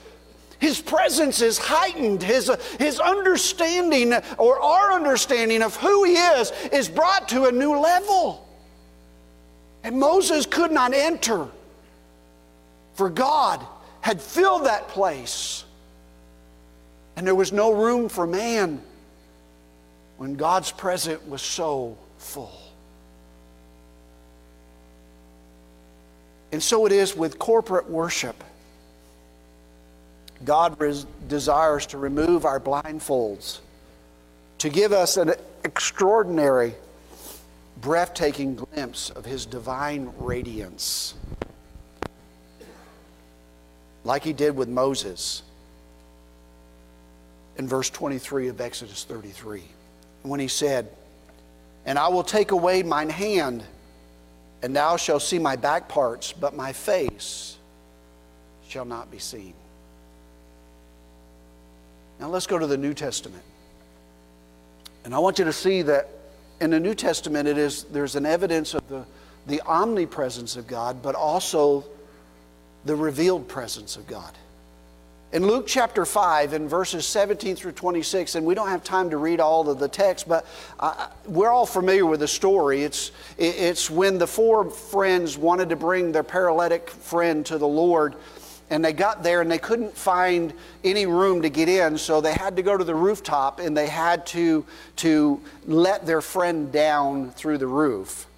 his 0.59 0.81
presence 0.81 1.41
is 1.41 1.59
heightened. 1.59 2.23
His, 2.23 2.49
uh, 2.49 2.57
his 2.79 3.01
understanding, 3.01 4.15
or 4.39 4.61
our 4.61 4.93
understanding 4.93 5.63
of 5.63 5.77
who 5.77 6.05
He 6.05 6.15
is, 6.15 6.53
is 6.73 6.89
brought 6.89 7.29
to 7.31 7.47
a 7.47 7.53
new 7.53 7.77
level. 7.77 8.49
And 9.83 9.99
Moses 9.99 10.47
could 10.47 10.73
not 10.73 10.95
enter, 10.95 11.49
for 12.95 13.11
God 13.11 13.61
had 14.01 14.21
filled 14.23 14.65
that 14.65 14.89
place. 14.89 15.65
And 17.17 17.27
there 17.27 17.35
was 17.35 17.53
no 17.53 17.73
room 17.73 18.09
for 18.09 18.27
man 18.27 18.81
when 20.17 20.35
God's 20.35 20.71
presence 20.71 21.23
was 21.27 21.43
so 21.43 21.97
full. 22.19 22.61
And 26.53 26.63
so 26.63 26.87
it 26.87 26.93
is 26.93 27.17
with 27.17 27.39
corporate 27.39 27.91
worship. 27.91 28.43
God 30.45 30.79
res- 30.81 31.07
desires 31.27 31.87
to 31.87 31.99
remove 31.99 32.45
our 32.45 32.61
blindfolds, 32.61 33.59
to 34.59 34.69
give 34.69 34.93
us 34.93 35.17
an 35.17 35.33
extraordinary, 35.65 36.75
breathtaking 37.81 38.55
glimpse 38.55 39.11
of 39.11 39.25
His 39.25 39.47
divine 39.47 40.13
radiance. 40.19 41.15
Like 44.05 44.23
He 44.23 44.33
did 44.33 44.55
with 44.55 44.69
Moses 44.69 45.43
in 47.57 47.67
verse 47.67 47.91
23 47.91 48.49
of 48.49 48.61
Exodus 48.61 49.05
33 49.05 49.63
when 50.25 50.41
he 50.41 50.49
said, 50.49 50.89
And 51.85 51.99
I 51.99 52.09
will 52.09 52.25
take 52.25 52.51
away 52.51 52.83
mine 52.83 53.11
hand, 53.11 53.63
and 54.63 54.75
thou 54.75 54.97
shalt 54.97 55.23
see 55.23 55.39
my 55.39 55.57
back 55.57 55.89
parts, 55.89 56.33
but 56.33 56.57
my 56.57 56.73
face 56.73 57.57
shall 58.69 58.85
not 58.85 59.11
be 59.11 59.19
seen. 59.19 59.55
Now 62.19 62.29
let's 62.29 62.47
go 62.47 62.59
to 62.59 62.67
the 62.67 62.77
New 62.77 62.95
Testament. 62.95 63.43
And 65.05 65.15
I 65.15 65.19
want 65.19 65.39
you 65.39 65.45
to 65.45 65.53
see 65.53 65.83
that 65.83 66.09
in 66.61 66.71
the 66.71 66.81
New 66.81 66.95
Testament 66.95 67.47
it 67.47 67.59
is 67.59 67.85
there's 67.85 68.17
an 68.17 68.25
evidence 68.25 68.73
of 68.73 68.89
the, 68.89 69.05
the 69.47 69.61
omnipresence 69.63 70.57
of 70.57 70.67
God, 70.67 71.03
but 71.03 71.15
also 71.15 71.85
the 72.87 72.97
revealed 72.97 73.49
presence 73.49 73.97
of 73.97 74.07
God. 74.07 74.33
In 75.35 75.49
Luke 75.49 75.67
chapter 75.67 76.07
5, 76.07 76.53
in 76.53 76.69
verses 76.69 77.05
17 77.05 77.57
through 77.57 77.73
26, 77.73 78.37
and 78.37 78.47
we 78.47 78.55
don't 78.55 78.69
have 78.69 78.85
time 78.85 79.11
to 79.11 79.17
read 79.17 79.41
all 79.41 79.69
of 79.69 79.81
the 79.81 79.89
text, 79.89 80.29
but 80.29 80.47
uh, 80.79 81.09
we're 81.27 81.51
all 81.51 81.67
familiar 81.67 82.07
with 82.07 82.21
the 82.21 82.29
story. 82.29 82.85
It's, 82.85 83.11
it's 83.37 83.91
when 83.91 84.17
the 84.17 84.29
four 84.29 84.71
friends 84.71 85.37
wanted 85.37 85.71
to 85.71 85.77
bring 85.77 86.13
their 86.13 86.23
paralytic 86.23 86.89
friend 86.89 87.45
to 87.47 87.59
the 87.59 87.67
Lord, 87.67 88.15
and 88.71 88.85
they 88.85 88.93
got 88.93 89.25
there 89.25 89.41
and 89.41 89.51
they 89.51 89.59
couldn't 89.59 89.97
find 89.97 90.55
any 90.85 91.05
room 91.05 91.43
to 91.43 91.49
get 91.49 91.69
in, 91.69 91.99
so 91.99 92.21
they 92.21 92.35
had 92.35 92.55
to 92.55 92.63
go 92.63 92.79
to 92.79 92.85
the 92.85 92.95
rooftop 92.95 93.59
and 93.59 93.77
they 93.77 93.89
had 93.89 94.27
to, 94.27 94.65
to 94.99 95.41
let 95.67 96.07
their 96.07 96.21
friend 96.21 96.71
down 96.71 97.33
through 97.33 97.59
the 97.59 97.67
roof. 97.67 98.29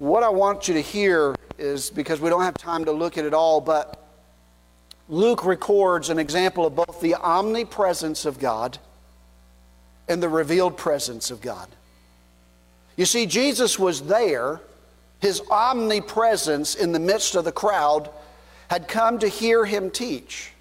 What 0.00 0.24
I 0.24 0.30
want 0.30 0.66
you 0.66 0.74
to 0.74 0.82
hear 0.82 1.36
is 1.58 1.90
because 1.90 2.20
we 2.20 2.28
don't 2.28 2.42
have 2.42 2.54
time 2.54 2.86
to 2.86 2.92
look 2.92 3.16
at 3.16 3.24
it 3.24 3.34
all, 3.34 3.60
but 3.60 4.01
Luke 5.12 5.44
records 5.44 6.08
an 6.08 6.18
example 6.18 6.64
of 6.64 6.74
both 6.74 7.02
the 7.02 7.16
omnipresence 7.16 8.24
of 8.24 8.38
God 8.38 8.78
and 10.08 10.22
the 10.22 10.28
revealed 10.28 10.78
presence 10.78 11.30
of 11.30 11.42
God. 11.42 11.68
You 12.96 13.04
see, 13.04 13.26
Jesus 13.26 13.78
was 13.78 14.00
there, 14.04 14.62
his 15.20 15.42
omnipresence 15.50 16.74
in 16.74 16.92
the 16.92 16.98
midst 16.98 17.34
of 17.34 17.44
the 17.44 17.52
crowd 17.52 18.08
had 18.68 18.88
come 18.88 19.18
to 19.18 19.28
hear 19.28 19.66
him 19.66 19.90
teach. 19.90 20.52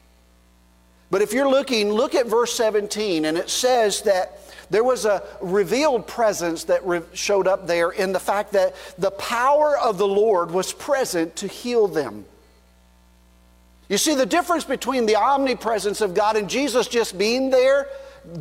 But 1.10 1.22
if 1.22 1.32
you're 1.32 1.50
looking, 1.50 1.90
look 1.90 2.14
at 2.14 2.26
verse 2.26 2.54
17, 2.54 3.24
and 3.24 3.38
it 3.38 3.50
says 3.50 4.02
that 4.02 4.38
there 4.70 4.84
was 4.84 5.06
a 5.06 5.24
revealed 5.40 6.08
presence 6.08 6.66
that 6.66 6.86
re- 6.86 7.04
showed 7.14 7.48
up 7.48 7.68
there 7.68 7.92
in 7.92 8.12
the 8.12 8.20
fact 8.20 8.52
that 8.52 8.76
the 8.98 9.12
power 9.12 9.78
of 9.78 9.98
the 9.98 10.08
Lord 10.08 10.52
was 10.52 10.74
present 10.74 11.38
to 11.38 11.48
heal 11.48 11.88
them. 11.88 12.26
You 13.92 13.98
see, 13.98 14.16
the 14.16 14.26
difference 14.26 14.64
between 14.64 15.06
the 15.06 15.18
omnipresence 15.18 16.00
of 16.00 16.14
God 16.14 16.38
and 16.38 16.50
Jesus 16.50 16.88
just 16.88 17.18
being 17.18 17.50
there, 17.50 17.90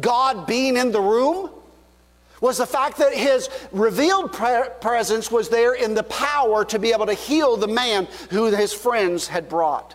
God 0.01 0.47
being 0.47 0.77
in 0.77 0.93
the 0.93 1.01
room, 1.01 1.51
was 2.41 2.59
the 2.59 2.67
fact 2.67 2.99
that 2.99 3.13
his 3.13 3.51
revealed 3.73 4.33
pre- 4.33 4.69
presence 4.81 5.29
was 5.29 5.49
there 5.49 5.75
in 5.75 5.95
the 5.95 6.05
power 6.05 6.65
to 6.67 6.79
be 6.79 6.93
able 6.93 7.07
to 7.07 7.15
heal 7.15 7.57
the 7.57 7.67
man 7.67 8.07
who 8.31 8.45
his 8.45 8.73
friends 8.73 9.27
had 9.27 9.49
brought. 9.49 9.93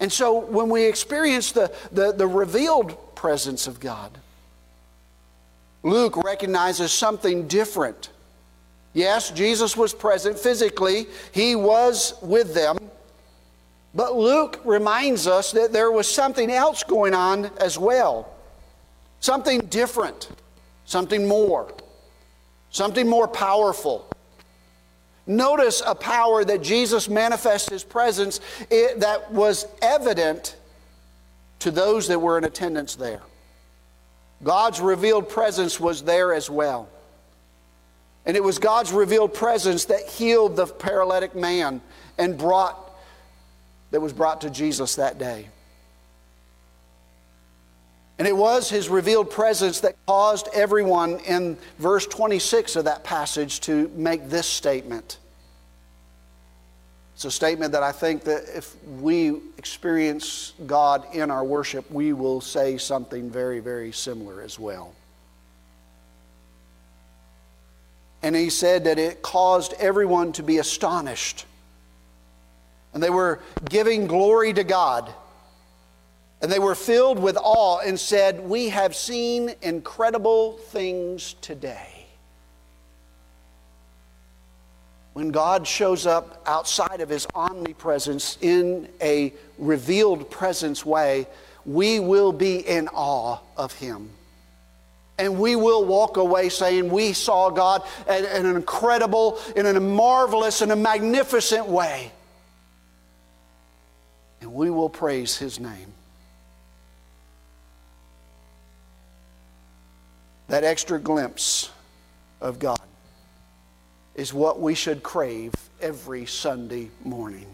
And 0.00 0.10
so 0.10 0.38
when 0.38 0.70
we 0.70 0.84
experience 0.84 1.52
the, 1.52 1.70
the, 1.92 2.12
the 2.12 2.26
revealed 2.26 3.14
presence 3.14 3.66
of 3.66 3.78
God, 3.78 4.10
Luke 5.82 6.16
recognizes 6.16 6.92
something 6.92 7.46
different. 7.46 8.08
Yes, 8.94 9.30
Jesus 9.32 9.76
was 9.76 9.92
present 9.92 10.38
physically, 10.38 11.08
he 11.32 11.54
was 11.54 12.14
with 12.22 12.54
them. 12.54 12.78
But 13.94 14.16
Luke 14.16 14.60
reminds 14.64 15.26
us 15.26 15.52
that 15.52 15.72
there 15.72 15.90
was 15.90 16.08
something 16.08 16.50
else 16.50 16.82
going 16.82 17.14
on 17.14 17.50
as 17.58 17.78
well. 17.78 18.28
Something 19.20 19.60
different, 19.60 20.30
something 20.84 21.28
more, 21.28 21.72
something 22.70 23.08
more 23.08 23.28
powerful. 23.28 24.08
Notice 25.26 25.82
a 25.86 25.94
power 25.94 26.44
that 26.44 26.62
Jesus 26.62 27.08
manifests 27.08 27.68
his 27.68 27.84
presence 27.84 28.40
that 28.70 29.30
was 29.30 29.66
evident 29.80 30.56
to 31.60 31.70
those 31.70 32.08
that 32.08 32.18
were 32.18 32.38
in 32.38 32.44
attendance 32.44 32.96
there. 32.96 33.22
God's 34.42 34.80
revealed 34.80 35.28
presence 35.28 35.78
was 35.78 36.02
there 36.02 36.34
as 36.34 36.50
well. 36.50 36.88
And 38.26 38.36
it 38.36 38.42
was 38.42 38.58
God's 38.58 38.92
revealed 38.92 39.34
presence 39.34 39.84
that 39.84 40.08
healed 40.08 40.56
the 40.56 40.66
paralytic 40.66 41.36
man 41.36 41.80
and 42.18 42.36
brought 42.36 42.91
that 43.92 44.00
was 44.00 44.12
brought 44.12 44.40
to 44.40 44.50
Jesus 44.50 44.96
that 44.96 45.18
day. 45.18 45.46
And 48.18 48.26
it 48.26 48.36
was 48.36 48.68
his 48.68 48.88
revealed 48.88 49.30
presence 49.30 49.80
that 49.80 49.96
caused 50.06 50.48
everyone 50.54 51.18
in 51.20 51.56
verse 51.78 52.06
26 52.06 52.76
of 52.76 52.84
that 52.86 53.04
passage 53.04 53.60
to 53.62 53.88
make 53.94 54.28
this 54.28 54.46
statement. 54.46 55.18
It's 57.14 57.24
a 57.24 57.30
statement 57.30 57.72
that 57.72 57.82
I 57.82 57.92
think 57.92 58.24
that 58.24 58.44
if 58.56 58.74
we 58.84 59.40
experience 59.58 60.54
God 60.66 61.06
in 61.12 61.30
our 61.30 61.44
worship, 61.44 61.90
we 61.90 62.12
will 62.12 62.40
say 62.40 62.78
something 62.78 63.30
very, 63.30 63.60
very 63.60 63.92
similar 63.92 64.40
as 64.40 64.58
well. 64.58 64.94
And 68.22 68.36
he 68.36 68.50
said 68.50 68.84
that 68.84 68.98
it 68.98 69.20
caused 69.20 69.74
everyone 69.74 70.32
to 70.32 70.42
be 70.42 70.58
astonished 70.58 71.44
and 72.94 73.02
they 73.02 73.10
were 73.10 73.40
giving 73.68 74.06
glory 74.06 74.52
to 74.52 74.64
God. 74.64 75.12
And 76.40 76.50
they 76.50 76.58
were 76.58 76.74
filled 76.74 77.18
with 77.18 77.38
awe 77.40 77.78
and 77.78 77.98
said, 77.98 78.40
We 78.40 78.68
have 78.70 78.96
seen 78.96 79.54
incredible 79.62 80.58
things 80.58 81.34
today. 81.40 82.06
When 85.12 85.30
God 85.30 85.66
shows 85.66 86.06
up 86.06 86.42
outside 86.46 87.00
of 87.00 87.08
his 87.08 87.26
omnipresence 87.34 88.38
in 88.40 88.88
a 89.00 89.32
revealed 89.58 90.30
presence 90.30 90.84
way, 90.84 91.26
we 91.64 92.00
will 92.00 92.32
be 92.32 92.56
in 92.56 92.88
awe 92.88 93.38
of 93.56 93.72
him. 93.74 94.10
And 95.18 95.38
we 95.38 95.54
will 95.54 95.84
walk 95.84 96.16
away 96.16 96.48
saying, 96.48 96.90
We 96.90 97.12
saw 97.12 97.50
God 97.50 97.82
in 98.08 98.24
an 98.24 98.56
incredible, 98.56 99.38
in 99.54 99.66
a 99.66 99.78
marvelous, 99.78 100.60
in 100.60 100.72
a 100.72 100.76
magnificent 100.76 101.68
way 101.68 102.10
and 104.42 104.52
we 104.52 104.70
will 104.70 104.90
praise 104.90 105.38
his 105.38 105.60
name. 105.60 105.94
That 110.48 110.64
extra 110.64 110.98
glimpse 110.98 111.70
of 112.40 112.58
God 112.58 112.80
is 114.14 114.34
what 114.34 114.60
we 114.60 114.74
should 114.74 115.02
crave 115.02 115.54
every 115.80 116.26
Sunday 116.26 116.90
morning. 117.04 117.46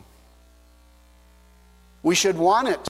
We 2.03 2.15
should 2.15 2.37
want 2.37 2.69
it. 2.69 2.89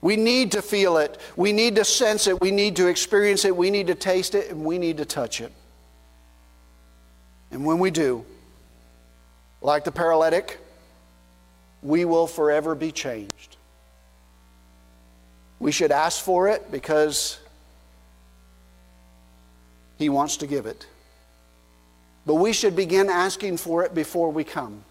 We 0.00 0.16
need 0.16 0.52
to 0.52 0.62
feel 0.62 0.98
it. 0.98 1.18
We 1.36 1.52
need 1.52 1.76
to 1.76 1.84
sense 1.84 2.26
it. 2.26 2.40
We 2.40 2.50
need 2.50 2.76
to 2.76 2.88
experience 2.88 3.44
it. 3.44 3.56
We 3.56 3.70
need 3.70 3.86
to 3.86 3.94
taste 3.94 4.34
it. 4.34 4.50
And 4.50 4.64
we 4.64 4.78
need 4.78 4.98
to 4.98 5.04
touch 5.04 5.40
it. 5.40 5.52
And 7.50 7.64
when 7.64 7.78
we 7.78 7.90
do, 7.90 8.24
like 9.62 9.84
the 9.84 9.92
paralytic, 9.92 10.58
we 11.82 12.04
will 12.04 12.26
forever 12.26 12.74
be 12.74 12.92
changed. 12.92 13.56
We 15.60 15.72
should 15.72 15.92
ask 15.92 16.22
for 16.22 16.48
it 16.48 16.70
because 16.70 17.38
He 19.96 20.08
wants 20.08 20.38
to 20.38 20.46
give 20.46 20.66
it. 20.66 20.86
But 22.26 22.34
we 22.34 22.52
should 22.52 22.76
begin 22.76 23.08
asking 23.08 23.56
for 23.56 23.84
it 23.84 23.94
before 23.94 24.30
we 24.30 24.44
come. 24.44 24.84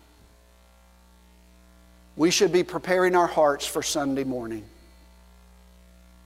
We 2.15 2.31
should 2.31 2.51
be 2.51 2.63
preparing 2.63 3.15
our 3.15 3.27
hearts 3.27 3.65
for 3.65 3.83
Sunday 3.83 4.23
morning 4.23 4.63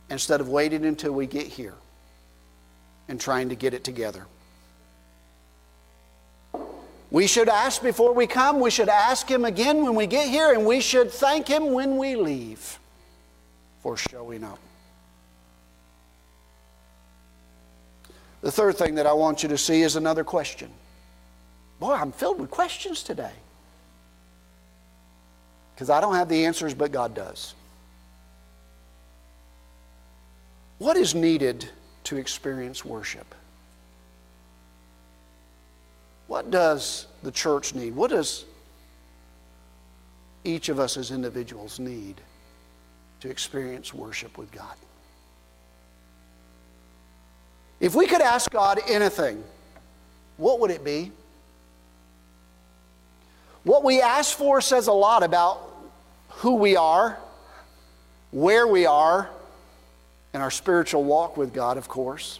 instead 0.10 0.40
of 0.40 0.48
waiting 0.48 0.86
until 0.86 1.12
we 1.12 1.28
get 1.28 1.48
here 1.48 1.74
and 3.10 3.20
trying 3.20 3.50
to 3.50 3.56
get 3.56 3.74
it 3.74 3.84
together. 3.84 4.26
We 7.12 7.28
should 7.28 7.50
ask 7.50 7.84
before 7.84 8.14
we 8.14 8.26
come. 8.26 8.62
We 8.62 8.72
should 8.72 8.88
ask 8.88 9.30
Him 9.30 9.44
again 9.44 9.84
when 9.84 9.96
we 9.96 10.08
get 10.08 10.30
here, 10.30 10.54
and 10.54 10.66
we 10.66 10.80
should 10.80 11.12
thank 11.12 11.48
Him 11.48 11.74
when 11.74 11.98
we 11.98 12.16
leave 12.16 12.80
for 13.84 13.98
showing 13.98 14.46
up. 14.46 14.60
The 18.40 18.52
third 18.52 18.78
thing 18.78 18.96
that 18.96 19.06
I 19.06 19.14
want 19.14 19.44
you 19.44 19.50
to 19.50 19.58
see 19.58 19.82
is 19.82 19.98
another 19.98 20.24
question. 20.24 20.72
Boy, 21.80 21.94
I'm 21.94 22.14
filled 22.14 22.40
with 22.40 22.50
questions 22.50 23.04
today. 23.04 23.34
Because 25.76 25.90
I 25.90 26.00
don't 26.00 26.16
have 26.16 26.30
the 26.30 26.46
answers, 26.46 26.74
but 26.74 26.92
God 26.92 27.14
does. 27.14 27.56
What 30.78 30.96
is 30.96 31.14
needed 31.14 31.70
to 32.06 32.18
experience 32.18 32.86
worship? 32.86 33.36
What 36.32 36.50
does 36.50 37.08
the 37.24 37.32
church 37.32 37.76
need? 37.76 37.94
What 37.94 38.12
does 38.12 38.46
each 40.46 40.70
of 40.70 40.80
us 40.80 40.96
as 40.96 41.12
individuals 41.12 41.78
need 41.78 42.22
to 43.20 43.30
experience 43.30 43.94
worship 43.94 44.38
with 44.38 44.50
God? 44.50 44.78
If 47.82 47.96
we 47.96 48.08
could 48.08 48.22
ask 48.22 48.50
God 48.50 48.80
anything, 48.88 49.44
what 50.38 50.62
would 50.62 50.72
it 50.72 50.86
be? 50.86 51.12
What 53.64 53.84
we 53.84 54.02
ask 54.02 54.38
for 54.38 54.62
says 54.62 54.88
a 54.88 54.94
lot 54.94 55.24
about 55.24 55.62
who 56.30 56.56
we 56.56 56.78
are, 56.78 57.20
where 58.32 58.66
we 58.68 58.86
are, 58.86 59.30
and 60.34 60.42
our 60.42 60.50
spiritual 60.50 61.04
walk 61.04 61.36
with 61.36 61.54
God, 61.54 61.78
of 61.78 61.90
course. 61.90 62.40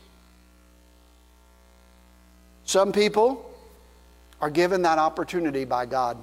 Some 2.64 2.94
people 2.94 3.51
are 4.42 4.50
given 4.50 4.82
that 4.82 4.98
opportunity 4.98 5.64
by 5.64 5.86
God. 5.86 6.18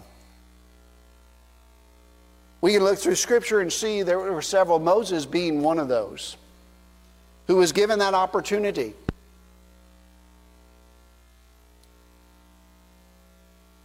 We 2.60 2.72
can 2.72 2.82
look 2.82 2.98
through 2.98 3.14
Scripture 3.14 3.60
and 3.60 3.72
see 3.72 4.02
there 4.02 4.18
were 4.18 4.42
several, 4.42 4.80
Moses 4.80 5.24
being 5.24 5.62
one 5.62 5.78
of 5.78 5.86
those, 5.86 6.36
who 7.46 7.56
was 7.56 7.70
given 7.70 8.00
that 8.00 8.14
opportunity. 8.14 8.94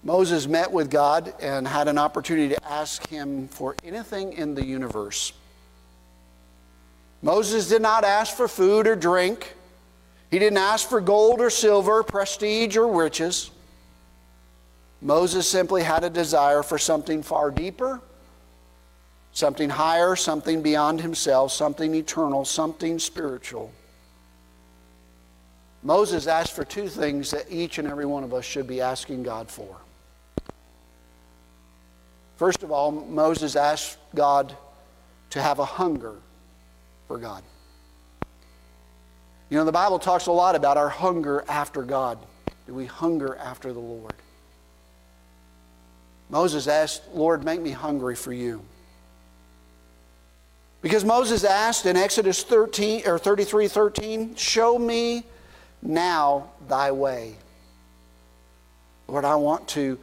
Moses 0.04 0.48
met 0.48 0.70
with 0.70 0.90
God 0.90 1.34
and 1.40 1.68
had 1.68 1.88
an 1.88 1.98
opportunity 1.98 2.56
to 2.56 2.66
ask 2.66 3.08
him 3.08 3.48
for 3.48 3.76
anything 3.86 4.34
in 4.34 4.56
the 4.56 4.66
universe. 4.66 5.32
Moses 7.22 7.70
did 7.70 7.82
not 7.82 8.04
ask 8.04 8.36
for 8.36 8.50
food 8.50 8.86
or 8.86 8.98
drink. 8.98 9.54
He 10.30 10.40
didn't 10.40 10.58
ask 10.58 10.90
for 10.90 11.00
gold 11.00 11.40
or 11.40 11.50
silver, 11.50 12.04
prestige 12.04 12.76
or 12.76 12.88
riches. 12.88 13.50
Moses 15.04 15.46
simply 15.48 15.84
had 15.84 16.06
a 16.06 16.10
desire 16.10 16.64
for 16.64 16.78
something 16.78 17.22
far 17.22 17.52
deeper, 17.52 18.00
something 19.34 19.70
higher, 19.70 20.16
something 20.16 20.62
beyond 20.62 21.02
himself, 21.02 21.52
something 21.52 21.94
eternal, 21.94 22.46
something 22.46 22.98
spiritual. 22.98 23.70
Moses 25.84 26.26
asked 26.26 26.54
for 26.54 26.64
two 26.64 26.88
things 26.88 27.32
that 27.32 27.46
each 27.50 27.80
and 27.80 27.88
every 27.88 28.06
one 28.06 28.24
of 28.24 28.34
us 28.34 28.46
should 28.46 28.66
be 28.66 28.80
asking 28.80 29.24
God 29.24 29.50
for. 29.52 29.76
First 32.38 32.64
of 32.64 32.72
all, 32.72 32.90
Moses 32.90 33.58
asked 33.58 33.98
God 34.16 34.56
to 35.32 35.42
have 35.42 35.60
a 35.60 35.66
hunger 35.66 36.16
for 37.10 37.18
God. 37.18 37.44
You 39.50 39.58
know, 39.58 39.66
the 39.66 39.72
Bible 39.74 40.00
talks 40.00 40.28
a 40.28 40.32
lot 40.32 40.56
about 40.56 40.78
our 40.78 40.90
hunger 40.90 41.44
after 41.50 41.84
God. 41.84 42.18
Do 42.68 42.74
we 42.74 42.86
hunger 42.86 43.36
after 43.36 43.74
the 43.74 43.80
Lord? 43.80 44.14
Moses 46.34 46.68
asked, 46.68 47.04
Lord, 47.14 47.46
make 47.46 47.62
me 47.62 47.70
hungry 47.70 48.16
for 48.16 48.34
you. 48.34 48.64
Because 50.82 51.06
Moses 51.06 51.44
asked 51.44 51.86
in 51.86 51.96
Exodus 51.96 52.42
13 52.42 53.04
or 53.06 53.20
33 53.20 53.68
13, 53.68 54.36
show 54.36 54.80
me 54.80 55.26
now 55.84 56.50
thy 56.68 56.92
way. 56.92 57.36
Lord, 59.08 59.26
I 59.26 59.36
want 59.36 59.68
to 59.70 60.00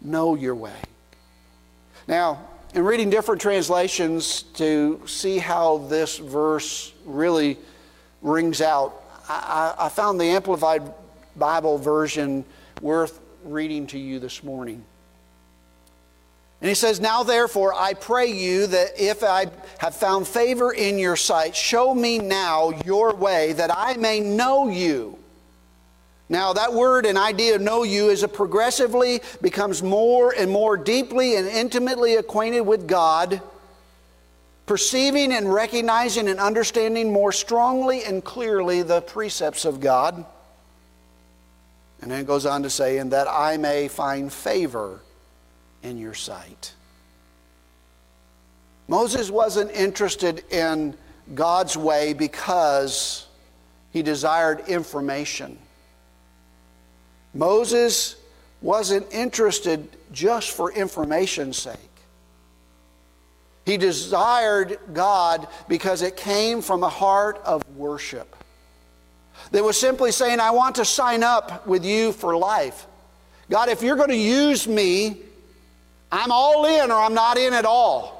know 0.00 0.36
your 0.36 0.54
way. 0.54 0.80
Now, 2.06 2.38
in 2.72 2.84
reading 2.84 3.10
different 3.10 3.40
translations 3.40 4.42
to 4.54 5.02
see 5.06 5.38
how 5.38 5.78
this 5.78 6.18
verse 6.18 6.92
really 7.04 7.58
rings 8.22 8.60
out, 8.60 9.02
I, 9.28 9.74
I 9.76 9.88
found 9.88 10.20
the 10.20 10.26
Amplified 10.26 10.84
Bible 11.34 11.78
version 11.78 12.44
worth 12.80 13.18
reading 13.42 13.88
to 13.88 13.98
you 13.98 14.20
this 14.20 14.44
morning. 14.44 14.84
And 16.60 16.68
he 16.68 16.74
says, 16.74 17.00
Now 17.00 17.22
therefore, 17.22 17.72
I 17.74 17.94
pray 17.94 18.26
you 18.26 18.66
that 18.68 19.00
if 19.00 19.22
I 19.22 19.46
have 19.78 19.94
found 19.94 20.26
favor 20.26 20.72
in 20.72 20.98
your 20.98 21.16
sight, 21.16 21.54
show 21.54 21.94
me 21.94 22.18
now 22.18 22.70
your 22.84 23.14
way, 23.14 23.52
that 23.54 23.70
I 23.72 23.96
may 23.96 24.20
know 24.20 24.68
you 24.68 25.18
now, 26.30 26.52
that 26.52 26.74
word 26.74 27.06
and 27.06 27.16
idea 27.16 27.54
of 27.54 27.62
know 27.62 27.84
you 27.84 28.10
is 28.10 28.22
a 28.22 28.28
progressively 28.28 29.22
becomes 29.40 29.82
more 29.82 30.34
and 30.36 30.50
more 30.50 30.76
deeply 30.76 31.36
and 31.36 31.48
intimately 31.48 32.16
acquainted 32.16 32.62
with 32.62 32.86
God, 32.86 33.40
perceiving 34.66 35.32
and 35.32 35.52
recognizing 35.52 36.28
and 36.28 36.38
understanding 36.38 37.12
more 37.12 37.32
strongly 37.32 38.04
and 38.04 38.22
clearly 38.22 38.82
the 38.82 39.00
precepts 39.00 39.64
of 39.64 39.80
God. 39.80 40.26
And 42.02 42.10
then 42.10 42.20
it 42.20 42.26
goes 42.26 42.44
on 42.44 42.62
to 42.62 42.70
say, 42.70 42.98
and 42.98 43.10
that 43.12 43.26
I 43.26 43.56
may 43.56 43.88
find 43.88 44.30
favor 44.30 45.00
in 45.82 45.98
your 45.98 46.14
sight. 46.14 46.72
Moses 48.88 49.30
wasn't 49.30 49.70
interested 49.72 50.44
in 50.50 50.96
God's 51.34 51.76
way 51.76 52.14
because 52.14 53.26
he 53.90 54.02
desired 54.02 54.68
information. 54.68 55.58
Moses 57.34 58.16
wasn't 58.62 59.12
interested 59.12 59.88
just 60.12 60.50
for 60.50 60.72
information's 60.72 61.56
sake. 61.58 61.76
He 63.66 63.76
desired 63.76 64.78
God 64.94 65.46
because 65.68 66.00
it 66.00 66.16
came 66.16 66.62
from 66.62 66.82
a 66.82 66.88
heart 66.88 67.40
of 67.44 67.62
worship. 67.76 68.34
That 69.52 69.62
was 69.62 69.78
simply 69.78 70.10
saying, 70.10 70.40
I 70.40 70.50
want 70.52 70.76
to 70.76 70.84
sign 70.86 71.22
up 71.22 71.66
with 71.66 71.84
you 71.84 72.12
for 72.12 72.36
life. 72.36 72.86
God, 73.50 73.68
if 73.68 73.82
you're 73.82 73.96
going 73.96 74.08
to 74.08 74.16
use 74.16 74.66
me, 74.66 75.18
I'm 76.10 76.30
all 76.30 76.64
in 76.64 76.90
or 76.90 76.94
I'm 76.94 77.14
not 77.14 77.36
in 77.36 77.52
at 77.52 77.64
all. 77.64 78.18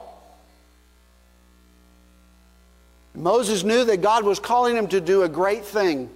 Moses 3.14 3.64
knew 3.64 3.84
that 3.84 4.00
God 4.00 4.24
was 4.24 4.38
calling 4.38 4.76
him 4.76 4.88
to 4.88 5.00
do 5.00 5.22
a 5.22 5.28
great 5.28 5.64
thing. 5.64 6.08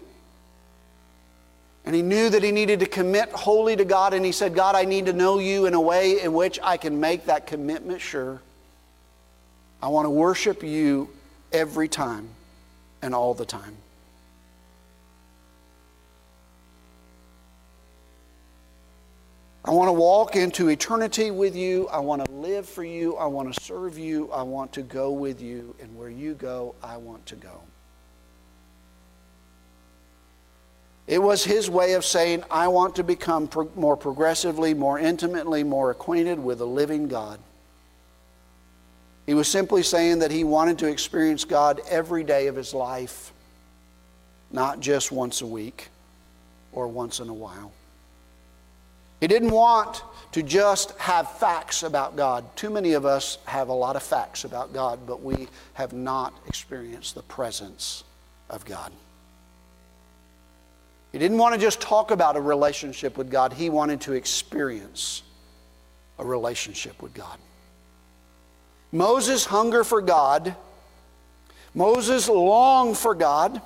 And 1.85 1.97
he 1.97 2.03
knew 2.03 2.31
that 2.31 2.45
he 2.45 2.53
needed 2.53 2.81
to 2.81 2.87
commit 2.87 3.31
wholly 3.31 3.75
to 3.75 3.85
God, 3.85 4.15
and 4.15 4.25
he 4.25 4.31
said, 4.31 4.55
God, 4.55 4.77
I 4.77 4.85
need 4.85 5.07
to 5.07 5.13
know 5.13 5.41
you 5.41 5.67
in 5.67 5.75
a 5.75 5.81
way 5.81 6.21
in 6.21 6.33
which 6.33 6.61
I 6.63 6.77
can 6.77 7.01
make 7.01 7.27
that 7.27 7.49
commitment 7.49 8.01
sure. 8.01 8.41
I 9.83 9.89
want 9.89 10.07
to 10.07 10.11
worship 10.11 10.63
you 10.63 11.11
every 11.53 11.89
time 11.89 12.29
and 13.03 13.17
all 13.17 13.35
the 13.35 13.45
time. 13.45 13.77
I 19.65 19.71
want 19.71 19.89
to 19.89 19.93
walk 19.93 20.35
into 20.35 20.69
eternity 20.69 21.31
with 21.31 21.55
you. 21.55 21.87
I 21.89 22.01
want 22.01 22.25
to 22.25 22.33
live 22.33 22.69
for 22.69 22.83
you. 22.83 23.17
I 23.17 23.27
want 23.27 23.55
to 23.55 23.61
serve 23.61 23.97
you. 23.97 24.31
I 24.33 24.43
want 24.43 24.73
to 24.73 24.83
go 24.83 25.13
with 25.13 25.41
you. 25.41 25.77
And 25.81 25.97
where 25.97 26.09
you 26.09 26.35
go, 26.35 26.75
I 26.83 26.97
want 26.97 27.25
to 27.27 27.37
go. 27.37 27.61
It 31.07 31.23
was 31.23 31.45
his 31.45 31.71
way 31.71 31.93
of 31.93 32.05
saying, 32.05 32.43
I 32.51 32.69
want 32.69 32.97
to 32.97 33.05
become 33.05 33.47
pro- 33.47 33.71
more 33.77 33.97
progressively, 33.97 34.75
more 34.75 34.99
intimately, 34.99 35.63
more 35.63 35.91
acquainted 35.91 36.43
with 36.43 36.59
the 36.59 36.67
living 36.67 37.07
God. 37.07 37.39
He 39.27 39.35
was 39.35 39.47
simply 39.47 39.85
saying 39.85 40.21
that 40.21 40.33
he 40.33 40.43
wanted 40.43 40.81
to 40.81 40.89
experience 40.89 41.45
God 41.45 41.81
every 41.89 42.25
day 42.25 42.49
of 42.49 42.57
his 42.57 42.75
life, 42.75 43.33
not 44.51 44.81
just 44.81 45.13
once 45.13 45.41
a 45.41 45.47
week 45.47 45.89
or 46.73 46.89
once 46.89 47.21
in 47.21 47.29
a 47.29 47.35
while. 47.35 47.73
He 49.23 49.29
didn't 49.29 49.53
want 49.53 50.03
to 50.33 50.43
just 50.43 50.99
have 50.99 51.31
facts 51.39 51.85
about 51.85 52.17
God. 52.17 52.45
Too 52.57 52.71
many 52.71 52.95
of 52.95 53.07
us 53.07 53.39
have 53.45 53.69
a 53.69 53.73
lot 53.73 53.95
of 53.95 54.03
facts 54.03 54.43
about 54.43 54.73
God, 54.73 55.07
but 55.07 55.23
we 55.23 55.47
have 55.75 55.93
not 55.93 56.35
experienced 56.49 57.15
the 57.15 57.23
presence 57.23 58.03
of 58.51 58.65
God. 58.65 58.91
He 61.13 61.21
didn't 61.21 61.39
want 61.39 61.55
to 61.55 61.61
just 61.61 61.81
talk 61.81 62.11
about 62.11 62.35
a 62.37 62.41
relationship 62.41 63.17
with 63.17 63.31
God, 63.31 63.53
he 63.53 63.71
wanted 63.71 64.01
to 64.01 64.13
experience 64.15 65.23
a 66.19 66.25
relationship 66.25 67.01
with 67.01 67.15
God. 67.15 67.39
Moses' 68.91 69.45
hunger 69.45 69.85
for 69.85 70.03
God, 70.03 70.57
Moses 71.77 72.29
longed 72.29 72.99
for 72.99 73.15
God. 73.15 73.63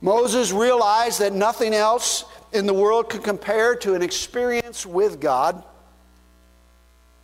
Moses 0.00 0.50
realized 0.50 1.20
that 1.20 1.34
nothing 1.34 1.72
else 1.72 2.24
in 2.52 2.66
the 2.66 2.74
world 2.74 3.08
could 3.08 3.22
compare 3.22 3.76
to 3.76 3.94
an 3.94 4.02
experience 4.02 4.84
with 4.84 5.20
God. 5.20 5.64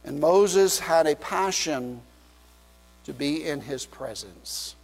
And 0.05 0.21
Moses 0.21 0.79
had 0.79 1.07
a 1.07 1.17
passion 1.17 2.01
to 3.05 3.13
be 3.13 3.45
in 3.45 3.61
his 3.61 3.85
presence. 3.87 4.77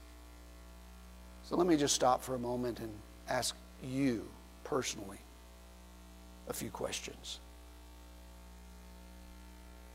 So 1.48 1.56
let 1.56 1.66
me 1.66 1.76
just 1.76 1.94
stop 1.94 2.22
for 2.22 2.34
a 2.34 2.38
moment 2.38 2.80
and 2.80 2.90
ask 3.28 3.54
you 3.84 4.26
personally 4.64 5.18
a 6.48 6.52
few 6.52 6.70
questions. 6.70 7.38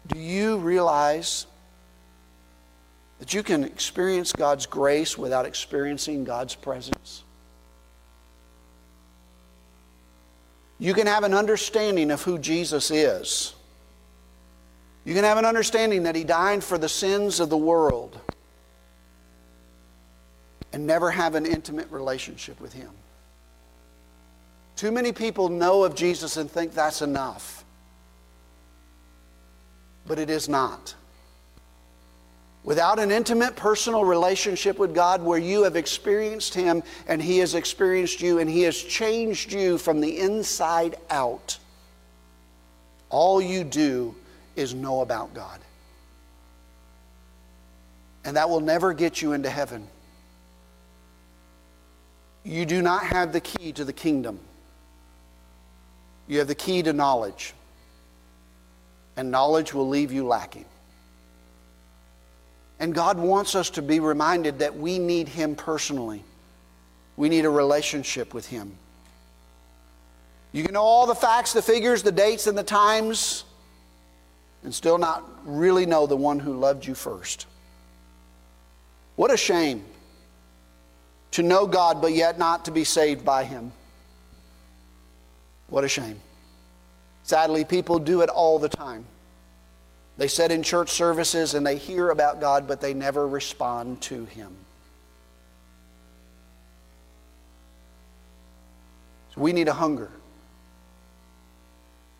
Do 0.08 0.20
you 0.20 0.58
realize 0.58 1.46
that 3.20 3.34
you 3.34 3.44
can 3.44 3.64
experience 3.64 4.32
God's 4.32 4.66
grace 4.66 5.18
without 5.18 5.46
experiencing 5.46 6.24
God's 6.24 6.56
presence? 6.56 7.24
You 10.80 10.94
can 10.94 11.08
have 11.08 11.24
an 11.24 11.34
understanding 11.34 12.12
of 12.12 12.22
who 12.22 12.38
Jesus 12.38 12.92
is. 12.92 13.54
You 15.06 15.14
can 15.14 15.24
have 15.24 15.38
an 15.38 15.46
understanding 15.46 16.04
that 16.04 16.16
He 16.16 16.24
died 16.24 16.64
for 16.64 16.78
the 16.78 16.90
sins 16.90 17.40
of 17.40 17.50
the 17.50 17.58
world 17.58 18.20
and 20.74 20.86
never 20.86 21.10
have 21.10 21.36
an 21.36 21.46
intimate 21.46 21.90
relationship 21.90 22.60
with 22.60 22.74
Him. 22.74 22.90
Too 24.76 24.92
many 24.92 25.12
people 25.12 25.50
know 25.50 25.84
of 25.84 25.96
Jesus 25.96 26.38
and 26.38 26.52
think 26.52 26.74
that's 26.74 27.02
enough. 27.02 27.66
But 30.06 30.20
it 30.20 30.30
is 30.30 30.48
not. 30.48 30.94
Without 32.68 33.00
an 33.00 33.12
intimate 33.12 33.56
personal 33.56 34.04
relationship 34.04 34.78
with 34.78 34.94
God 34.94 35.22
where 35.22 35.40
you 35.40 35.64
have 35.64 35.78
experienced 35.78 36.54
Him 36.54 36.84
and 37.08 37.22
He 37.22 37.38
has 37.38 37.56
experienced 37.56 38.20
you 38.20 38.40
and 38.40 38.50
He 38.50 38.64
has 38.64 38.76
changed 38.78 39.54
you 39.54 39.78
from 39.78 40.02
the 40.02 40.20
inside 40.20 40.98
out, 41.10 41.60
all 43.10 43.42
you 43.42 43.64
do 43.64 44.14
is 44.58 44.74
know 44.74 45.00
about 45.00 45.34
God. 45.34 45.62
And 48.26 48.36
that 48.36 48.50
will 48.50 48.60
never 48.60 48.94
get 48.94 49.22
you 49.22 49.32
into 49.32 49.50
heaven. 49.50 49.88
You 52.44 52.66
do 52.66 52.82
not 52.82 53.02
have 53.06 53.32
the 53.32 53.40
key 53.40 53.72
to 53.72 53.86
the 53.86 53.94
kingdom. 53.94 54.42
You 56.28 56.40
have 56.40 56.50
the 56.50 56.56
key 56.56 56.84
to 56.84 56.92
knowledge. 56.92 57.54
and 59.16 59.32
knowledge 59.32 59.74
will 59.74 59.88
leave 59.88 60.12
you 60.12 60.28
lacking. 60.28 60.66
And 62.80 62.94
God 62.94 63.18
wants 63.18 63.56
us 63.56 63.70
to 63.72 63.82
be 63.82 64.00
reminded 64.00 64.60
that 64.60 64.78
we 64.78 65.00
need 65.00 65.28
Him 65.28 65.56
personally. 65.56 66.24
We 67.16 67.30
need 67.30 67.46
a 67.46 67.50
relationship 67.50 68.34
with 68.34 68.48
Him. 68.48 68.78
You 70.52 70.64
can 70.64 70.74
know 70.74 70.84
all 70.84 71.08
the 71.08 71.16
facts, 71.16 71.54
the 71.54 71.62
figures, 71.62 72.04
the 72.04 72.12
dates, 72.12 72.48
and 72.48 72.58
the 72.58 72.64
times, 72.64 73.44
and 74.64 74.74
still 74.74 74.98
not 74.98 75.24
really 75.46 75.86
know 75.86 76.08
the 76.08 76.18
one 76.18 76.40
who 76.40 76.54
loved 76.54 76.86
you 76.86 76.96
first. 76.96 77.48
What 79.16 79.32
a 79.32 79.38
shame 79.38 79.84
to 81.32 81.44
know 81.44 81.68
God, 81.68 82.02
but 82.02 82.14
yet 82.14 82.38
not 82.38 82.66
to 82.66 82.72
be 82.72 82.84
saved 82.84 83.26
by 83.26 83.44
Him. 83.44 83.72
What 85.68 85.84
a 85.84 85.88
shame. 85.88 86.20
Sadly, 87.24 87.66
people 87.66 88.00
do 88.00 88.22
it 88.22 88.30
all 88.30 88.58
the 88.58 88.70
time. 88.70 89.06
They 90.18 90.28
sit 90.28 90.52
in 90.52 90.64
church 90.64 90.90
services 90.90 91.54
and 91.54 91.66
they 91.66 91.78
hear 91.78 92.10
about 92.10 92.42
God, 92.42 92.68
but 92.68 92.82
they 92.82 92.94
never 92.94 93.28
respond 93.28 94.02
to 94.02 94.26
Him. 94.26 94.56
So 99.36 99.42
we 99.42 99.54
need 99.54 99.68
a 99.68 99.74
hunger. 99.74 100.10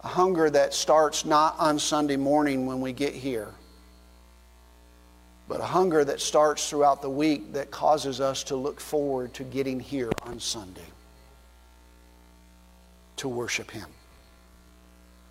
A 0.02 0.08
hunger 0.08 0.50
that 0.52 0.76
starts 0.76 1.26
not 1.26 1.56
on 1.58 1.80
Sunday 1.80 2.18
morning 2.18 2.68
when 2.68 2.82
we 2.82 2.94
get 2.94 3.14
here, 3.14 3.50
but 5.48 5.60
a 5.60 5.66
hunger 5.66 6.06
that 6.06 6.22
starts 6.22 6.70
throughout 6.70 7.02
the 7.02 7.10
week 7.10 7.52
that 7.54 7.72
causes 7.72 8.22
us 8.22 8.44
to 8.44 8.56
look 8.56 8.80
forward 8.80 9.34
to 9.34 9.44
getting 9.44 9.80
here 9.80 10.12
on 10.22 10.40
Sunday 10.40 10.82
to 13.16 13.28
worship 13.28 13.72
Him. 13.72 13.88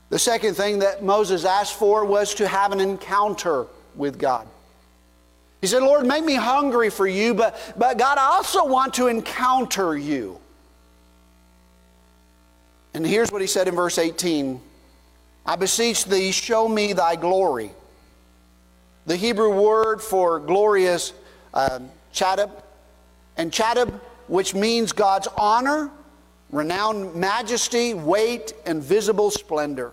The 0.09 0.19
second 0.19 0.55
thing 0.55 0.81
that 0.81 1.03
Moses 1.03 1.45
asked 1.45 1.75
for 1.75 2.05
was 2.05 2.35
to 2.35 2.47
have 2.47 2.73
an 2.73 2.81
encounter 2.81 3.67
with 3.95 4.19
God. 4.19 4.47
He 5.61 5.67
said, 5.67 5.83
Lord, 5.83 6.07
make 6.07 6.25
me 6.25 6.35
hungry 6.35 6.91
for 6.91 7.07
you, 7.07 7.35
but, 7.35 7.59
but 7.77 7.99
God, 7.99 8.19
I 8.19 8.27
also 8.27 8.67
want 8.67 8.95
to 8.95 9.09
encounter 9.09 9.97
you. 9.97 10.39
And 12.95 13.07
here's 13.07 13.33
what 13.33 13.41
he 13.41 13.47
said 13.47 13.69
in 13.69 13.75
verse 13.75 13.99
18 13.99 14.61
I 15.45 15.57
beseech 15.57 16.05
thee, 16.05 16.33
show 16.33 16.69
me 16.69 16.93
thy 16.93 17.17
glory. 17.17 17.71
The 19.07 19.17
Hebrew 19.17 19.61
word 19.61 20.01
for 20.03 20.41
glory 20.41 20.85
is 20.85 21.13
um, 21.55 21.91
chadab, 22.13 22.51
and 23.37 23.53
chadab, 23.53 24.01
which 24.27 24.55
means 24.55 24.93
God's 24.93 25.29
honor 25.37 25.91
renowned 26.57 27.15
majesty, 27.15 27.93
weight, 27.93 28.55
and 28.65 28.83
visible 28.83 29.31
splendor. 29.31 29.93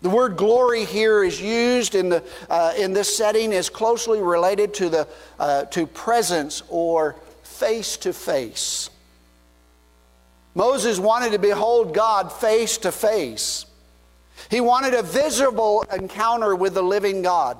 The 0.00 0.10
word 0.10 0.36
glory 0.36 0.84
here 0.84 1.22
is 1.22 1.40
used 1.40 1.94
in, 1.94 2.08
the, 2.08 2.24
uh, 2.50 2.72
in 2.76 2.92
this 2.92 3.14
setting 3.14 3.52
is 3.52 3.68
closely 3.68 4.20
related 4.20 4.74
to, 4.74 4.88
the, 4.88 5.08
uh, 5.38 5.64
to 5.66 5.86
presence 5.86 6.62
or 6.68 7.14
face 7.44 7.96
to 7.98 8.12
face. 8.12 8.90
Moses 10.54 10.98
wanted 10.98 11.32
to 11.32 11.38
behold 11.38 11.94
God 11.94 12.32
face 12.32 12.78
to 12.78 12.90
face. 12.90 13.66
He 14.50 14.60
wanted 14.60 14.94
a 14.94 15.02
visible 15.02 15.84
encounter 15.92 16.56
with 16.56 16.74
the 16.74 16.82
living 16.82 17.22
God. 17.22 17.58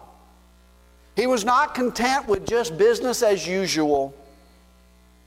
He 1.14 1.26
was 1.26 1.44
not 1.44 1.74
content 1.74 2.26
with 2.26 2.46
just 2.46 2.76
business 2.76 3.22
as 3.22 3.46
usual. 3.46 4.14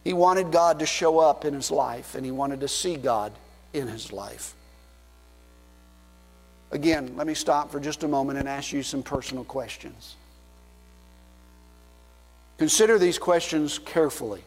He 0.06 0.14
wanted 0.14 0.52
God 0.52 0.80
to 0.80 0.86
show 0.86 1.18
up 1.18 1.44
in 1.46 1.54
his 1.56 1.72
life, 1.72 2.14
and 2.14 2.24
he 2.24 2.32
wanted 2.32 2.62
to 2.62 2.68
see 2.68 2.96
God 2.96 3.34
in 3.74 3.88
his 3.88 4.14
life. 4.14 4.56
Again, 6.72 7.16
let 7.18 7.26
me 7.26 7.34
stop 7.34 7.72
for 7.72 7.80
just 7.80 8.04
a 8.04 8.08
moment 8.08 8.38
and 8.38 8.48
ask 8.48 8.72
you 8.72 8.84
some 8.84 9.02
personal 9.02 9.44
questions. 9.44 10.16
Consider 12.60 13.00
these 13.00 13.18
questions 13.18 13.80
carefully. 13.80 14.44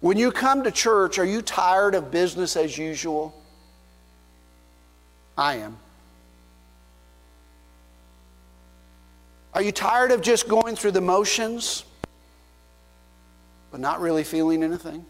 When 0.00 0.16
you 0.16 0.32
come 0.32 0.64
to 0.64 0.70
church, 0.70 1.18
are 1.18 1.26
you 1.26 1.42
tired 1.42 1.94
of 1.94 2.10
business 2.10 2.56
as 2.56 2.78
usual? 2.78 3.34
I 5.36 5.56
am. 5.56 5.76
Are 9.52 9.62
you 9.62 9.72
tired 9.72 10.10
of 10.10 10.22
just 10.22 10.48
going 10.48 10.74
through 10.74 10.92
the 10.92 11.00
motions? 11.02 11.84
But 13.70 13.80
not 13.80 14.00
really 14.00 14.24
feeling 14.24 14.62
anything? 14.62 15.04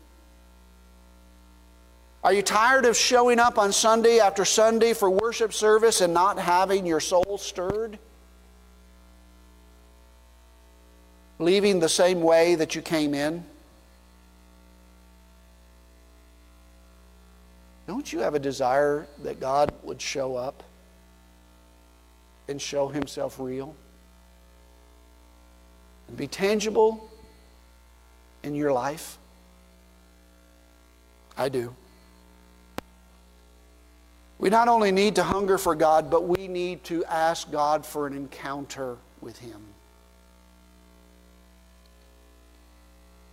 Are 2.24 2.32
you 2.32 2.42
tired 2.42 2.84
of 2.84 2.96
showing 2.96 3.38
up 3.38 3.58
on 3.58 3.72
Sunday 3.72 4.18
after 4.18 4.44
Sunday 4.44 4.92
for 4.92 5.08
worship 5.08 5.52
service 5.52 6.00
and 6.00 6.12
not 6.12 6.38
having 6.38 6.84
your 6.84 7.00
soul 7.00 7.38
stirred? 7.38 7.98
Leaving 11.38 11.78
the 11.78 11.88
same 11.88 12.20
way 12.20 12.56
that 12.56 12.74
you 12.74 12.82
came 12.82 13.14
in? 13.14 13.44
Don't 17.86 18.12
you 18.12 18.18
have 18.18 18.34
a 18.34 18.38
desire 18.38 19.06
that 19.22 19.40
God 19.40 19.72
would 19.82 20.02
show 20.02 20.36
up 20.36 20.62
and 22.48 22.60
show 22.60 22.88
himself 22.88 23.38
real? 23.38 23.74
And 26.08 26.16
be 26.16 26.26
tangible 26.26 27.08
in 28.42 28.54
your 28.54 28.72
life? 28.72 29.18
I 31.36 31.48
do. 31.48 31.74
We 34.38 34.50
not 34.50 34.68
only 34.68 34.92
need 34.92 35.16
to 35.16 35.22
hunger 35.22 35.58
for 35.58 35.74
God, 35.74 36.10
but 36.10 36.26
we 36.26 36.46
need 36.48 36.84
to 36.84 37.04
ask 37.04 37.50
God 37.50 37.84
for 37.84 38.06
an 38.06 38.14
encounter 38.14 38.96
with 39.20 39.38
Him. 39.38 39.60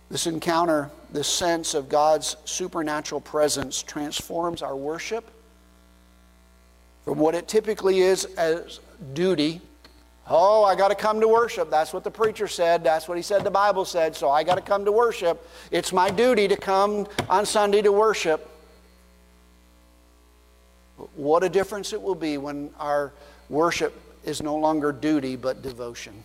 This 0.08 0.26
encounter, 0.26 0.90
this 1.12 1.28
sense 1.28 1.74
of 1.74 1.88
God's 1.88 2.36
supernatural 2.44 3.20
presence, 3.20 3.82
transforms 3.82 4.62
our 4.62 4.76
worship 4.76 5.30
from 7.04 7.18
what 7.18 7.34
it 7.34 7.48
typically 7.48 8.00
is 8.00 8.24
as 8.36 8.80
duty 9.14 9.60
Oh, 10.28 10.64
I 10.64 10.74
got 10.74 10.88
to 10.88 10.96
come 10.96 11.20
to 11.20 11.28
worship. 11.28 11.70
That's 11.70 11.92
what 11.92 12.02
the 12.02 12.10
preacher 12.10 12.48
said. 12.48 12.82
That's 12.82 13.06
what 13.06 13.16
he 13.16 13.22
said 13.22 13.44
the 13.44 13.50
Bible 13.50 13.84
said. 13.84 14.16
So 14.16 14.28
I 14.28 14.42
got 14.42 14.56
to 14.56 14.60
come 14.60 14.84
to 14.84 14.92
worship. 14.92 15.48
It's 15.70 15.92
my 15.92 16.10
duty 16.10 16.48
to 16.48 16.56
come 16.56 17.06
on 17.28 17.46
Sunday 17.46 17.80
to 17.82 17.92
worship. 17.92 18.50
What 21.14 21.44
a 21.44 21.48
difference 21.48 21.92
it 21.92 22.02
will 22.02 22.14
be 22.14 22.38
when 22.38 22.70
our 22.78 23.12
worship 23.48 23.94
is 24.24 24.42
no 24.42 24.56
longer 24.56 24.90
duty 24.90 25.36
but 25.36 25.62
devotion. 25.62 26.24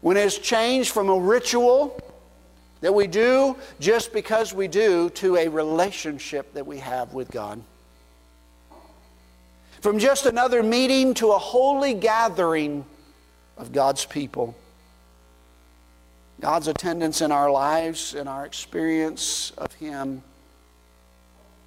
When 0.00 0.16
it's 0.16 0.38
changed 0.38 0.90
from 0.90 1.10
a 1.10 1.18
ritual 1.18 2.00
that 2.80 2.92
we 2.92 3.06
do 3.06 3.56
just 3.78 4.12
because 4.12 4.52
we 4.52 4.66
do 4.66 5.10
to 5.10 5.36
a 5.36 5.46
relationship 5.46 6.52
that 6.54 6.66
we 6.66 6.78
have 6.78 7.12
with 7.12 7.30
God. 7.30 7.62
From 9.80 9.98
just 9.98 10.26
another 10.26 10.62
meeting 10.62 11.14
to 11.14 11.32
a 11.32 11.38
holy 11.38 11.94
gathering 11.94 12.84
of 13.56 13.72
God's 13.72 14.04
people. 14.04 14.54
God's 16.40 16.68
attendance 16.68 17.20
in 17.20 17.32
our 17.32 17.50
lives 17.50 18.14
and 18.14 18.28
our 18.28 18.46
experience 18.46 19.52
of 19.58 19.72
Him, 19.74 20.22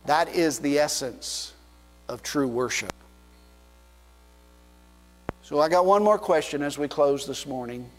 that 0.06 0.30
is 0.30 0.60
the 0.60 0.80
essence 0.80 1.54
of 2.10 2.24
true 2.24 2.48
worship. 2.48 2.94
So 5.44 5.60
I 5.60 5.70
got 5.70 5.86
one 5.86 6.04
more 6.04 6.18
question 6.18 6.64
as 6.64 6.78
we 6.78 6.88
close 6.88 7.28
this 7.28 7.46
morning. 7.46 7.90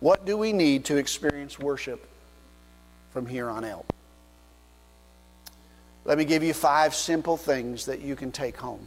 What 0.00 0.24
do 0.24 0.36
we 0.36 0.52
need 0.52 0.84
to 0.86 0.96
experience 0.96 1.58
worship 1.58 2.08
from 3.12 3.26
here 3.26 3.48
on 3.50 3.64
out? 3.64 3.86
Let 6.04 6.18
me 6.18 6.24
give 6.24 6.42
you 6.42 6.54
five 6.54 6.94
simple 6.94 7.36
things 7.36 7.86
that 7.86 8.00
you 8.00 8.16
can 8.16 8.32
take 8.32 8.56
home. 8.56 8.86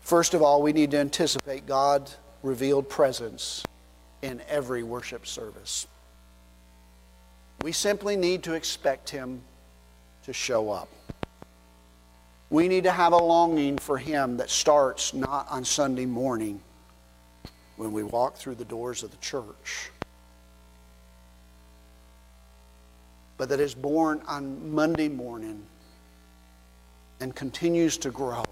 First 0.00 0.34
of 0.34 0.42
all, 0.42 0.62
we 0.62 0.72
need 0.72 0.90
to 0.90 0.98
anticipate 0.98 1.66
God's 1.66 2.16
revealed 2.42 2.88
presence 2.88 3.64
in 4.20 4.42
every 4.48 4.82
worship 4.82 5.26
service. 5.26 5.86
We 7.62 7.72
simply 7.72 8.16
need 8.16 8.42
to 8.42 8.52
expect 8.52 9.08
Him 9.08 9.40
to 10.24 10.32
show 10.34 10.70
up. 10.70 10.88
We 12.50 12.68
need 12.68 12.84
to 12.84 12.92
have 12.92 13.14
a 13.14 13.16
longing 13.16 13.78
for 13.78 13.96
Him 13.96 14.36
that 14.36 14.50
starts 14.50 15.14
not 15.14 15.46
on 15.50 15.64
Sunday 15.64 16.06
morning 16.06 16.60
when 17.76 17.92
we 17.92 18.02
walk 18.02 18.36
through 18.36 18.56
the 18.56 18.64
doors 18.64 19.02
of 19.02 19.10
the 19.10 19.16
church 19.16 19.90
but 23.36 23.48
that 23.48 23.60
is 23.60 23.74
born 23.74 24.22
on 24.26 24.72
Monday 24.74 25.08
morning 25.08 25.64
and 27.20 27.34
continues 27.34 27.98
to 27.98 28.10
grow 28.10 28.44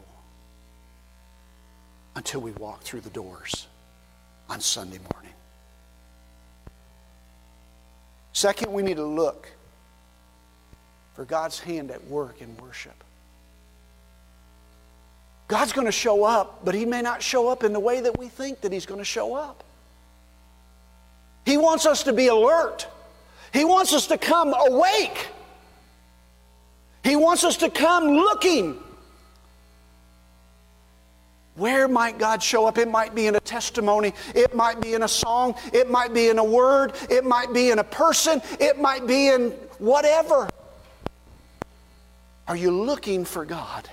until 2.17 2.41
we 2.41 2.53
walk 2.53 2.83
through 2.83 3.01
the 3.01 3.11
doors 3.11 3.67
on 4.49 4.61
Sunday 4.61 4.99
morning. 5.13 5.33
Second, 8.33 8.73
we 8.73 8.83
need 8.83 8.97
to 8.97 9.07
look 9.07 9.49
for 11.15 11.25
God's 11.25 11.59
hand 11.59 11.91
at 11.91 12.05
work 12.07 12.41
in 12.41 12.57
worship. 12.57 13.05
God's 15.49 15.73
going 15.73 15.87
to 15.87 15.93
show 15.93 16.25
up, 16.25 16.65
but 16.65 16.75
He 16.75 16.87
may 16.87 17.03
not 17.03 17.23
show 17.23 17.49
up 17.49 17.63
in 17.63 17.73
the 17.73 17.81
way 17.81 18.01
that 18.01 18.19
we 18.19 18.29
think 18.29 18.63
that 18.63 18.73
He's 18.73 18.87
going 18.87 19.01
to 19.01 19.05
show 19.05 19.35
up. 19.35 19.65
He 21.45 21.59
wants 21.59 21.85
us 21.85 22.05
to 22.05 22.13
be 22.13 22.29
alert. 22.29 22.87
He 23.53 23.65
wants 23.65 23.93
us 23.93 24.07
to 24.09 24.19
come 24.19 24.55
awake. 24.55 25.29
He 27.05 27.17
wants 27.17 27.45
us 27.45 27.59
to 27.59 27.71
come 27.71 28.09
looking. 28.09 28.79
Where 31.55 31.87
might 31.87 32.19
God 32.19 32.43
show 32.43 32.67
up? 32.67 32.79
It 32.79 32.89
might 32.89 33.15
be 33.15 33.27
in 33.27 33.37
a 33.37 33.41
testimony. 33.41 34.15
It 34.35 34.55
might 34.55 34.81
be 34.81 34.95
in 34.95 35.03
a 35.03 35.09
song. 35.09 35.55
It 35.73 35.91
might 35.91 36.15
be 36.15 36.29
in 36.29 36.39
a 36.39 36.45
word. 36.45 36.95
It 37.11 37.25
might 37.25 37.53
be 37.53 37.71
in 37.71 37.79
a 37.79 37.85
person. 37.85 38.41
It 38.59 38.81
might 38.81 39.07
be 39.07 39.29
in 39.29 39.51
whatever. 39.79 40.49
Are 42.49 42.57
you 42.57 42.71
looking 42.71 43.25
for 43.27 43.45
God? 43.45 43.89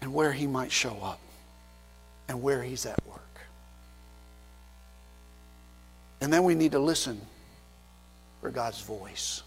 And 0.00 0.14
where 0.14 0.32
He 0.32 0.46
might 0.46 0.70
show 0.70 0.96
up 1.02 1.20
and 2.28 2.42
where 2.42 2.62
He's 2.62 2.86
at 2.86 3.04
work. 3.06 3.20
And 6.20 6.32
then 6.32 6.44
we 6.44 6.54
need 6.54 6.72
to 6.72 6.78
listen 6.78 7.20
for 8.40 8.50
God's 8.50 8.80
voice. 8.80 9.42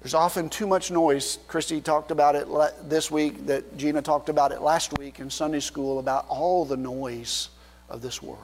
There's 0.00 0.14
often 0.14 0.48
too 0.48 0.66
much 0.66 0.90
noise. 0.90 1.38
Christy 1.46 1.80
talked 1.80 2.10
about 2.10 2.34
it 2.34 2.48
this 2.88 3.10
week, 3.10 3.46
that 3.46 3.76
Gina 3.76 4.02
talked 4.02 4.28
about 4.28 4.50
it 4.50 4.60
last 4.60 4.98
week 4.98 5.20
in 5.20 5.30
Sunday 5.30 5.60
school 5.60 6.00
about 6.00 6.26
all 6.28 6.64
the 6.64 6.76
noise 6.76 7.50
of 7.88 8.02
this 8.02 8.20
world. 8.20 8.38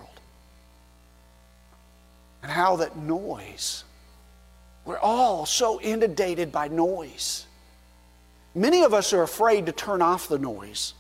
And 2.45 2.53
how 2.53 2.77
that 2.77 2.97
noise, 2.97 3.83
we're 4.85 5.01
all 5.01 5.47
so 5.47 5.81
inundated 5.81 6.53
by 6.53 6.69
noise. 6.69 7.47
Many 8.55 8.85
of 8.85 8.95
us 8.95 9.13
are 9.13 9.23
afraid 9.23 9.67
to 9.67 9.73
turn 9.73 10.01
off 10.01 10.29
the 10.29 10.39
noise 10.39 10.95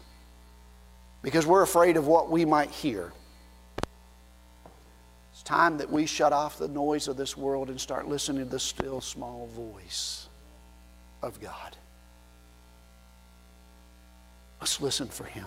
because 1.22 1.46
we're 1.46 1.62
afraid 1.62 1.96
of 1.96 2.08
what 2.08 2.30
we 2.30 2.44
might 2.44 2.70
hear. 2.70 3.12
Time 5.48 5.78
that 5.78 5.90
we 5.90 6.04
shut 6.04 6.34
off 6.34 6.58
the 6.58 6.68
noise 6.68 7.08
of 7.08 7.16
this 7.16 7.34
world 7.34 7.70
and 7.70 7.80
start 7.80 8.06
listening 8.06 8.44
to 8.44 8.50
the 8.50 8.58
still 8.60 9.00
small 9.00 9.48
voice 9.56 10.28
of 11.22 11.40
God. 11.40 11.74
Let's 14.60 14.78
listen 14.82 15.08
for 15.08 15.24
Him. 15.24 15.46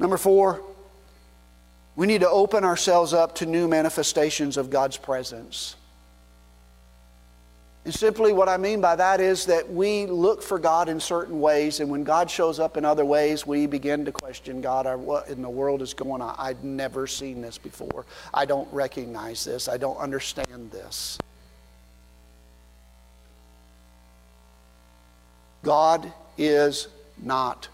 Number 0.00 0.16
four, 0.16 0.60
we 1.94 2.08
need 2.08 2.22
to 2.22 2.28
open 2.28 2.64
ourselves 2.64 3.12
up 3.12 3.36
to 3.36 3.46
new 3.46 3.68
manifestations 3.68 4.56
of 4.56 4.70
God's 4.70 4.96
presence. 4.96 5.76
And 7.88 7.94
simply 7.94 8.34
what 8.34 8.50
I 8.50 8.58
mean 8.58 8.82
by 8.82 8.96
that 8.96 9.18
is 9.18 9.46
that 9.46 9.72
we 9.72 10.04
look 10.04 10.42
for 10.42 10.58
God 10.58 10.90
in 10.90 11.00
certain 11.00 11.40
ways, 11.40 11.80
and 11.80 11.88
when 11.88 12.04
God 12.04 12.30
shows 12.30 12.60
up 12.60 12.76
in 12.76 12.84
other 12.84 13.06
ways, 13.06 13.46
we 13.46 13.64
begin 13.64 14.04
to 14.04 14.12
question 14.12 14.60
God, 14.60 14.84
what 15.00 15.30
in 15.30 15.40
the 15.40 15.48
world 15.48 15.80
is 15.80 15.94
going 15.94 16.20
on? 16.20 16.34
I've 16.36 16.62
never 16.62 17.06
seen 17.06 17.40
this 17.40 17.56
before. 17.56 18.04
I 18.34 18.44
don't 18.44 18.70
recognize 18.74 19.42
this. 19.42 19.70
I 19.70 19.78
don't 19.78 19.96
understand 19.96 20.70
this. 20.70 21.16
God 25.62 26.12
is 26.36 26.88
not 27.16 27.68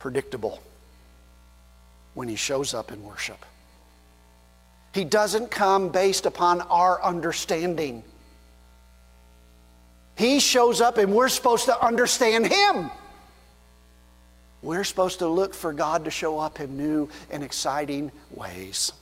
predictable 0.00 0.60
when 2.14 2.26
He 2.26 2.34
shows 2.34 2.74
up 2.74 2.90
in 2.90 3.04
worship. 3.04 3.46
He 4.92 5.04
doesn't 5.04 5.52
come 5.52 5.90
based 5.90 6.26
upon 6.26 6.60
our 6.62 7.00
understanding. 7.04 8.02
He 10.16 10.40
shows 10.40 10.80
up 10.80 10.98
and 10.98 11.14
we're 11.14 11.28
supposed 11.28 11.66
to 11.66 11.84
understand 11.84 12.46
Him. 12.46 12.90
We're 14.62 14.84
supposed 14.84 15.20
to 15.20 15.28
look 15.28 15.54
for 15.54 15.72
God 15.72 16.04
to 16.04 16.10
show 16.10 16.38
up 16.38 16.60
in 16.60 16.76
new 16.76 17.08
and 17.30 17.42
exciting 17.42 18.12
ways. 18.30 18.92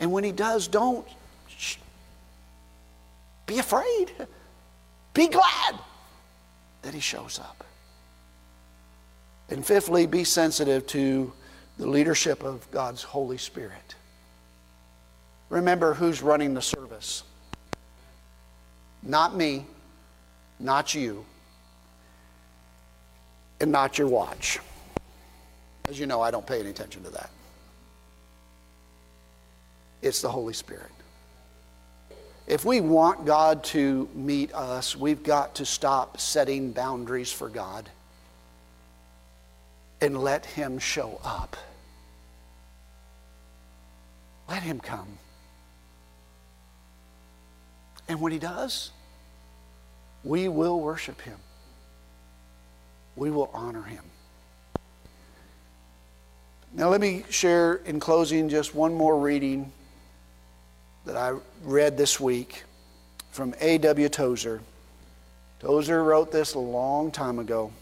And 0.00 0.10
when 0.12 0.24
He 0.24 0.32
does, 0.32 0.68
don't 0.68 1.06
be 3.46 3.58
afraid. 3.58 4.10
Be 5.12 5.28
glad 5.28 5.78
that 6.82 6.94
He 6.94 7.00
shows 7.00 7.38
up. 7.38 7.64
And 9.50 9.64
fifthly, 9.64 10.06
be 10.06 10.24
sensitive 10.24 10.86
to 10.88 11.32
the 11.76 11.86
leadership 11.86 12.42
of 12.42 12.70
God's 12.70 13.02
Holy 13.02 13.36
Spirit. 13.36 13.94
Remember 15.50 15.92
who's 15.92 16.22
running 16.22 16.54
the 16.54 16.62
service. 16.62 17.24
Not 19.02 19.36
me, 19.36 19.66
not 20.58 20.94
you, 20.94 21.24
and 23.60 23.72
not 23.72 23.98
your 23.98 24.08
watch. 24.08 24.58
As 25.88 25.98
you 25.98 26.06
know, 26.06 26.20
I 26.20 26.30
don't 26.30 26.46
pay 26.46 26.60
any 26.60 26.70
attention 26.70 27.02
to 27.04 27.10
that. 27.10 27.30
It's 30.00 30.20
the 30.20 30.28
Holy 30.28 30.52
Spirit. 30.52 30.90
If 32.46 32.64
we 32.64 32.80
want 32.80 33.24
God 33.24 33.64
to 33.64 34.08
meet 34.14 34.52
us, 34.52 34.96
we've 34.96 35.22
got 35.22 35.56
to 35.56 35.64
stop 35.64 36.18
setting 36.18 36.72
boundaries 36.72 37.32
for 37.32 37.48
God 37.48 37.88
and 40.00 40.22
let 40.22 40.44
Him 40.44 40.78
show 40.78 41.20
up. 41.24 41.56
Let 44.48 44.62
Him 44.62 44.80
come. 44.80 45.18
And 48.12 48.20
when 48.20 48.30
He 48.30 48.38
does, 48.38 48.90
we 50.22 50.46
will 50.46 50.78
worship 50.78 51.22
Him. 51.22 51.38
We 53.16 53.30
will 53.30 53.50
honor 53.54 53.84
Him. 53.84 54.04
Now, 56.74 56.90
let 56.90 57.00
me 57.00 57.24
share 57.30 57.76
in 57.86 58.00
closing 58.00 58.50
just 58.50 58.74
one 58.74 58.92
more 58.92 59.18
reading 59.18 59.72
that 61.06 61.16
I 61.16 61.38
read 61.64 61.96
this 61.96 62.20
week 62.20 62.64
from 63.30 63.54
A.W. 63.62 64.10
Tozer. 64.10 64.60
Tozer 65.60 66.04
wrote 66.04 66.30
this 66.30 66.52
a 66.52 66.58
long 66.58 67.10
time 67.10 67.38
ago, 67.38 67.72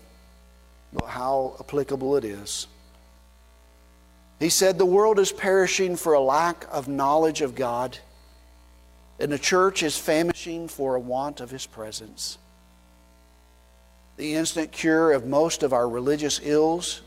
but 0.93 1.07
how 1.07 1.57
applicable 1.59 2.15
it 2.15 2.25
is. 2.25 2.69
He 4.39 4.49
said, 4.49 4.79
The 4.79 4.87
world 4.87 5.19
is 5.19 5.33
perishing 5.33 5.97
for 5.97 6.13
a 6.13 6.21
lack 6.21 6.67
of 6.71 6.87
knowledge 6.87 7.41
of 7.41 7.57
God, 7.57 7.99
and 9.21 9.31
the 9.31 9.39
church 9.39 9.83
is 9.83 9.99
famishing 9.99 10.67
for 10.67 10.95
a 10.95 11.01
want 11.01 11.41
of 11.41 11.51
His 11.51 11.67
presence. 11.67 12.39
The 14.17 14.35
instant 14.35 14.73
cure 14.73 15.13
of 15.13 15.27
most 15.27 15.63
of 15.63 15.73
our 15.73 15.89
religious 15.89 16.41
ills 16.43 17.03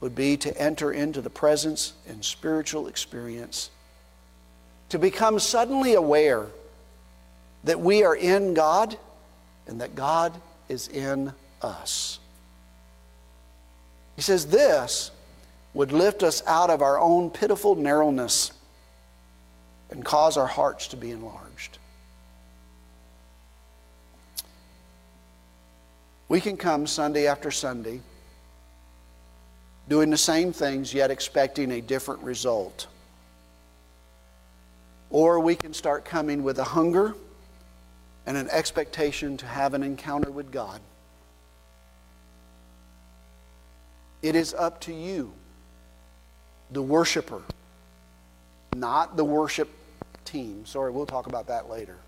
would 0.00 0.14
be 0.14 0.36
to 0.36 0.56
enter 0.60 0.92
into 0.92 1.22
the 1.22 1.30
presence 1.30 1.94
and 2.06 2.24
spiritual 2.24 2.86
experience 2.88 3.70
to 4.90 4.98
become 4.98 5.38
suddenly 5.38 5.94
aware 5.94 6.46
that 7.64 7.80
we 7.80 8.04
are 8.04 8.14
in 8.14 8.54
God 8.54 8.96
and 9.66 9.80
that 9.80 9.94
God 9.94 10.32
is 10.68 10.88
in 10.88 11.32
us. 11.62 12.18
He 14.16 14.22
says 14.22 14.46
this 14.46 15.10
would 15.72 15.90
lift 15.90 16.22
us 16.22 16.42
out 16.46 16.70
of 16.70 16.82
our 16.82 17.00
own 17.00 17.30
pitiful 17.30 17.74
narrowness 17.74 18.52
and 19.90 20.04
cause 20.04 20.36
our 20.36 20.46
hearts 20.46 20.88
to 20.88 20.96
be 20.96 21.10
enlarged. 21.10 21.43
We 26.28 26.40
can 26.40 26.56
come 26.56 26.86
Sunday 26.86 27.26
after 27.26 27.50
Sunday 27.50 28.00
doing 29.88 30.10
the 30.10 30.16
same 30.16 30.52
things 30.52 30.94
yet 30.94 31.10
expecting 31.10 31.72
a 31.72 31.80
different 31.80 32.22
result. 32.22 32.86
Or 35.10 35.38
we 35.40 35.54
can 35.54 35.74
start 35.74 36.04
coming 36.04 36.42
with 36.42 36.58
a 36.58 36.64
hunger 36.64 37.14
and 38.26 38.36
an 38.36 38.48
expectation 38.50 39.36
to 39.36 39.46
have 39.46 39.74
an 39.74 39.82
encounter 39.82 40.30
with 40.30 40.50
God. 40.50 40.80
It 44.22 44.34
is 44.34 44.54
up 44.54 44.80
to 44.82 44.94
you, 44.94 45.34
the 46.70 46.80
worshiper, 46.80 47.42
not 48.74 49.18
the 49.18 49.24
worship 49.24 49.68
team. 50.24 50.64
Sorry, 50.64 50.90
we'll 50.90 51.04
talk 51.04 51.26
about 51.26 51.48
that 51.48 51.68
later. 51.68 51.98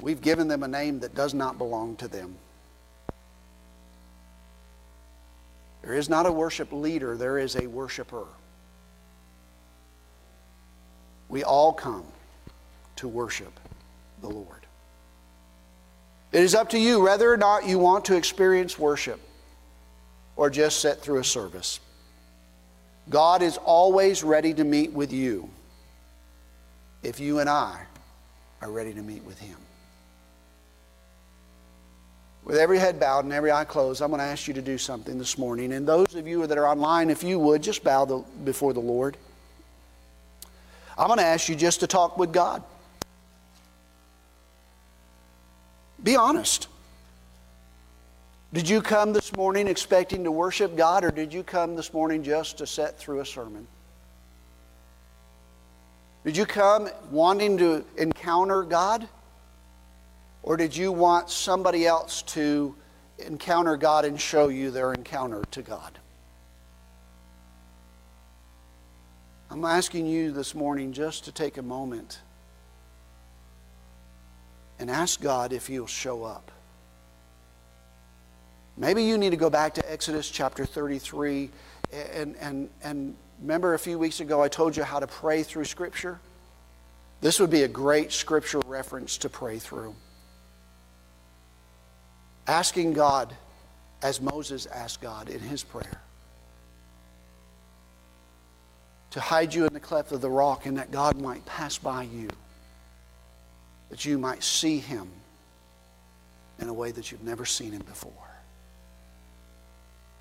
We've 0.00 0.20
given 0.20 0.48
them 0.48 0.62
a 0.62 0.68
name 0.68 1.00
that 1.00 1.14
does 1.14 1.34
not 1.34 1.58
belong 1.58 1.96
to 1.96 2.08
them. 2.08 2.36
There 5.82 5.94
is 5.94 6.08
not 6.08 6.26
a 6.26 6.32
worship 6.32 6.72
leader, 6.72 7.16
there 7.16 7.38
is 7.38 7.56
a 7.56 7.66
worshiper. 7.66 8.26
We 11.28 11.44
all 11.44 11.72
come 11.72 12.04
to 12.96 13.08
worship 13.08 13.52
the 14.20 14.28
Lord. 14.28 14.66
It 16.32 16.42
is 16.42 16.54
up 16.54 16.70
to 16.70 16.78
you 16.78 17.00
whether 17.00 17.32
or 17.32 17.36
not 17.36 17.66
you 17.66 17.78
want 17.78 18.04
to 18.06 18.16
experience 18.16 18.78
worship 18.78 19.20
or 20.36 20.50
just 20.50 20.80
sit 20.80 20.98
through 20.98 21.20
a 21.20 21.24
service. 21.24 21.80
God 23.08 23.42
is 23.42 23.56
always 23.56 24.22
ready 24.22 24.52
to 24.54 24.64
meet 24.64 24.92
with 24.92 25.12
you 25.12 25.48
if 27.02 27.18
you 27.18 27.38
and 27.38 27.48
I 27.48 27.80
are 28.60 28.70
ready 28.70 28.92
to 28.92 29.02
meet 29.02 29.24
with 29.24 29.38
Him. 29.38 29.56
With 32.48 32.56
every 32.56 32.78
head 32.78 32.98
bowed 32.98 33.24
and 33.24 33.32
every 33.34 33.52
eye 33.52 33.64
closed, 33.64 34.00
I'm 34.00 34.08
going 34.08 34.20
to 34.20 34.24
ask 34.24 34.48
you 34.48 34.54
to 34.54 34.62
do 34.62 34.78
something 34.78 35.18
this 35.18 35.36
morning. 35.36 35.74
And 35.74 35.86
those 35.86 36.14
of 36.14 36.26
you 36.26 36.46
that 36.46 36.56
are 36.56 36.66
online, 36.66 37.10
if 37.10 37.22
you 37.22 37.38
would, 37.38 37.62
just 37.62 37.84
bow 37.84 38.06
the, 38.06 38.24
before 38.42 38.72
the 38.72 38.80
Lord. 38.80 39.18
I'm 40.96 41.08
going 41.08 41.18
to 41.18 41.26
ask 41.26 41.50
you 41.50 41.54
just 41.54 41.80
to 41.80 41.86
talk 41.86 42.16
with 42.16 42.32
God. 42.32 42.62
Be 46.02 46.16
honest. 46.16 46.68
Did 48.54 48.66
you 48.66 48.80
come 48.80 49.12
this 49.12 49.36
morning 49.36 49.68
expecting 49.68 50.24
to 50.24 50.32
worship 50.32 50.74
God, 50.74 51.04
or 51.04 51.10
did 51.10 51.34
you 51.34 51.42
come 51.42 51.76
this 51.76 51.92
morning 51.92 52.22
just 52.22 52.56
to 52.58 52.66
sit 52.66 52.96
through 52.96 53.20
a 53.20 53.26
sermon? 53.26 53.66
Did 56.24 56.34
you 56.34 56.46
come 56.46 56.88
wanting 57.10 57.58
to 57.58 57.84
encounter 57.98 58.62
God? 58.62 59.06
Or 60.42 60.56
did 60.56 60.76
you 60.76 60.92
want 60.92 61.30
somebody 61.30 61.86
else 61.86 62.22
to 62.22 62.74
encounter 63.18 63.76
God 63.76 64.04
and 64.04 64.20
show 64.20 64.48
you 64.48 64.70
their 64.70 64.92
encounter 64.92 65.42
to 65.50 65.62
God? 65.62 65.98
I'm 69.50 69.64
asking 69.64 70.06
you 70.06 70.30
this 70.30 70.54
morning 70.54 70.92
just 70.92 71.24
to 71.24 71.32
take 71.32 71.56
a 71.56 71.62
moment 71.62 72.20
and 74.78 74.90
ask 74.90 75.20
God 75.20 75.52
if 75.52 75.66
He'll 75.66 75.86
show 75.86 76.22
up. 76.22 76.50
Maybe 78.76 79.02
you 79.02 79.18
need 79.18 79.30
to 79.30 79.36
go 79.36 79.50
back 79.50 79.74
to 79.74 79.90
Exodus 79.90 80.30
chapter 80.30 80.64
33 80.64 81.50
and, 82.12 82.36
and, 82.36 82.68
and 82.82 83.16
remember 83.40 83.74
a 83.74 83.78
few 83.78 83.98
weeks 83.98 84.20
ago 84.20 84.40
I 84.42 84.48
told 84.48 84.76
you 84.76 84.84
how 84.84 85.00
to 85.00 85.06
pray 85.06 85.42
through 85.42 85.64
Scripture? 85.64 86.20
This 87.20 87.40
would 87.40 87.50
be 87.50 87.64
a 87.64 87.68
great 87.68 88.12
scripture 88.12 88.60
reference 88.60 89.18
to 89.18 89.28
pray 89.28 89.58
through 89.58 89.96
asking 92.48 92.94
God 92.94 93.34
as 94.02 94.20
Moses 94.20 94.66
asked 94.66 95.00
God 95.00 95.28
in 95.28 95.40
his 95.40 95.62
prayer 95.62 96.00
to 99.10 99.20
hide 99.20 99.54
you 99.54 99.66
in 99.66 99.72
the 99.72 99.80
cleft 99.80 100.12
of 100.12 100.20
the 100.20 100.30
rock 100.30 100.66
and 100.66 100.78
that 100.78 100.90
God 100.90 101.20
might 101.20 101.44
pass 101.46 101.78
by 101.78 102.02
you, 102.04 102.28
that 103.90 104.04
you 104.04 104.18
might 104.18 104.42
see 104.42 104.78
him 104.78 105.08
in 106.58 106.68
a 106.68 106.72
way 106.72 106.90
that 106.90 107.10
you've 107.10 107.22
never 107.22 107.44
seen 107.44 107.72
him 107.72 107.82
before. 107.82 108.12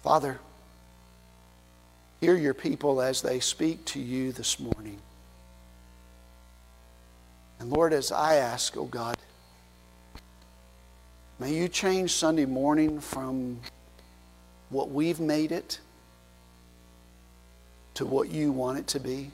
Father, 0.03 0.39
hear 2.21 2.35
your 2.35 2.53
people 2.53 3.01
as 3.01 3.21
they 3.21 3.39
speak 3.39 3.83
to 3.85 3.99
you 3.99 4.31
this 4.31 4.59
morning. 4.59 4.99
And 7.59 7.71
Lord, 7.71 7.91
as 7.93 8.11
I 8.11 8.35
ask, 8.35 8.77
oh 8.77 8.85
God, 8.85 9.17
May 11.39 11.53
you 11.53 11.67
change 11.67 12.13
Sunday 12.13 12.45
morning 12.45 12.99
from 12.99 13.59
what 14.69 14.89
we've 14.89 15.19
made 15.19 15.51
it 15.51 15.79
to 17.93 18.07
what 18.07 18.29
you 18.29 18.51
want 18.51 18.79
it 18.79 18.87
to 18.87 18.99
be. 18.99 19.29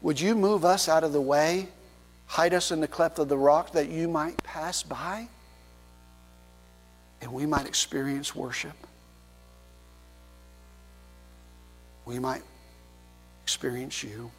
Would 0.00 0.20
you 0.20 0.34
move 0.34 0.64
us 0.64 0.88
out 0.88 1.04
of 1.04 1.12
the 1.12 1.20
way, 1.20 1.68
hide 2.26 2.52
us 2.52 2.72
in 2.72 2.80
the 2.80 2.88
cleft 2.88 3.20
of 3.20 3.28
the 3.28 3.38
rock 3.38 3.70
that 3.72 3.88
you 3.88 4.08
might 4.08 4.42
pass 4.42 4.82
by 4.82 5.28
and 7.20 7.32
we 7.32 7.46
might 7.46 7.66
experience 7.66 8.34
worship? 8.34 8.74
We 12.04 12.18
might 12.18 12.42
experience 13.44 14.02
you. 14.02 14.32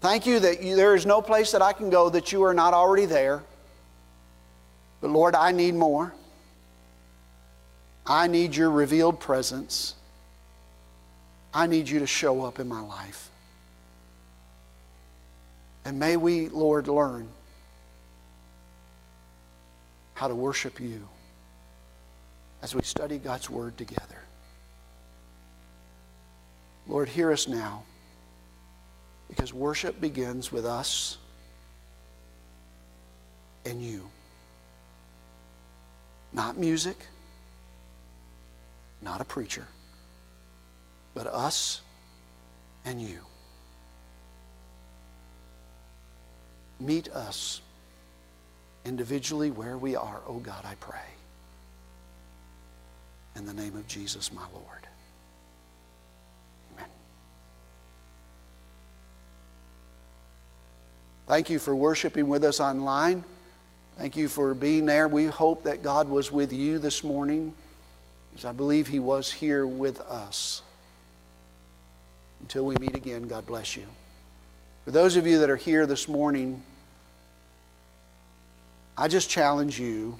Thank 0.00 0.26
you 0.26 0.38
that 0.40 0.62
you, 0.62 0.76
there 0.76 0.94
is 0.94 1.06
no 1.06 1.20
place 1.20 1.52
that 1.52 1.62
I 1.62 1.72
can 1.72 1.90
go 1.90 2.08
that 2.10 2.30
you 2.32 2.44
are 2.44 2.54
not 2.54 2.72
already 2.72 3.06
there. 3.06 3.42
But 5.00 5.10
Lord, 5.10 5.34
I 5.34 5.52
need 5.52 5.74
more. 5.74 6.12
I 8.06 8.26
need 8.26 8.54
your 8.54 8.70
revealed 8.70 9.20
presence. 9.20 9.94
I 11.52 11.66
need 11.66 11.88
you 11.88 11.98
to 12.00 12.06
show 12.06 12.44
up 12.44 12.60
in 12.60 12.68
my 12.68 12.80
life. 12.80 13.30
And 15.84 15.98
may 15.98 16.16
we, 16.16 16.48
Lord, 16.48 16.88
learn 16.88 17.28
how 20.14 20.28
to 20.28 20.34
worship 20.34 20.80
you 20.80 21.08
as 22.62 22.74
we 22.74 22.82
study 22.82 23.18
God's 23.18 23.48
Word 23.48 23.76
together. 23.78 24.18
Lord, 26.86 27.08
hear 27.08 27.32
us 27.32 27.46
now. 27.46 27.84
Because 29.28 29.52
worship 29.52 30.00
begins 30.00 30.50
with 30.50 30.64
us 30.64 31.18
and 33.64 33.82
you. 33.82 34.08
Not 36.32 36.56
music, 36.56 36.96
not 39.02 39.20
a 39.20 39.24
preacher, 39.24 39.66
but 41.14 41.26
us 41.26 41.82
and 42.84 43.00
you. 43.00 43.18
Meet 46.80 47.08
us 47.10 47.60
individually 48.84 49.50
where 49.50 49.76
we 49.76 49.96
are, 49.96 50.20
oh 50.26 50.38
God, 50.38 50.64
I 50.64 50.74
pray. 50.76 50.98
In 53.36 53.46
the 53.46 53.54
name 53.54 53.76
of 53.76 53.86
Jesus, 53.86 54.32
my 54.32 54.44
Lord. 54.52 54.87
Thank 61.28 61.50
you 61.50 61.58
for 61.58 61.76
worshiping 61.76 62.26
with 62.26 62.42
us 62.42 62.58
online. 62.58 63.22
Thank 63.98 64.16
you 64.16 64.28
for 64.28 64.54
being 64.54 64.86
there. 64.86 65.08
We 65.08 65.26
hope 65.26 65.64
that 65.64 65.82
God 65.82 66.08
was 66.08 66.32
with 66.32 66.54
you 66.54 66.78
this 66.78 67.04
morning, 67.04 67.52
as 68.34 68.46
I 68.46 68.52
believe 68.52 68.88
He 68.88 68.98
was 68.98 69.30
here 69.30 69.66
with 69.66 70.00
us. 70.00 70.62
Until 72.40 72.64
we 72.64 72.76
meet 72.76 72.96
again, 72.96 73.28
God 73.28 73.44
bless 73.44 73.76
you. 73.76 73.84
For 74.86 74.90
those 74.90 75.16
of 75.16 75.26
you 75.26 75.40
that 75.40 75.50
are 75.50 75.56
here 75.56 75.84
this 75.84 76.08
morning, 76.08 76.62
I 78.96 79.06
just 79.06 79.28
challenge 79.28 79.78
you 79.78 80.18